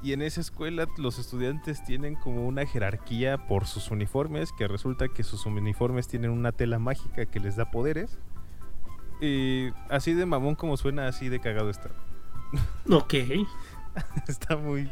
Y 0.01 0.13
en 0.13 0.21
esa 0.21 0.39
escuela 0.39 0.87
los 0.97 1.19
estudiantes 1.19 1.83
tienen 1.83 2.15
como 2.15 2.47
una 2.47 2.65
jerarquía 2.65 3.37
por 3.47 3.65
sus 3.67 3.91
uniformes, 3.91 4.51
que 4.57 4.65
resulta 4.67 5.09
que 5.09 5.23
sus 5.23 5.45
uniformes 5.45 6.07
tienen 6.07 6.31
una 6.31 6.53
tela 6.53 6.79
mágica 6.79 7.25
que 7.25 7.39
les 7.41 7.57
da 7.57 7.69
poderes. 7.69 8.17
Y 9.21 9.71
así 9.89 10.13
de 10.13 10.25
mamón 10.25 10.55
como 10.55 10.77
suena, 10.77 11.07
así 11.07 11.29
de 11.29 11.39
cagado 11.39 11.69
está. 11.69 11.89
Ok. 12.89 13.13
está 14.27 14.55
muy... 14.55 14.89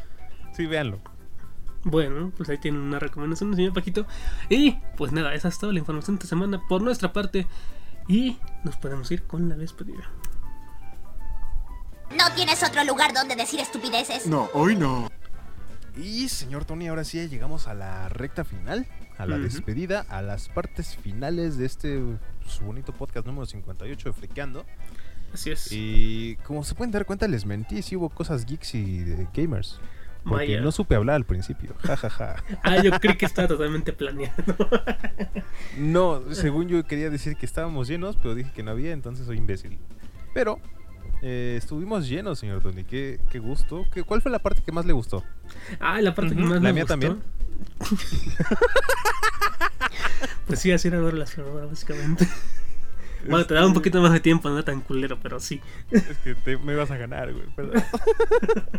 Sí, 0.53 0.65
véanlo. 0.65 0.99
Bueno, 1.83 2.31
pues 2.35 2.49
ahí 2.49 2.57
tienen 2.57 2.81
una 2.81 2.99
recomendación, 2.99 3.55
señor 3.55 3.73
Paquito. 3.73 4.05
Y 4.49 4.77
pues 4.97 5.11
nada, 5.11 5.33
esa 5.33 5.47
es 5.47 5.57
toda 5.57 5.73
la 5.73 5.79
información 5.79 6.15
de 6.15 6.23
esta 6.23 6.29
semana 6.29 6.61
por 6.67 6.81
nuestra 6.81 7.13
parte. 7.13 7.47
Y 8.07 8.37
nos 8.63 8.75
podemos 8.77 9.09
ir 9.11 9.23
con 9.23 9.49
la 9.49 9.55
despedida. 9.55 10.09
¿No 12.17 12.33
tienes 12.35 12.63
otro 12.63 12.83
lugar 12.83 13.13
donde 13.13 13.35
decir 13.35 13.59
estupideces? 13.59 14.27
No, 14.27 14.49
hoy 14.53 14.75
no. 14.75 15.09
Y 15.97 16.29
señor 16.29 16.65
Tony, 16.65 16.87
ahora 16.87 17.03
sí 17.03 17.27
llegamos 17.27 17.67
a 17.67 17.73
la 17.73 18.07
recta 18.09 18.45
final, 18.45 18.87
a 19.17 19.25
la 19.25 19.37
despedida, 19.37 20.05
a 20.09 20.21
las 20.21 20.47
partes 20.47 20.95
finales 20.95 21.57
de 21.57 21.65
este 21.65 22.01
su 22.47 22.63
bonito 22.63 22.91
podcast 22.93 23.25
número 23.27 23.45
58 23.45 24.09
de 24.09 24.13
Friqueando. 24.13 24.65
Así 25.33 25.51
es. 25.51 25.69
Y 25.71 26.37
como 26.45 26.63
se 26.63 26.73
pueden 26.75 26.91
dar 26.91 27.05
cuenta, 27.05 27.27
les 27.27 27.45
mentí, 27.45 27.81
sí 27.81 27.95
hubo 27.95 28.09
cosas 28.09 28.45
geeks 28.45 28.75
y 28.75 28.99
de 28.99 29.27
gamers. 29.33 29.79
Porque 30.23 30.45
Vaya. 30.55 30.61
no 30.61 30.71
supe 30.73 30.95
hablar 30.95 31.15
al 31.17 31.25
principio. 31.25 31.73
Ja, 31.79 31.95
ja, 31.95 32.09
ja. 32.09 32.35
Ah, 32.63 32.81
yo 32.83 32.91
creí 32.99 33.15
que 33.15 33.25
estaba 33.25 33.47
totalmente 33.47 33.93
planeado. 33.93 34.35
No, 35.77 36.21
según 36.31 36.67
yo 36.67 36.83
quería 36.85 37.09
decir 37.09 37.35
que 37.35 37.45
estábamos 37.45 37.87
llenos, 37.87 38.15
pero 38.17 38.33
dije 38.35 38.51
que 38.53 38.63
no 38.63 38.71
había, 38.71 38.91
entonces 38.93 39.25
soy 39.25 39.37
imbécil. 39.37 39.77
Pero 40.33 40.59
eh, 41.21 41.55
estuvimos 41.57 42.07
llenos, 42.09 42.39
señor 42.39 42.61
Tony. 42.61 42.83
Qué, 42.83 43.19
qué 43.29 43.39
gusto. 43.39 43.85
¿Qué, 43.93 44.03
¿Cuál 44.03 44.21
fue 44.21 44.31
la 44.31 44.39
parte 44.39 44.61
que 44.63 44.71
más 44.71 44.85
le 44.85 44.93
gustó? 44.93 45.23
Ah, 45.79 46.01
la 46.01 46.13
parte 46.15 46.35
que 46.35 46.41
Ujú, 46.41 46.49
más 46.49 46.61
la 46.61 46.69
me 46.69 46.73
mía 46.73 46.83
gustó. 46.83 46.93
también. 46.93 47.21
pues 50.45 50.59
sí, 50.59 50.71
así 50.71 50.87
era 50.87 50.99
la 50.99 51.25
sonora, 51.27 51.65
básicamente. 51.65 52.27
Bueno, 53.27 53.45
te 53.45 53.55
daba 53.55 53.67
un 53.67 53.73
poquito 53.73 54.01
más 54.01 54.13
de 54.13 54.19
tiempo, 54.19 54.47
no 54.47 54.55
era 54.55 54.63
tan 54.63 54.79
culero, 54.81 55.19
pero 55.19 55.39
sí. 55.39 55.59
Es 55.91 56.17
que 56.23 56.35
te- 56.35 56.57
me 56.57 56.75
vas 56.75 56.91
a 56.91 56.97
ganar, 56.97 57.33
güey, 57.33 57.45
perdón. 57.55 57.83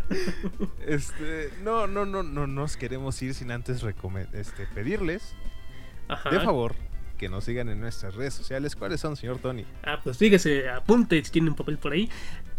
este, 0.87 1.51
no, 1.63 1.87
no, 1.87 2.07
no, 2.07 2.23
no 2.23 2.47
nos 2.47 2.77
queremos 2.77 3.21
ir 3.21 3.35
sin 3.35 3.51
antes 3.51 3.85
este, 4.33 4.67
pedirles, 4.75 5.35
Ajá. 6.09 6.31
de 6.31 6.41
favor, 6.41 6.77
que 7.19 7.29
nos 7.29 7.45
sigan 7.45 7.69
en 7.69 7.81
nuestras 7.81 8.15
redes 8.15 8.35
sociales. 8.35 8.77
¿Cuáles 8.77 9.01
son, 9.01 9.17
señor 9.17 9.39
Tony? 9.39 9.65
Ah, 9.83 10.01
pues 10.03 10.17
fíjese, 10.17 10.69
apunte 10.71 11.23
si 11.25 11.31
tiene 11.31 11.51
un 11.51 11.57
papel 11.57 11.79
por 11.79 11.93
ahí. 11.93 12.09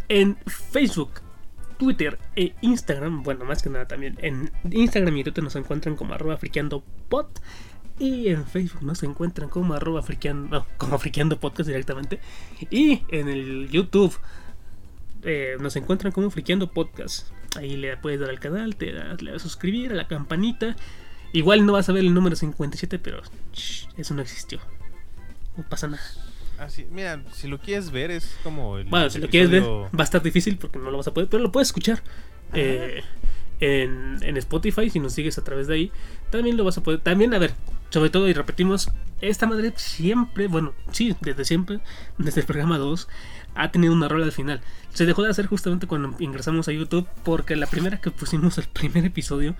En 0.10 0.38
Facebook, 0.46 1.22
Twitter 1.78 2.20
e 2.36 2.56
Instagram, 2.62 3.24
bueno, 3.24 3.46
más 3.46 3.64
que 3.64 3.70
nada 3.70 3.88
también. 3.88 4.18
En 4.22 4.52
Instagram 4.70 5.16
y 5.18 5.24
Twitter 5.24 5.44
nos 5.44 5.56
encuentran 5.56 5.96
como 5.96 6.14
arroba 6.14 6.38
friqueandopod. 6.38 7.28
Y 8.00 8.30
en 8.30 8.46
Facebook 8.46 8.82
nos 8.82 9.04
encuentran 9.04 9.50
como 9.50 9.74
arroba 9.74 10.02
friqueando, 10.02 10.60
no, 10.60 10.66
como 10.78 10.98
friqueando 10.98 11.38
podcast 11.38 11.68
directamente. 11.68 12.22
Y 12.72 13.04
en 13.10 13.28
el 13.28 13.70
YouTube 13.70 14.18
eh, 15.24 15.58
nos 15.60 15.76
encuentran 15.76 16.14
como 16.14 16.30
friqueando 16.30 16.72
podcast. 16.72 17.28
Ahí 17.58 17.76
le 17.76 17.98
puedes 17.98 18.22
dar 18.22 18.30
al 18.30 18.40
canal, 18.40 18.78
te 18.78 18.94
das, 18.94 19.22
le 19.22 19.32
das 19.32 19.42
a 19.42 19.44
suscribir 19.44 19.92
a 19.92 19.96
la 19.96 20.08
campanita. 20.08 20.78
Igual 21.34 21.66
no 21.66 21.74
vas 21.74 21.90
a 21.90 21.92
ver 21.92 22.06
el 22.06 22.14
número 22.14 22.38
57, 22.38 23.00
pero 23.00 23.22
shh, 23.54 23.88
eso 23.98 24.14
no 24.14 24.22
existió. 24.22 24.60
No 25.58 25.64
pasa 25.68 25.88
nada. 25.88 26.04
Ah, 26.58 26.70
sí, 26.70 26.88
mira, 26.90 27.22
si 27.34 27.48
lo 27.48 27.60
quieres 27.60 27.92
ver 27.92 28.12
es 28.12 28.38
como 28.44 28.78
el 28.78 28.86
Bueno, 28.86 29.10
si 29.10 29.20
lo 29.20 29.30
quieres 29.30 29.50
ver, 29.50 29.64
va 29.64 29.90
a 30.00 30.04
estar 30.04 30.22
difícil 30.22 30.58
porque 30.58 30.80
no 30.80 30.90
lo 30.90 30.98
vas 30.98 31.08
a 31.08 31.14
poder, 31.14 31.30
pero 31.30 31.42
lo 31.44 31.52
puedes 31.52 31.70
escuchar 31.70 32.02
eh, 32.54 33.02
en, 33.60 34.18
en 34.22 34.38
Spotify 34.38 34.90
si 34.90 35.00
nos 35.00 35.14
sigues 35.14 35.38
a 35.38 35.44
través 35.44 35.68
de 35.68 35.76
ahí. 35.76 35.92
También 36.30 36.56
lo 36.58 36.64
vas 36.64 36.78
a 36.78 36.84
poder. 36.84 37.00
También, 37.00 37.34
a 37.34 37.40
ver, 37.40 37.54
sobre 37.90 38.10
todo, 38.10 38.28
y 38.28 38.34
repetimos, 38.34 38.92
esta 39.22 39.48
madre 39.48 39.74
siempre, 39.76 40.48
bueno, 40.48 40.74
sí, 40.92 41.16
desde 41.22 41.46
siempre, 41.46 41.80
desde 42.18 42.42
el 42.42 42.48
programa 42.48 42.78
2, 42.78 43.08
ha 43.56 43.72
tenido 43.72 43.94
una 43.94 44.08
rola 44.08 44.26
al 44.26 44.32
final. 44.32 44.62
Se 44.94 45.06
dejó 45.06 45.24
de 45.24 45.30
hacer 45.30 45.48
justamente 45.48 45.88
cuando 45.88 46.16
ingresamos 46.20 46.68
a 46.68 46.72
YouTube 46.72 47.08
porque 47.24 47.56
la 47.56 47.68
primera 47.68 48.00
que 48.00 48.12
pusimos, 48.12 48.58
el 48.58 48.68
primer 48.68 49.06
episodio, 49.06 49.56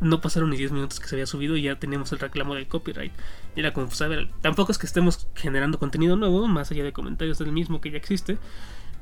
no 0.00 0.20
pasaron 0.20 0.50
ni 0.50 0.56
10 0.56 0.72
minutos 0.72 1.00
que 1.00 1.08
se 1.08 1.14
había 1.14 1.26
subido 1.26 1.56
y 1.56 1.62
ya 1.62 1.78
teníamos 1.78 2.12
el 2.12 2.18
reclamo 2.18 2.54
del 2.54 2.68
copyright. 2.68 3.12
Y 3.56 3.60
era 3.60 3.72
como, 3.72 3.86
pues 3.86 4.00
a 4.02 4.08
ver, 4.08 4.30
tampoco 4.42 4.72
es 4.72 4.78
que 4.78 4.86
estemos 4.86 5.28
generando 5.34 5.78
contenido 5.78 6.16
nuevo, 6.16 6.46
más 6.46 6.70
allá 6.70 6.84
de 6.84 6.92
comentarios 6.92 7.38
del 7.38 7.52
mismo 7.52 7.80
que 7.80 7.90
ya 7.90 7.96
existe. 7.96 8.38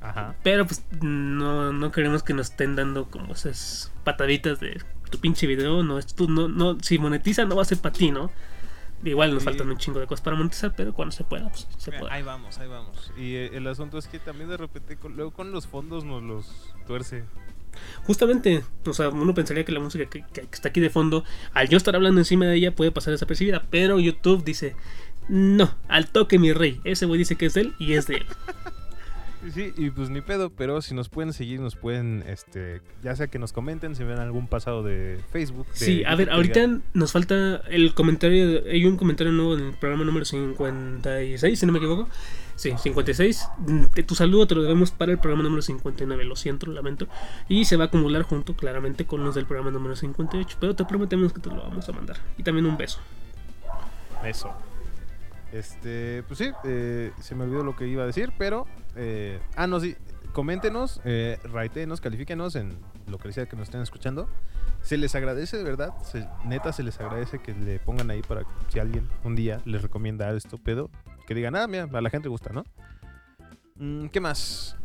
Ajá. 0.00 0.34
Pero 0.42 0.66
pues 0.66 0.84
no, 1.00 1.72
no 1.72 1.92
queremos 1.92 2.22
que 2.22 2.34
nos 2.34 2.50
estén 2.50 2.74
dando 2.74 3.06
como 3.06 3.34
esas 3.34 3.92
pataditas 4.04 4.60
de 4.60 4.82
tu 5.10 5.18
pinche 5.18 5.46
video. 5.46 5.82
No, 5.82 5.98
es 5.98 6.14
tú, 6.14 6.28
no, 6.28 6.48
no, 6.48 6.78
si 6.80 6.98
monetiza 6.98 7.44
no 7.44 7.56
va 7.56 7.62
a 7.62 7.66
ser 7.66 7.78
para 7.78 7.94
ti, 7.94 8.10
¿no? 8.10 8.30
Igual 9.04 9.34
nos 9.34 9.42
faltan 9.42 9.68
un 9.68 9.76
chingo 9.78 9.98
de 9.98 10.06
cosas 10.06 10.22
para 10.22 10.36
monetizar, 10.36 10.74
pero 10.76 10.92
cuando 10.94 11.12
se 11.12 11.24
pueda, 11.24 11.48
pues 11.48 11.66
se 11.76 11.90
Mira, 11.90 12.00
puede. 12.00 12.14
Ahí 12.14 12.22
vamos, 12.22 12.58
ahí 12.58 12.68
vamos. 12.68 13.10
Y 13.16 13.34
eh, 13.34 13.50
el 13.54 13.66
asunto 13.66 13.98
es 13.98 14.06
que 14.06 14.18
también 14.20 14.48
de 14.48 14.56
repente, 14.56 14.96
con- 14.96 15.16
luego 15.16 15.32
con 15.32 15.50
los 15.50 15.66
fondos 15.66 16.04
nos 16.04 16.22
los 16.22 16.72
tuerce. 16.86 17.24
Justamente, 18.04 18.62
o 18.86 18.92
sea, 18.92 19.08
uno 19.08 19.34
pensaría 19.34 19.64
que 19.64 19.72
la 19.72 19.80
música 19.80 20.06
que, 20.06 20.24
que 20.32 20.40
está 20.52 20.68
aquí 20.68 20.80
de 20.80 20.90
fondo, 20.90 21.24
al 21.52 21.68
yo 21.68 21.76
estar 21.76 21.96
hablando 21.96 22.20
encima 22.20 22.46
de 22.46 22.54
ella, 22.56 22.74
puede 22.74 22.92
pasar 22.92 23.12
desapercibida, 23.12 23.64
pero 23.70 23.98
YouTube 23.98 24.44
dice, 24.44 24.76
no, 25.28 25.74
al 25.88 26.08
toque 26.10 26.38
mi 26.38 26.52
rey, 26.52 26.80
ese 26.84 27.06
güey 27.06 27.18
dice 27.18 27.36
que 27.36 27.46
es 27.46 27.54
de 27.54 27.62
él 27.62 27.74
y 27.78 27.94
es 27.94 28.06
de 28.06 28.16
él. 28.16 28.26
Sí, 29.52 29.72
y 29.76 29.90
pues 29.90 30.08
ni 30.08 30.20
pedo, 30.20 30.50
pero 30.50 30.80
si 30.82 30.94
nos 30.94 31.08
pueden 31.08 31.32
seguir, 31.32 31.60
nos 31.60 31.74
pueden, 31.74 32.22
este, 32.28 32.80
ya 33.02 33.16
sea 33.16 33.26
que 33.26 33.38
nos 33.40 33.52
comenten 33.52 33.96
si 33.96 34.04
ven 34.04 34.18
algún 34.18 34.46
pasado 34.46 34.82
de 34.84 35.18
Facebook. 35.32 35.66
de 35.72 35.76
Sí, 35.76 36.04
a 36.04 36.14
ver, 36.14 36.30
ahorita 36.30 36.78
nos 36.94 37.10
falta 37.12 37.56
el 37.68 37.92
comentario. 37.94 38.62
hay 38.70 38.84
un 38.86 38.96
comentario 38.96 39.32
nuevo 39.32 39.54
en 39.54 39.66
el 39.66 39.72
programa 39.74 40.04
número 40.04 40.24
56, 40.24 41.58
si 41.58 41.66
no 41.66 41.72
me 41.72 41.78
equivoco. 41.78 42.08
Sí, 42.54 42.72
56. 42.78 43.48
Mm, 43.58 43.84
te- 43.86 44.02
Tu 44.04 44.14
saludo 44.14 44.46
te 44.46 44.54
lo 44.54 44.62
debemos 44.62 44.92
para 44.92 45.10
el 45.10 45.18
programa 45.18 45.42
número 45.42 45.62
59. 45.62 46.24
Lo 46.24 46.36
siento, 46.36 46.66
lo 46.66 46.72
lamento. 46.74 47.08
Y 47.48 47.64
se 47.64 47.76
va 47.76 47.84
a 47.84 47.86
acumular 47.88 48.22
junto, 48.22 48.54
claramente, 48.54 49.06
con 49.06 49.24
los 49.24 49.34
del 49.34 49.46
programa 49.46 49.70
número 49.72 49.96
58. 49.96 50.56
Pero 50.60 50.76
te 50.76 50.84
prometemos 50.84 51.32
que 51.32 51.40
te 51.40 51.48
lo 51.48 51.56
vamos 51.56 51.88
a 51.88 51.92
mandar. 51.92 52.18
Y 52.38 52.44
también 52.44 52.66
un 52.66 52.76
beso. 52.76 53.00
Eso. 54.24 54.52
Este, 55.52 56.22
pues 56.28 56.38
sí, 56.38 56.50
eh, 56.64 57.10
se 57.20 57.34
me 57.34 57.44
olvidó 57.44 57.64
lo 57.64 57.74
que 57.74 57.88
iba 57.88 58.04
a 58.04 58.06
decir, 58.06 58.32
pero. 58.38 58.66
Eh, 58.96 59.40
ah, 59.56 59.66
no, 59.66 59.80
sí. 59.80 59.96
Coméntenos, 60.32 61.00
eh, 61.04 61.38
ratenos, 61.44 62.00
califíquenos 62.00 62.56
en 62.56 62.78
lo 63.06 63.18
que 63.18 63.32
sea 63.32 63.46
que 63.46 63.56
nos 63.56 63.64
estén 63.64 63.82
escuchando. 63.82 64.28
Se 64.80 64.96
les 64.96 65.14
agradece, 65.14 65.58
de 65.58 65.64
verdad. 65.64 65.94
neta, 66.44 66.72
se 66.72 66.82
les 66.82 66.98
agradece 67.00 67.38
que 67.38 67.52
le 67.52 67.78
pongan 67.78 68.10
ahí 68.10 68.22
para 68.22 68.44
si 68.68 68.78
alguien 68.78 69.08
un 69.24 69.36
día 69.36 69.60
les 69.64 69.82
recomienda 69.82 70.34
esto, 70.34 70.56
pedo, 70.58 70.90
que 71.26 71.34
digan, 71.34 71.54
ah, 71.54 71.66
mira, 71.66 71.88
a 71.92 72.00
la 72.00 72.10
gente 72.10 72.28
gusta, 72.28 72.50
¿no? 72.52 72.64
Mm, 73.76 74.06
¿Qué 74.06 74.20
más? 74.20 74.76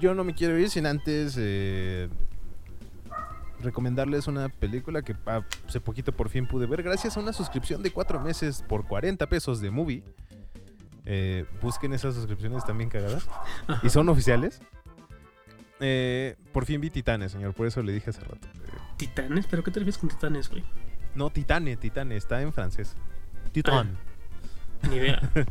Yo 0.00 0.14
no 0.14 0.24
me 0.24 0.34
quiero 0.34 0.58
ir 0.58 0.70
sin 0.70 0.86
antes 0.86 1.36
eh, 1.38 2.08
recomendarles 3.60 4.26
una 4.26 4.48
película 4.48 5.02
que 5.02 5.14
ah, 5.26 5.42
hace 5.66 5.80
poquito 5.80 6.12
por 6.12 6.28
fin 6.28 6.46
pude 6.46 6.66
ver 6.66 6.82
gracias 6.82 7.16
a 7.16 7.20
una 7.20 7.32
suscripción 7.32 7.82
de 7.82 7.90
cuatro 7.90 8.20
meses 8.20 8.64
por 8.66 8.86
40 8.86 9.26
pesos 9.28 9.60
de 9.60 9.70
Movie. 9.70 10.02
Eh, 11.06 11.44
busquen 11.62 11.92
esas 11.92 12.14
suscripciones 12.14 12.64
también 12.64 12.90
cagadas. 12.90 13.26
Ajá. 13.66 13.80
Y 13.86 13.90
son 13.90 14.08
oficiales. 14.08 14.60
Eh, 15.80 16.36
por 16.52 16.66
fin 16.66 16.80
vi 16.80 16.90
Titanes, 16.90 17.32
señor. 17.32 17.54
Por 17.54 17.66
eso 17.66 17.82
le 17.82 17.92
dije 17.92 18.10
hace 18.10 18.20
rato. 18.20 18.48
¿Titanes? 18.96 19.46
¿Pero 19.46 19.62
qué 19.62 19.70
te 19.70 19.80
refieres 19.80 19.98
con 19.98 20.08
titanes, 20.10 20.48
güey? 20.50 20.62
no, 21.14 21.30
Titane, 21.30 21.76
Titane. 21.76 22.16
Está 22.16 22.40
en 22.42 22.52
francés. 22.52 22.94
Titan. 23.52 23.96
Ni 24.88 24.96
idea. 24.96 25.20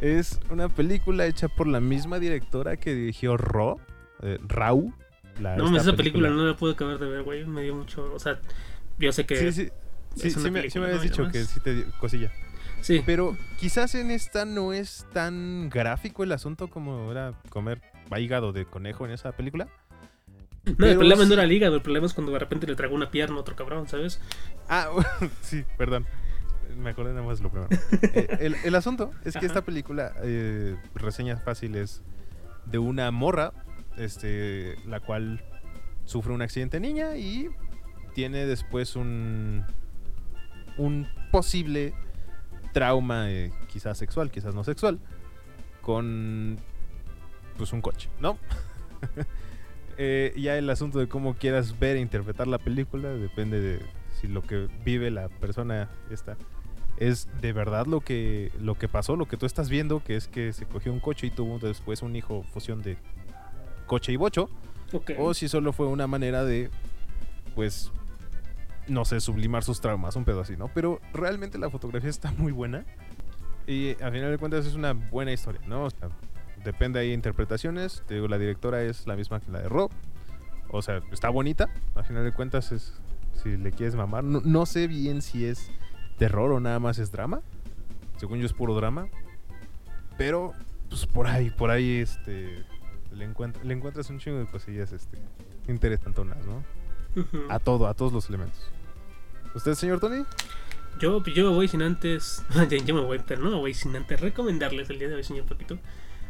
Es 0.00 0.40
una 0.50 0.68
película 0.68 1.24
hecha 1.24 1.46
por 1.48 1.68
la 1.68 1.80
misma 1.80 2.18
directora 2.18 2.76
que 2.76 2.94
dirigió 2.94 3.36
Raw. 3.36 3.78
eh, 4.22 4.38
Raw. 4.48 4.92
la- 5.40 5.56
No, 5.56 5.74
esa 5.76 5.94
película 5.94 6.28
no 6.30 6.44
la 6.44 6.56
pude 6.56 6.72
acabar 6.72 6.98
de 6.98 7.06
ver, 7.06 7.22
güey. 7.22 7.44
Me 7.46 7.62
dio 7.62 7.76
mucho. 7.76 8.12
O 8.12 8.18
sea, 8.18 8.40
yo 8.98 9.12
sé 9.12 9.24
que. 9.24 9.36
Sí, 9.36 9.52
sí. 9.52 9.70
Sí, 10.16 10.30
sí 10.32 10.50
me, 10.50 10.68
sí 10.68 10.78
me 10.80 10.86
habías 10.86 11.02
dicho 11.02 11.28
que 11.30 11.44
sí 11.44 11.60
te 11.60 11.74
dio 11.74 11.84
cosilla. 12.00 12.30
Sí. 12.84 13.02
Pero 13.06 13.34
quizás 13.58 13.94
en 13.94 14.10
esta 14.10 14.44
no 14.44 14.74
es 14.74 15.06
tan 15.14 15.70
gráfico 15.70 16.22
el 16.22 16.32
asunto 16.32 16.68
como 16.68 17.10
era 17.10 17.32
comer 17.48 17.80
hígado 18.18 18.52
de 18.52 18.66
conejo 18.66 19.06
en 19.06 19.12
esa 19.12 19.32
película. 19.32 19.68
No, 20.76 20.86
el 20.86 20.96
problema 20.96 21.22
sí- 21.22 21.28
no 21.28 21.34
era 21.34 21.44
el 21.44 21.52
hígado, 21.52 21.76
el 21.76 21.80
problema 21.82 22.06
es 22.06 22.12
cuando 22.12 22.32
de 22.32 22.38
repente 22.38 22.66
le 22.66 22.74
tragó 22.76 22.94
una 22.94 23.10
pierna 23.10 23.36
a 23.36 23.40
otro 23.40 23.56
cabrón, 23.56 23.88
¿sabes? 23.88 24.20
Ah, 24.68 24.90
sí, 25.40 25.64
perdón. 25.78 26.04
Me 26.76 26.90
acordé 26.90 27.14
nada 27.14 27.24
más 27.26 27.40
lo 27.40 27.50
primero. 27.50 27.70
Eh, 28.14 28.36
el, 28.40 28.54
el 28.64 28.74
asunto 28.74 29.12
es 29.24 29.32
que 29.32 29.38
Ajá. 29.38 29.46
esta 29.46 29.62
película, 29.62 30.12
eh, 30.22 30.76
reseñas 30.94 31.42
fáciles, 31.42 32.02
de 32.66 32.78
una 32.78 33.10
morra, 33.10 33.52
este, 33.96 34.76
la 34.86 35.00
cual 35.00 35.42
sufre 36.04 36.34
un 36.34 36.42
accidente 36.42 36.80
niña 36.80 37.16
y 37.16 37.48
tiene 38.14 38.44
después 38.44 38.94
un, 38.94 39.64
un 40.76 41.08
posible 41.30 41.94
trauma, 42.74 43.30
eh, 43.30 43.52
quizás 43.72 43.96
sexual, 43.96 44.30
quizás 44.30 44.54
no 44.54 44.64
sexual, 44.64 44.98
con 45.80 46.58
pues 47.56 47.72
un 47.72 47.80
coche, 47.80 48.10
¿no? 48.20 48.36
Eh, 49.96 50.34
ya 50.36 50.58
el 50.58 50.68
asunto 50.70 50.98
de 50.98 51.06
cómo 51.06 51.34
quieras 51.34 51.78
ver 51.78 51.96
e 51.96 52.00
interpretar 52.00 52.48
la 52.48 52.58
película 52.58 53.10
depende 53.10 53.60
de 53.60 53.78
si 54.20 54.26
lo 54.26 54.42
que 54.42 54.66
vive 54.84 55.08
la 55.12 55.28
persona 55.28 55.88
esta 56.10 56.36
es 56.96 57.28
de 57.40 57.52
verdad 57.52 57.86
lo 57.86 58.00
que 58.00 58.50
lo 58.60 58.76
que 58.76 58.88
pasó, 58.88 59.14
lo 59.14 59.26
que 59.26 59.36
tú 59.36 59.46
estás 59.46 59.68
viendo, 59.68 60.02
que 60.02 60.16
es 60.16 60.26
que 60.26 60.52
se 60.52 60.66
cogió 60.66 60.92
un 60.92 60.98
coche 60.98 61.28
y 61.28 61.30
tuvo 61.30 61.60
después 61.60 62.02
un 62.02 62.16
hijo 62.16 62.44
fusión 62.52 62.82
de 62.82 62.96
coche 63.86 64.10
y 64.10 64.16
bocho, 64.16 64.48
o 65.16 65.32
si 65.32 65.46
solo 65.46 65.72
fue 65.72 65.86
una 65.86 66.08
manera 66.08 66.44
de 66.44 66.70
pues 67.54 67.92
no 68.88 69.04
sé, 69.04 69.20
sublimar 69.20 69.64
sus 69.64 69.80
traumas, 69.80 70.16
un 70.16 70.24
pedo 70.24 70.40
así, 70.40 70.56
¿no? 70.56 70.68
Pero 70.68 71.00
realmente 71.12 71.58
la 71.58 71.70
fotografía 71.70 72.10
está 72.10 72.32
muy 72.32 72.52
buena 72.52 72.84
y 73.66 73.92
a 74.02 74.10
final 74.10 74.30
de 74.30 74.38
cuentas 74.38 74.66
es 74.66 74.74
una 74.74 74.92
buena 74.92 75.32
historia, 75.32 75.60
¿no? 75.66 75.84
O 75.84 75.90
sea, 75.90 76.08
depende 76.64 77.00
ahí 77.00 77.08
de 77.08 77.14
interpretaciones. 77.14 78.02
Te 78.06 78.14
digo, 78.14 78.28
la 78.28 78.38
directora 78.38 78.82
es 78.82 79.06
la 79.06 79.16
misma 79.16 79.40
que 79.40 79.50
la 79.50 79.60
de 79.60 79.68
Rob. 79.68 79.90
O 80.70 80.82
sea, 80.82 81.00
está 81.12 81.28
bonita. 81.30 81.68
A 81.94 82.02
final 82.02 82.24
de 82.24 82.32
cuentas 82.32 82.72
es 82.72 82.94
si 83.42 83.56
le 83.56 83.70
quieres 83.72 83.94
mamar. 83.94 84.24
No, 84.24 84.40
no 84.44 84.66
sé 84.66 84.86
bien 84.86 85.22
si 85.22 85.46
es 85.46 85.70
terror 86.18 86.52
o 86.52 86.60
nada 86.60 86.78
más 86.78 86.98
es 86.98 87.10
drama. 87.10 87.40
Según 88.16 88.38
yo 88.38 88.46
es 88.46 88.52
puro 88.52 88.74
drama. 88.74 89.08
Pero 90.18 90.52
pues 90.88 91.06
por 91.06 91.26
ahí, 91.26 91.50
por 91.50 91.70
ahí 91.70 91.98
este 91.98 92.64
le, 93.12 93.28
le 93.64 93.74
encuentras 93.74 94.10
un 94.10 94.18
chingo 94.18 94.38
de 94.38 94.46
cosillas 94.46 94.92
este 94.92 95.18
interesantonas, 95.68 96.44
¿no? 96.46 96.62
A 97.48 97.58
todo, 97.58 97.86
a 97.86 97.94
todos 97.94 98.12
los 98.12 98.28
elementos. 98.28 98.58
¿Usted, 99.54 99.74
señor 99.74 100.00
Tony? 100.00 100.24
Yo, 100.98 101.24
yo 101.24 101.52
voy 101.52 101.68
sin 101.68 101.82
antes. 101.82 102.42
yo 102.86 102.94
me 102.94 103.00
voy, 103.00 103.20
pero 103.26 103.42
no 103.42 103.58
voy 103.58 103.74
sin 103.74 103.94
antes 103.96 104.20
recomendarles 104.20 104.90
el 104.90 104.98
día 104.98 105.08
de 105.08 105.14
hoy, 105.14 105.24
señor 105.24 105.44
Paquito. 105.44 105.78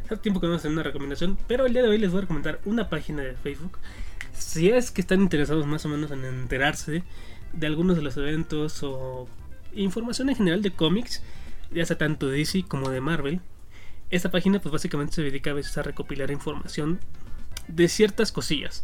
Hace 0.05 0.17
tiempo 0.17 0.39
que 0.39 0.47
no 0.47 0.53
hacen 0.53 0.71
una 0.71 0.83
recomendación, 0.83 1.37
pero 1.47 1.65
el 1.65 1.73
día 1.73 1.81
de 1.81 1.89
hoy 1.89 1.97
les 1.97 2.11
voy 2.11 2.19
a 2.19 2.21
recomendar 2.21 2.59
una 2.65 2.89
página 2.89 3.23
de 3.23 3.33
Facebook. 3.33 3.79
Si 4.33 4.69
es 4.69 4.91
que 4.91 5.01
están 5.01 5.21
interesados 5.21 5.65
más 5.65 5.85
o 5.85 5.89
menos 5.89 6.11
en 6.11 6.23
enterarse 6.25 7.03
de 7.53 7.67
algunos 7.67 7.95
de 7.95 8.03
los 8.03 8.15
eventos 8.17 8.83
o 8.83 9.27
información 9.73 10.29
en 10.29 10.35
general 10.35 10.61
de 10.61 10.71
cómics, 10.71 11.23
ya 11.71 11.85
sea 11.85 11.97
tanto 11.97 12.27
de 12.27 12.37
DC 12.37 12.65
como 12.67 12.89
de 12.89 13.01
Marvel, 13.01 13.41
esta 14.11 14.29
página 14.29 14.59
pues 14.59 14.71
básicamente 14.71 15.15
se 15.15 15.23
dedica 15.23 15.51
a 15.51 15.53
veces 15.53 15.77
a 15.77 15.83
recopilar 15.83 16.29
información 16.29 16.99
de 17.67 17.87
ciertas 17.87 18.31
cosillas. 18.31 18.83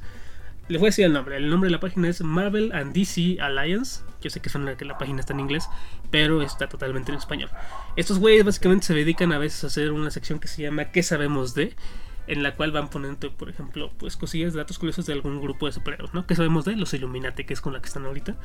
Les 0.72 0.80
voy 0.80 0.88
a 0.88 0.91
decir 0.91 1.03
el 1.03 1.11
nombre. 1.11 1.36
El 1.36 1.49
nombre 1.49 1.67
de 1.67 1.72
la 1.74 1.82
página 1.82 2.07
es 2.07 2.22
Marvel 2.22 2.72
and 2.72 2.93
DC 2.93 3.41
Alliance. 3.41 4.03
Yo 4.22 4.30
sé 4.30 4.39
que 4.39 4.47
suena 4.47 4.78
que 4.78 4.86
la 4.86 4.97
página 4.97 5.19
está 5.19 5.34
en 5.34 5.41
inglés, 5.41 5.67
pero 6.11 6.41
está 6.41 6.69
totalmente 6.69 7.11
en 7.11 7.17
español. 7.17 7.49
Estos 7.97 8.19
güeyes 8.19 8.45
básicamente 8.45 8.86
se 8.86 8.93
dedican 8.93 9.34
a 9.34 9.38
veces 9.38 9.65
a 9.65 9.67
hacer 9.67 9.91
una 9.91 10.09
sección 10.11 10.39
que 10.39 10.47
se 10.47 10.61
llama 10.61 10.86
¿Qué 10.86 11.03
sabemos 11.03 11.55
de? 11.55 11.76
En 12.28 12.43
la 12.43 12.55
cual 12.55 12.72
van 12.72 12.89
poniendo, 12.89 13.32
por 13.34 13.49
ejemplo, 13.49 13.91
pues 13.97 14.15
cosillas, 14.15 14.53
datos 14.53 14.78
curiosos 14.78 15.05
de 15.05 15.13
algún 15.13 15.41
grupo 15.41 15.65
de 15.65 15.72
superhéroes, 15.72 16.13
¿no? 16.13 16.28
¿Qué 16.28 16.36
sabemos 16.36 16.65
de? 16.65 16.76
Los 16.76 16.93
Illuminati, 16.93 17.45
que 17.45 17.53
es 17.53 17.61
con 17.61 17.74
la 17.74 17.82
que 17.82 17.88
están 17.88 18.05
ahorita. 18.05 18.36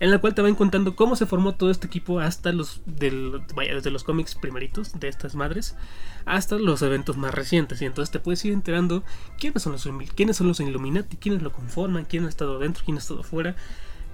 En 0.00 0.10
la 0.10 0.18
cual 0.18 0.34
te 0.34 0.42
van 0.42 0.54
contando 0.54 0.94
cómo 0.96 1.16
se 1.16 1.26
formó 1.26 1.54
todo 1.54 1.70
este 1.70 1.86
equipo 1.86 2.20
hasta 2.20 2.52
los, 2.52 2.82
del, 2.84 3.42
vaya, 3.54 3.74
desde 3.74 3.90
los 3.90 4.04
cómics 4.04 4.34
primeritos 4.34 4.98
de 5.00 5.08
estas 5.08 5.34
madres 5.34 5.76
hasta 6.24 6.56
los 6.56 6.82
eventos 6.82 7.16
más 7.16 7.34
recientes. 7.34 7.80
Y 7.82 7.86
entonces 7.86 8.12
te 8.12 8.20
puedes 8.20 8.44
ir 8.44 8.52
enterando 8.52 9.02
quiénes 9.38 9.62
son 9.62 9.72
los, 9.72 9.88
quiénes 10.14 10.36
son 10.36 10.48
los 10.48 10.60
Illuminati, 10.60 11.16
quiénes 11.16 11.42
lo 11.42 11.52
conforman, 11.52 12.04
quién 12.04 12.26
ha 12.26 12.28
estado 12.28 12.58
dentro, 12.58 12.84
quién 12.84 12.96
ha 12.96 13.00
estado 13.00 13.22
fuera. 13.22 13.56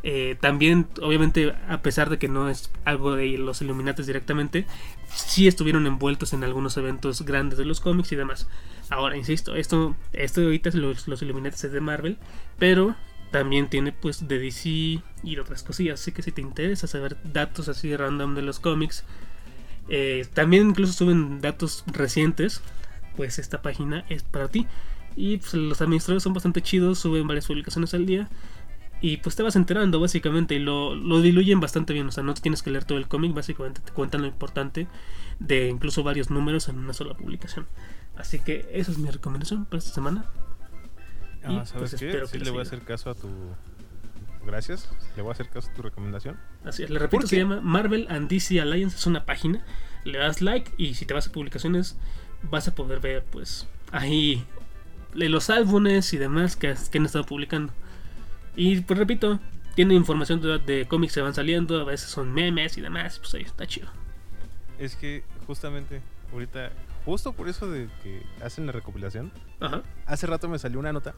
Eh, 0.02 0.36
también, 0.40 0.86
obviamente, 1.02 1.54
a 1.68 1.82
pesar 1.82 2.08
de 2.10 2.18
que 2.18 2.28
no 2.28 2.48
es 2.48 2.70
algo 2.84 3.14
de 3.14 3.26
los 3.38 3.60
Illuminati 3.62 4.02
directamente, 4.02 4.66
sí 5.08 5.48
estuvieron 5.48 5.86
envueltos 5.86 6.32
en 6.32 6.44
algunos 6.44 6.76
eventos 6.76 7.22
grandes 7.22 7.58
de 7.58 7.64
los 7.64 7.80
cómics 7.80 8.12
y 8.12 8.16
demás. 8.16 8.48
Ahora, 8.90 9.16
insisto, 9.16 9.56
esto, 9.56 9.96
esto 10.12 10.40
ahorita 10.42 10.68
es 10.68 10.74
los, 10.74 11.08
los 11.08 11.22
Illuminati 11.22 11.66
es 11.66 11.72
de 11.72 11.80
Marvel, 11.80 12.16
pero 12.58 12.94
también 13.30 13.68
tiene 13.68 13.92
pues 13.92 14.26
de 14.26 14.38
DC 14.38 14.68
y 15.22 15.36
otras 15.38 15.62
cosillas. 15.62 16.00
Así 16.00 16.12
que 16.12 16.22
si 16.22 16.32
te 16.32 16.40
interesa 16.40 16.86
saber 16.86 17.16
datos 17.24 17.68
así 17.68 17.94
random 17.94 18.34
de 18.34 18.42
los 18.42 18.60
cómics, 18.60 19.04
eh, 19.88 20.26
también 20.34 20.70
incluso 20.70 20.92
suben 20.92 21.40
datos 21.40 21.84
recientes, 21.86 22.62
pues 23.16 23.38
esta 23.38 23.62
página 23.62 24.04
es 24.08 24.22
para 24.22 24.48
ti. 24.48 24.66
Y 25.16 25.38
pues, 25.38 25.54
los 25.54 25.80
administradores 25.80 26.22
son 26.22 26.32
bastante 26.32 26.62
chidos, 26.62 27.00
suben 27.00 27.26
varias 27.26 27.46
publicaciones 27.46 27.92
al 27.94 28.06
día. 28.06 28.28
Y 29.00 29.18
pues 29.18 29.36
te 29.36 29.42
vas 29.44 29.54
enterando 29.56 30.00
básicamente 30.00 30.54
y 30.56 30.58
lo, 30.58 30.94
lo 30.94 31.20
diluyen 31.20 31.60
bastante 31.60 31.92
bien. 31.92 32.08
O 32.08 32.12
sea, 32.12 32.24
no 32.24 32.34
tienes 32.34 32.62
que 32.62 32.70
leer 32.70 32.84
todo 32.84 32.98
el 32.98 33.06
cómic, 33.08 33.32
básicamente 33.34 33.80
te 33.80 33.92
cuentan 33.92 34.22
lo 34.22 34.26
importante 34.28 34.88
de 35.38 35.68
incluso 35.68 36.02
varios 36.02 36.30
números 36.30 36.68
en 36.68 36.78
una 36.78 36.92
sola 36.92 37.14
publicación. 37.14 37.66
Así 38.16 38.40
que 38.40 38.68
esa 38.72 38.90
es 38.90 38.98
mi 38.98 39.08
recomendación 39.10 39.64
para 39.66 39.78
esta 39.78 39.92
semana. 39.94 40.24
Y, 41.48 41.56
Ah, 41.56 41.64
¿Sabes 41.64 41.90
pues, 41.90 41.94
qué? 42.00 42.06
espero 42.08 42.26
que 42.26 42.32
Sí, 42.32 42.38
les 42.38 42.46
le 42.46 42.50
voy 42.50 42.58
a 42.60 42.62
hacer 42.62 42.80
caso 42.80 43.10
a 43.10 43.14
tu. 43.14 43.28
Gracias. 44.44 44.90
Le 45.16 45.22
voy 45.22 45.30
a 45.30 45.32
hacer 45.32 45.48
caso 45.48 45.70
a 45.70 45.74
tu 45.74 45.82
recomendación. 45.82 46.36
Así 46.64 46.82
es, 46.82 46.90
le 46.90 46.98
repito, 46.98 47.20
¿Por 47.20 47.28
se 47.28 47.36
llama 47.36 47.60
Marvel 47.60 48.06
and 48.08 48.28
DC 48.28 48.60
Alliance, 48.60 48.96
es 48.96 49.06
una 49.06 49.24
página. 49.26 49.64
Le 50.04 50.18
das 50.18 50.40
like 50.42 50.72
y 50.76 50.94
si 50.94 51.04
te 51.06 51.14
vas 51.14 51.26
a 51.28 51.32
publicaciones 51.32 51.96
vas 52.50 52.66
a 52.68 52.74
poder 52.74 53.00
ver 53.00 53.24
pues 53.24 53.66
ahí 53.90 54.44
los 55.12 55.50
álbumes 55.50 56.12
y 56.12 56.18
demás 56.18 56.56
que, 56.56 56.74
que 56.90 56.98
han 56.98 57.04
estado 57.06 57.24
publicando. 57.24 57.72
Y 58.58 58.80
pues 58.80 58.98
repito, 58.98 59.38
tiene 59.76 59.94
información 59.94 60.40
de, 60.40 60.58
de 60.58 60.88
cómics 60.88 61.14
que 61.14 61.20
van 61.20 61.32
saliendo, 61.32 61.80
a 61.80 61.84
veces 61.84 62.10
son 62.10 62.34
memes 62.34 62.76
y 62.76 62.80
demás, 62.80 63.20
pues 63.20 63.32
ahí 63.34 63.42
está 63.42 63.68
chido. 63.68 63.88
Es 64.80 64.96
que 64.96 65.22
justamente 65.46 66.02
ahorita, 66.32 66.72
justo 67.04 67.32
por 67.32 67.48
eso 67.48 67.70
de 67.70 67.88
que 68.02 68.20
hacen 68.44 68.66
la 68.66 68.72
recopilación, 68.72 69.30
Ajá. 69.60 69.82
hace 70.06 70.26
rato 70.26 70.48
me 70.48 70.58
salió 70.58 70.80
una 70.80 70.92
nota 70.92 71.14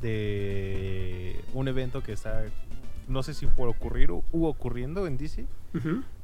de 0.00 1.42
un 1.52 1.66
evento 1.66 2.00
que 2.02 2.12
está, 2.12 2.44
no 3.08 3.24
sé 3.24 3.34
si 3.34 3.46
por 3.46 3.68
ocurrir 3.68 4.12
o 4.12 4.22
u 4.30 4.46
ocurriendo 4.46 5.08
en 5.08 5.18
DC, 5.18 5.46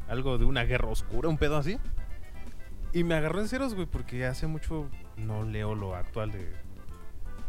algo 0.08 0.38
de 0.38 0.44
una 0.44 0.62
guerra 0.62 0.86
oscura, 0.88 1.28
un 1.28 1.38
pedo 1.38 1.56
así. 1.56 1.78
Y 2.92 3.02
me 3.02 3.14
agarró 3.14 3.40
en 3.40 3.48
ceros, 3.48 3.74
güey, 3.74 3.86
porque 3.86 4.24
hace 4.24 4.46
mucho 4.46 4.88
no 5.16 5.42
leo 5.42 5.74
lo 5.74 5.96
actual 5.96 6.30
de, 6.30 6.46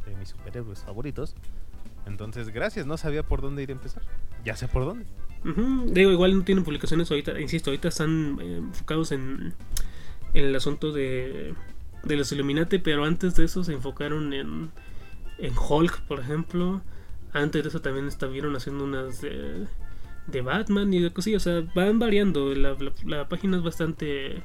de 0.08 0.16
mis 0.18 0.30
superhéroes 0.30 0.80
favoritos. 0.80 1.36
Entonces, 2.06 2.50
gracias, 2.50 2.86
no 2.86 2.98
sabía 2.98 3.24
por 3.24 3.42
dónde 3.42 3.64
ir 3.64 3.70
a 3.70 3.74
empezar. 3.74 4.04
Ya 4.44 4.56
sé 4.56 4.68
por 4.68 4.86
dónde. 4.86 5.06
Digo, 5.94 6.12
igual 6.12 6.36
no 6.38 6.44
tienen 6.44 6.64
publicaciones 6.64 7.10
ahorita, 7.12 7.40
insisto, 7.40 7.70
ahorita 7.70 7.88
están 7.90 8.40
eh, 8.42 8.58
enfocados 8.58 9.12
en, 9.12 9.54
el 10.34 10.56
asunto 10.56 10.92
de, 10.92 11.54
de 12.04 12.16
los 12.16 12.32
Illuminati, 12.32 12.80
pero 12.80 13.06
antes 13.06 13.36
de 13.36 13.46
eso 13.46 13.64
se 13.64 13.74
enfocaron 13.74 14.34
en, 14.34 14.72
en 15.38 15.54
Hulk, 15.58 16.02
por 16.08 16.20
ejemplo. 16.20 16.82
Antes 17.34 17.64
de 17.64 17.70
eso 17.70 17.82
también 17.82 18.08
estuvieron 18.08 18.56
haciendo 18.56 18.84
unas 18.86 19.22
de, 19.22 19.68
de 20.28 20.42
Batman 20.42 20.92
y 20.94 21.00
de 21.02 21.12
cosillas, 21.14 21.46
o 21.46 21.62
sea, 21.62 21.72
van 21.76 22.00
variando. 22.00 22.54
La, 22.56 22.74
la- 22.80 22.94
la 23.06 23.28
página 23.30 23.58
es 23.58 23.64
bastante 23.64 24.42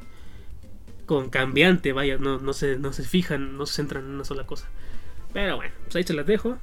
con 1.06 1.28
cambiante, 1.30 1.92
vaya, 1.92 2.18
no, 2.18 2.38
no, 2.38 2.52
se, 2.52 2.78
no 2.78 2.92
se 2.92 3.02
fijan, 3.04 3.56
no 3.56 3.66
se 3.66 3.74
centran 3.74 4.04
en 4.04 4.10
una 4.10 4.24
sola 4.24 4.44
cosa. 4.46 4.68
Pero 5.32 5.56
bueno, 5.56 5.72
pues 5.84 5.96
ahí 5.96 6.02
se 6.04 6.14
las 6.14 6.26
dejo. 6.26 6.58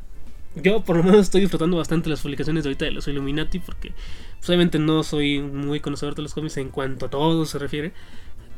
Yo 0.61 0.83
por 0.83 0.97
lo 0.97 1.03
menos 1.03 1.21
estoy 1.21 1.41
disfrutando 1.41 1.77
bastante 1.77 2.09
las 2.09 2.21
publicaciones 2.21 2.63
de 2.63 2.69
ahorita 2.69 2.85
de 2.85 2.91
los 2.91 3.07
Illuminati 3.07 3.59
porque 3.59 3.93
pues, 4.37 4.49
obviamente 4.49 4.79
no 4.79 5.03
soy 5.03 5.39
muy 5.41 5.79
conocedor 5.79 6.15
de 6.15 6.23
los 6.23 6.33
cómics 6.33 6.57
en 6.57 6.69
cuanto 6.69 7.07
a 7.07 7.09
todo 7.09 7.45
se 7.45 7.59
refiere. 7.59 7.93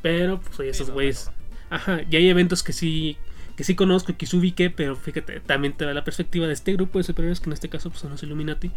Pero 0.01 0.39
pues 0.39 0.59
oye, 0.59 0.69
esos 0.69 0.89
güeyes. 0.89 1.31
Ajá, 1.69 2.01
y 2.09 2.15
hay 2.15 2.29
eventos 2.29 2.63
que 2.63 2.73
sí 2.73 3.17
que 3.55 3.65
sí 3.65 3.75
conozco 3.75 4.13
y 4.13 4.15
que 4.15 4.25
sí 4.25 4.37
ubiqué, 4.37 4.69
pero 4.69 4.95
fíjate, 4.95 5.41
también 5.41 5.73
te 5.73 5.83
da 5.83 5.93
la 5.93 6.05
perspectiva 6.05 6.47
de 6.47 6.53
este 6.53 6.71
grupo 6.71 6.97
de 6.97 7.03
superhéroes 7.03 7.41
que 7.41 7.49
en 7.49 7.53
este 7.53 7.67
caso 7.67 7.89
pues, 7.89 7.99
son 7.99 8.11
los 8.11 8.23
Illuminati 8.23 8.71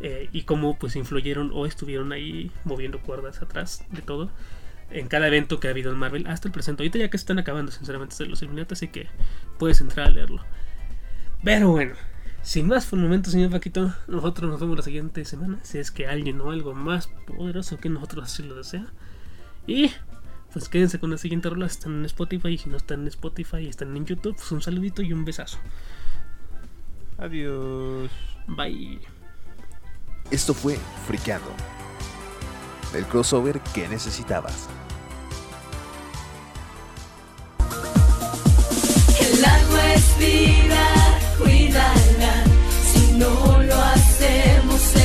eh, 0.00 0.28
y 0.32 0.42
cómo 0.42 0.78
pues 0.78 0.94
influyeron 0.94 1.50
o 1.52 1.66
estuvieron 1.66 2.12
ahí 2.12 2.52
moviendo 2.62 3.00
cuerdas 3.00 3.42
atrás 3.42 3.84
de 3.90 4.02
todo 4.02 4.30
en 4.92 5.08
cada 5.08 5.26
evento 5.26 5.58
que 5.58 5.66
ha 5.66 5.72
habido 5.72 5.90
en 5.90 5.98
Marvel 5.98 6.26
hasta 6.28 6.46
el 6.46 6.52
presente. 6.52 6.82
Ahorita 6.82 6.98
ya 6.98 7.10
que 7.10 7.18
se 7.18 7.22
están 7.22 7.40
acabando 7.40 7.72
sinceramente 7.72 8.14
de 8.18 8.26
los 8.30 8.40
Illuminati, 8.42 8.74
así 8.74 8.86
que 8.86 9.08
puedes 9.58 9.80
entrar 9.80 10.06
a 10.06 10.10
leerlo. 10.10 10.44
Pero 11.42 11.70
bueno, 11.70 11.94
sin 12.42 12.68
más 12.68 12.86
por 12.86 12.98
el 12.98 13.04
momento, 13.04 13.30
señor 13.30 13.50
Paquito, 13.50 13.94
nosotros 14.08 14.50
nos 14.50 14.60
vemos 14.60 14.76
la 14.76 14.82
siguiente 14.82 15.24
semana. 15.24 15.58
Si 15.62 15.78
es 15.78 15.90
que 15.90 16.06
alguien 16.06 16.40
o 16.40 16.50
algo 16.50 16.74
más 16.74 17.08
poderoso 17.26 17.78
que 17.78 17.88
nosotros 17.88 18.24
así 18.24 18.42
lo 18.42 18.54
desea. 18.54 18.86
Y 19.66 19.90
pues 20.52 20.68
quédense 20.68 20.98
con 20.98 21.10
la 21.10 21.18
siguiente 21.18 21.48
rola. 21.48 21.68
si 21.68 21.78
Están 21.78 22.00
en 22.00 22.04
Spotify. 22.06 22.48
Y 22.48 22.58
si 22.58 22.68
no 22.68 22.76
están 22.76 23.02
en 23.02 23.08
Spotify 23.08 23.58
y 23.58 23.68
están 23.68 23.96
en 23.96 24.04
YouTube, 24.04 24.34
pues 24.36 24.50
un 24.52 24.62
saludito 24.62 25.02
y 25.02 25.12
un 25.12 25.24
besazo. 25.24 25.58
Adiós. 27.18 28.10
Bye. 28.46 29.00
Esto 30.30 30.54
fue 30.54 30.78
Friqueando. 31.06 31.50
El 32.94 33.04
crossover 33.06 33.60
que 33.74 33.88
necesitabas. 33.88 34.68
El 39.20 39.44
agua 39.44 39.94
es 39.94 40.18
vida, 40.18 41.09
cuídala. 41.40 42.44
Si 42.92 43.12
no 43.12 43.62
lo 43.62 43.74
hacemos, 43.74 44.99